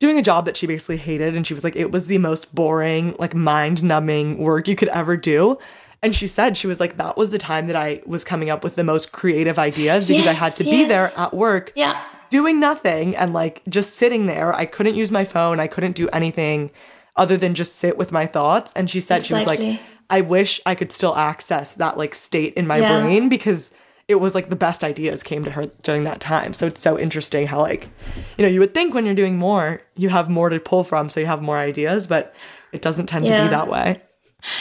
doing 0.00 0.18
a 0.18 0.22
job 0.22 0.46
that 0.46 0.56
she 0.56 0.66
basically 0.66 0.96
hated 0.96 1.36
and 1.36 1.46
she 1.46 1.54
was 1.54 1.62
like 1.62 1.76
it 1.76 1.92
was 1.92 2.08
the 2.08 2.18
most 2.18 2.52
boring 2.52 3.14
like 3.18 3.34
mind 3.34 3.84
numbing 3.84 4.38
work 4.38 4.66
you 4.66 4.74
could 4.74 4.88
ever 4.88 5.16
do 5.16 5.56
and 6.02 6.16
she 6.16 6.26
said 6.26 6.56
she 6.56 6.66
was 6.66 6.80
like 6.80 6.96
that 6.96 7.16
was 7.16 7.30
the 7.30 7.38
time 7.38 7.68
that 7.68 7.76
i 7.76 8.02
was 8.04 8.24
coming 8.24 8.50
up 8.50 8.64
with 8.64 8.74
the 8.74 8.82
most 8.82 9.12
creative 9.12 9.58
ideas 9.58 10.06
because 10.06 10.24
yes, 10.24 10.30
i 10.30 10.32
had 10.32 10.56
to 10.56 10.64
yes. 10.64 10.72
be 10.72 10.84
there 10.88 11.12
at 11.16 11.32
work 11.32 11.72
yeah 11.76 12.02
doing 12.30 12.58
nothing 12.58 13.14
and 13.14 13.32
like 13.32 13.62
just 13.68 13.94
sitting 13.94 14.26
there 14.26 14.52
i 14.54 14.64
couldn't 14.64 14.94
use 14.94 15.12
my 15.12 15.24
phone 15.24 15.60
i 15.60 15.66
couldn't 15.66 15.94
do 15.94 16.08
anything 16.08 16.70
other 17.16 17.36
than 17.36 17.54
just 17.54 17.76
sit 17.76 17.98
with 17.98 18.10
my 18.10 18.26
thoughts 18.26 18.72
and 18.74 18.90
she 18.90 19.00
said 19.00 19.20
exactly. 19.20 19.28
she 19.28 19.34
was 19.34 19.46
like 19.46 19.80
i 20.08 20.20
wish 20.20 20.60
i 20.64 20.74
could 20.74 20.90
still 20.90 21.14
access 21.16 21.74
that 21.74 21.98
like 21.98 22.14
state 22.14 22.54
in 22.54 22.66
my 22.66 22.78
yeah. 22.78 23.00
brain 23.00 23.28
because 23.28 23.74
it 24.10 24.18
was 24.18 24.34
like 24.34 24.50
the 24.50 24.56
best 24.56 24.82
ideas 24.82 25.22
came 25.22 25.44
to 25.44 25.52
her 25.52 25.64
during 25.84 26.02
that 26.02 26.20
time. 26.20 26.52
So 26.52 26.66
it's 26.66 26.80
so 26.80 26.98
interesting 26.98 27.46
how 27.46 27.60
like, 27.60 27.88
you 28.36 28.44
know, 28.44 28.50
you 28.50 28.58
would 28.58 28.74
think 28.74 28.92
when 28.92 29.06
you're 29.06 29.14
doing 29.14 29.38
more, 29.38 29.82
you 29.96 30.08
have 30.08 30.28
more 30.28 30.48
to 30.48 30.58
pull 30.58 30.82
from, 30.82 31.08
so 31.08 31.20
you 31.20 31.26
have 31.26 31.42
more 31.42 31.56
ideas, 31.56 32.08
but 32.08 32.34
it 32.72 32.82
doesn't 32.82 33.06
tend 33.06 33.26
yeah. 33.26 33.36
to 33.36 33.42
be 33.44 33.48
that 33.50 33.68
way. 33.68 34.02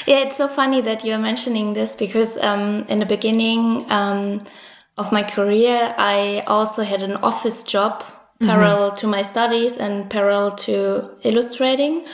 Yeah, 0.06 0.20
it's 0.20 0.38
so 0.38 0.48
funny 0.48 0.82
that 0.82 1.04
you're 1.04 1.18
mentioning 1.18 1.74
this 1.74 1.96
because 1.96 2.38
um, 2.38 2.86
in 2.90 3.00
the 3.00 3.08
beginning 3.08 3.90
um, 3.90 4.46
of 5.00 5.12
my 5.12 5.24
career, 5.24 5.96
I 5.98 6.44
also 6.46 6.84
had 6.84 7.02
an 7.02 7.16
office 7.18 7.64
job 7.64 8.04
mm-hmm. 8.04 8.46
parallel 8.46 8.90
mm-hmm. 8.90 8.98
to 8.98 9.08
my 9.08 9.24
studies 9.24 9.78
and 9.78 10.10
parallel 10.12 10.56
to 10.68 11.10
illustrating 11.24 12.06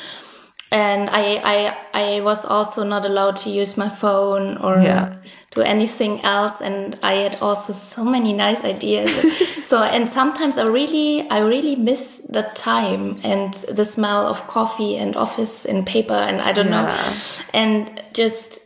and 0.71 1.09
I, 1.09 1.25
I 1.53 1.57
I 1.93 2.21
was 2.21 2.43
also 2.43 2.83
not 2.83 3.05
allowed 3.05 3.35
to 3.37 3.49
use 3.49 3.77
my 3.77 3.89
phone 3.89 4.57
or 4.57 4.73
yeah. 4.77 5.15
Do 5.55 5.61
anything 5.61 6.21
else 6.23 6.61
and 6.61 6.99
I 7.01 7.13
had 7.13 7.37
also 7.41 7.73
so 7.73 8.03
many 8.03 8.33
nice 8.33 8.61
ideas 8.63 9.09
so 9.67 9.81
and 9.81 10.07
sometimes 10.07 10.57
I 10.57 10.65
really 10.65 11.27
I 11.29 11.39
really 11.39 11.75
miss 11.75 12.21
the 12.29 12.43
time 12.53 13.19
and 13.23 13.53
the 13.53 13.85
smell 13.85 14.27
of 14.27 14.45
coffee 14.47 14.97
and 14.97 15.15
office 15.15 15.65
and 15.65 15.85
paper 15.87 16.13
and 16.13 16.41
I 16.41 16.51
don't 16.51 16.69
yeah. 16.69 16.85
know 16.85 17.17
and 17.53 18.03
just 18.13 18.59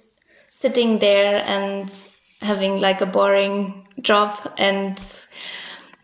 sitting 0.49 0.99
there 0.99 1.43
and 1.45 1.93
having 2.41 2.79
like 2.79 3.01
a 3.01 3.05
boring 3.05 3.87
job 4.01 4.35
and 4.57 4.99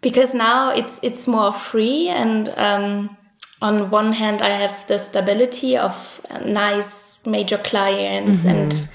because 0.01 0.33
now 0.33 0.69
it's 0.69 0.99
it's 1.01 1.27
more 1.27 1.51
free 1.51 2.07
and 2.09 2.49
um 2.57 3.17
on 3.61 3.89
one 3.89 4.13
hand, 4.13 4.41
I 4.41 4.49
have 4.49 4.87
the 4.87 4.99
stability 4.99 5.77
of 5.77 6.21
nice 6.45 7.25
major 7.25 7.57
clients 7.57 8.39
mm-hmm. 8.39 8.47
and 8.47 8.89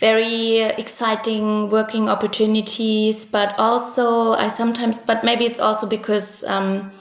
very 0.00 0.60
exciting 0.60 1.70
working 1.70 2.08
opportunities, 2.08 3.24
but 3.24 3.54
also 3.58 4.32
I 4.32 4.48
sometimes, 4.48 4.98
but 4.98 5.24
maybe 5.24 5.44
it's 5.46 5.60
also 5.60 5.86
because 5.86 6.44
um, 6.44 6.92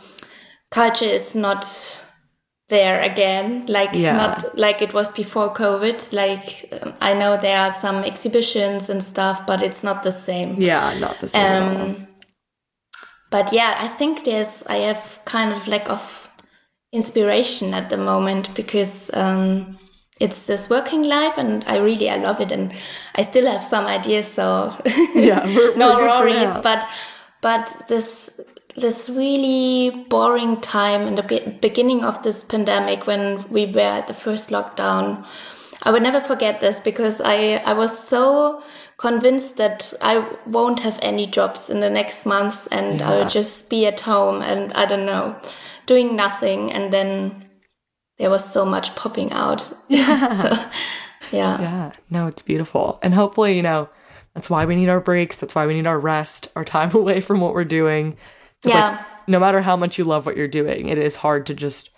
culture 0.71 1.05
is 1.05 1.35
not 1.35 1.65
there 2.69 3.01
again, 3.01 3.65
like 3.67 3.89
yeah. 3.93 4.15
not 4.15 4.57
like 4.57 4.81
it 4.81 4.93
was 4.93 5.11
before 5.11 5.53
COVID. 5.53 6.13
Like 6.13 6.69
um, 6.81 6.93
I 7.01 7.13
know 7.13 7.37
there 7.37 7.59
are 7.59 7.71
some 7.71 8.03
exhibitions 8.03 8.89
and 8.89 9.03
stuff, 9.03 9.45
but 9.45 9.61
it's 9.61 9.83
not 9.83 10.03
the 10.03 10.11
same. 10.11 10.59
Yeah, 10.59 10.97
not 10.99 11.19
the 11.19 11.27
same. 11.27 11.63
Um, 11.63 12.07
but 13.29 13.51
yeah, 13.51 13.77
I 13.79 13.87
think 13.87 14.25
there's 14.25 14.63
I 14.67 14.77
have 14.77 15.19
kind 15.25 15.51
of 15.53 15.67
lack 15.67 15.89
of 15.89 16.01
inspiration 16.91 17.73
at 17.73 17.89
the 17.89 17.97
moment 17.97 18.53
because 18.55 19.09
um, 19.13 19.77
it's 20.19 20.45
this 20.45 20.69
working 20.69 21.03
life 21.03 21.33
and 21.37 21.63
I 21.65 21.77
really 21.77 22.09
I 22.09 22.17
love 22.17 22.39
it 22.39 22.51
and 22.51 22.73
I 23.15 23.23
still 23.23 23.45
have 23.45 23.63
some 23.63 23.85
ideas 23.85 24.27
so 24.27 24.75
yeah 25.15 25.45
we're, 25.45 25.75
no 25.75 25.95
we're 25.97 26.07
worries 26.07 26.57
but 26.63 26.87
but 27.41 27.85
this 27.87 28.29
this 28.75 29.09
really 29.09 30.05
boring 30.09 30.59
time 30.61 31.07
in 31.07 31.15
the 31.15 31.57
beginning 31.61 32.03
of 32.03 32.21
this 32.23 32.43
pandemic 32.43 33.05
when 33.05 33.47
we 33.49 33.67
were 33.67 33.81
at 33.81 34.07
the 34.07 34.13
first 34.13 34.49
lockdown 34.49 35.25
I 35.83 35.91
will 35.91 35.99
never 35.99 36.21
forget 36.21 36.61
this 36.61 36.79
because 36.79 37.19
I 37.21 37.61
I 37.65 37.73
was 37.73 37.97
so 37.97 38.63
convinced 38.97 39.57
that 39.57 39.93
I 40.01 40.25
won't 40.45 40.79
have 40.79 40.97
any 41.01 41.27
jobs 41.27 41.69
in 41.69 41.79
the 41.81 41.89
next 41.89 42.25
months 42.25 42.67
and 42.67 42.99
yeah. 42.99 43.09
I 43.09 43.15
will 43.17 43.29
just 43.29 43.69
be 43.69 43.85
at 43.85 43.99
home 43.99 44.41
and 44.41 44.71
I 44.73 44.85
don't 44.85 45.05
know 45.05 45.35
doing 45.85 46.15
nothing 46.15 46.71
and 46.71 46.93
then 46.93 47.49
there 48.17 48.29
was 48.29 48.49
so 48.49 48.65
much 48.65 48.95
popping 48.95 49.31
out. 49.31 49.71
Yeah. 49.87 50.69
So, 51.29 51.37
yeah. 51.37 51.61
Yeah. 51.61 51.91
No 52.09 52.27
it's 52.27 52.41
beautiful. 52.41 52.99
And 53.01 53.13
hopefully 53.13 53.55
you 53.55 53.63
know 53.63 53.89
that's 54.33 54.49
why 54.49 54.65
we 54.65 54.75
need 54.75 54.89
our 54.89 54.99
breaks. 54.99 55.39
That's 55.39 55.55
why 55.55 55.65
we 55.65 55.73
need 55.73 55.87
our 55.87 55.99
rest 55.99 56.49
our 56.55 56.65
time 56.65 56.91
away 56.95 57.21
from 57.21 57.39
what 57.39 57.53
we're 57.53 57.63
doing. 57.63 58.17
Yeah 58.63 58.97
like, 58.97 59.27
no 59.27 59.39
matter 59.39 59.61
how 59.61 59.77
much 59.77 59.97
you 59.97 60.03
love 60.03 60.25
what 60.25 60.37
you're 60.37 60.47
doing 60.47 60.87
it 60.87 60.97
is 60.97 61.15
hard 61.15 61.45
to 61.45 61.53
just 61.53 61.89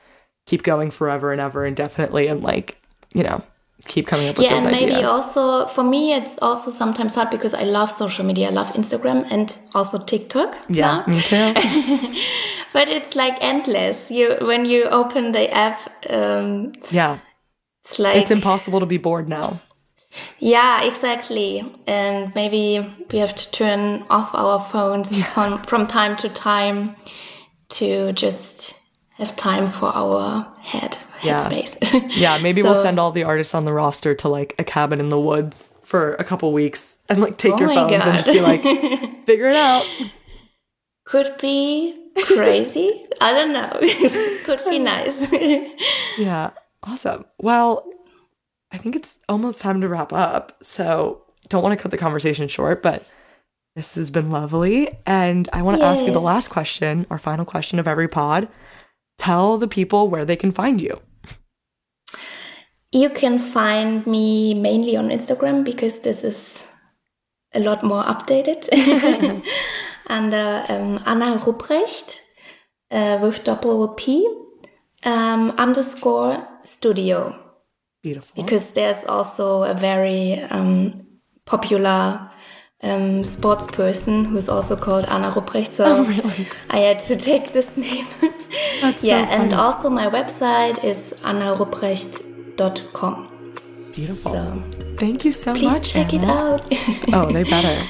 keep 0.46 0.64
going 0.64 0.92
forever 0.92 1.32
and 1.32 1.42
ever 1.42 1.66
indefinitely 1.66 2.28
and 2.28 2.44
like 2.44 2.80
you 3.14 3.24
know 3.24 3.44
keep 3.86 4.08
coming 4.08 4.28
up 4.28 4.38
with 4.38 4.46
yeah, 4.46 4.56
those 4.56 4.64
and 4.64 4.72
maybe 4.72 5.04
also 5.04 5.68
for 5.68 5.84
me 5.84 6.14
it's 6.14 6.38
also 6.42 6.72
sometimes 6.72 7.16
hard 7.16 7.30
because 7.30 7.54
I 7.54 7.64
love 7.64 7.92
social 7.92 8.26
media. 8.26 8.48
I 8.48 8.52
love 8.52 8.68
Instagram 8.74 9.28
and 9.32 9.56
also 9.74 10.04
TikTok. 10.04 10.56
Yeah, 10.70 11.04
now. 11.06 11.06
me 11.08 11.22
too. 11.22 11.54
but 12.74 12.90
it's 12.90 13.16
like 13.16 13.38
endless. 13.42 14.12
You 14.12 14.38
when 14.42 14.66
you 14.66 14.86
open 14.86 15.32
the 15.32 15.52
app, 15.54 15.80
um, 16.10 16.74
yeah, 16.92 17.20
it's 17.84 18.00
like 18.00 18.18
it's 18.18 18.32
impossible 18.32 18.80
to 18.80 18.86
be 18.86 18.98
bored 18.98 19.30
now. 19.30 19.60
Yeah, 20.40 20.84
exactly. 20.84 21.64
And 21.88 22.34
maybe 22.36 22.96
we 23.12 23.20
have 23.20 23.36
to 23.36 23.52
turn 23.52 24.06
off 24.10 24.30
our 24.34 24.60
phones 24.72 25.18
yeah. 25.18 25.26
from 25.26 25.58
from 25.60 25.88
time 25.88 26.16
to 26.18 26.30
time 26.30 26.96
to 27.70 28.14
just 28.14 28.74
have 29.18 29.36
time 29.36 29.70
for 29.72 29.96
our 29.96 30.46
head 30.60 30.98
yeah. 31.26 31.50
headspace. 31.50 32.12
yeah, 32.16 32.38
maybe 32.38 32.62
so, 32.62 32.72
we'll 32.72 32.82
send 32.82 33.00
all 33.00 33.12
the 33.12 33.24
artists 33.24 33.54
on 33.54 33.66
the 33.66 33.74
roster 33.74 34.16
to 34.16 34.30
like 34.30 34.56
a 34.60 34.64
cabin 34.64 35.00
in 35.00 35.10
the 35.10 35.20
woods 35.20 35.76
for 35.84 36.14
a 36.16 36.24
couple 36.24 36.52
weeks 36.52 37.02
and 37.10 37.20
like 37.22 37.38
take 37.38 37.54
oh 37.54 37.60
your 37.60 37.70
phones 37.70 37.92
God. 37.92 38.08
and 38.08 38.18
just 38.18 38.32
be 38.32 38.42
like, 38.42 38.62
figure 39.26 39.50
it 39.50 39.56
out. 39.56 39.86
Could 41.06 41.38
be 41.38 42.10
crazy. 42.24 43.06
I 43.22 43.32
don't 43.32 43.54
know. 43.54 43.78
Could 44.44 44.64
be 44.66 44.80
nice. 44.80 45.16
yeah, 46.18 46.52
awesome. 46.82 47.26
Well, 47.38 47.88
I 48.72 48.78
think 48.78 48.96
it's 48.96 49.20
almost 49.30 49.62
time 49.62 49.82
to 49.82 49.88
wrap 49.88 50.12
up. 50.12 50.58
So 50.64 51.22
don't 51.50 51.62
want 51.62 51.78
to 51.78 51.82
cut 51.82 51.92
the 51.92 51.98
conversation 51.98 52.48
short, 52.48 52.82
but 52.82 53.08
this 53.76 53.96
has 53.96 54.10
been 54.10 54.32
lovely. 54.32 54.90
And 55.06 55.48
I 55.54 55.62
want 55.62 55.78
to 55.78 55.84
yes. 55.84 56.00
ask 56.00 56.06
you 56.06 56.12
the 56.12 56.22
last 56.22 56.48
question, 56.48 57.06
our 57.10 57.20
final 57.20 57.46
question 57.46 57.78
of 57.78 57.88
every 57.88 58.08
pod 58.08 58.48
tell 59.18 59.58
the 59.58 59.68
people 59.68 60.10
where 60.10 60.26
they 60.26 60.36
can 60.36 60.52
find 60.52 60.82
you. 60.82 61.00
You 62.92 63.10
can 63.10 63.40
find 63.40 64.06
me 64.08 64.54
mainly 64.54 64.96
on 64.96 65.10
Instagram 65.10 65.64
because 65.64 66.00
this 66.00 66.24
is 66.24 66.64
a 67.54 67.60
lot 67.60 67.84
more 67.84 68.04
updated. 68.04 68.68
Under 70.08 70.64
um, 70.70 71.02
Anna 71.06 71.38
Rupprecht 71.38 72.22
uh, 72.92 73.18
with 73.22 73.44
double 73.44 73.88
P 73.90 74.28
um, 75.04 75.52
underscore 75.58 76.48
studio. 76.64 77.40
Beautiful. 78.04 78.44
Because 78.44 78.72
there's 78.72 79.04
also 79.06 79.64
a 79.64 79.74
very 79.74 80.40
um, 80.52 81.08
popular 81.46 82.30
um, 82.84 83.24
sports 83.24 83.66
person 83.68 84.26
who's 84.26 84.48
also 84.48 84.76
called 84.76 85.06
Anna 85.06 85.32
Rupprecht. 85.32 85.74
So 85.74 85.86
oh, 85.86 86.04
really? 86.04 86.48
I 86.70 86.80
had 86.80 87.00
to 87.06 87.16
take 87.16 87.54
this 87.54 87.76
name. 87.78 88.08
That's 88.82 89.04
yeah, 89.04 89.26
so 89.26 89.32
and 89.32 89.54
also 89.54 89.90
my 89.90 90.08
website 90.08 90.84
is 90.84 91.14
annarupprecht.com. 92.58 93.32
Beautiful. 93.94 94.32
So, 94.32 94.62
Thank 94.98 95.24
you 95.26 95.32
so 95.32 95.54
please 95.54 95.64
much. 95.64 95.90
Check 95.92 96.14
Anna. 96.14 96.24
it 96.24 96.30
out. 96.30 96.66
oh, 97.14 97.32
they 97.32 97.44
better. 97.44 97.88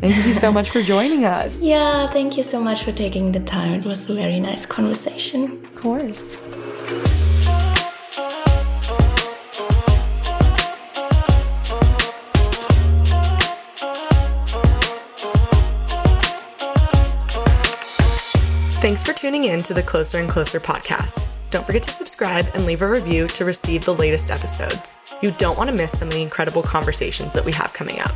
Thank 0.00 0.26
you 0.26 0.34
so 0.34 0.50
much 0.52 0.70
for 0.70 0.82
joining 0.82 1.24
us. 1.24 1.60
Yeah, 1.60 2.10
thank 2.10 2.36
you 2.36 2.42
so 2.42 2.60
much 2.60 2.82
for 2.82 2.92
taking 2.92 3.32
the 3.32 3.40
time. 3.40 3.74
It 3.80 3.84
was 3.86 4.08
a 4.08 4.14
very 4.14 4.40
nice 4.40 4.66
conversation. 4.66 5.64
Of 5.64 5.74
course. 5.76 6.36
Thanks 18.80 19.02
for 19.02 19.14
tuning 19.14 19.44
in 19.44 19.62
to 19.62 19.72
the 19.72 19.82
Closer 19.82 20.18
and 20.18 20.28
Closer 20.28 20.60
podcast. 20.60 21.33
Don't 21.54 21.64
forget 21.64 21.84
to 21.84 21.90
subscribe 21.90 22.50
and 22.54 22.66
leave 22.66 22.82
a 22.82 22.90
review 22.90 23.28
to 23.28 23.44
receive 23.44 23.84
the 23.84 23.94
latest 23.94 24.28
episodes. 24.28 24.96
You 25.22 25.30
don't 25.30 25.56
want 25.56 25.70
to 25.70 25.76
miss 25.76 25.96
some 25.96 26.08
of 26.08 26.14
the 26.14 26.20
incredible 26.20 26.62
conversations 26.62 27.32
that 27.32 27.44
we 27.44 27.52
have 27.52 27.72
coming 27.72 28.00
up. 28.00 28.10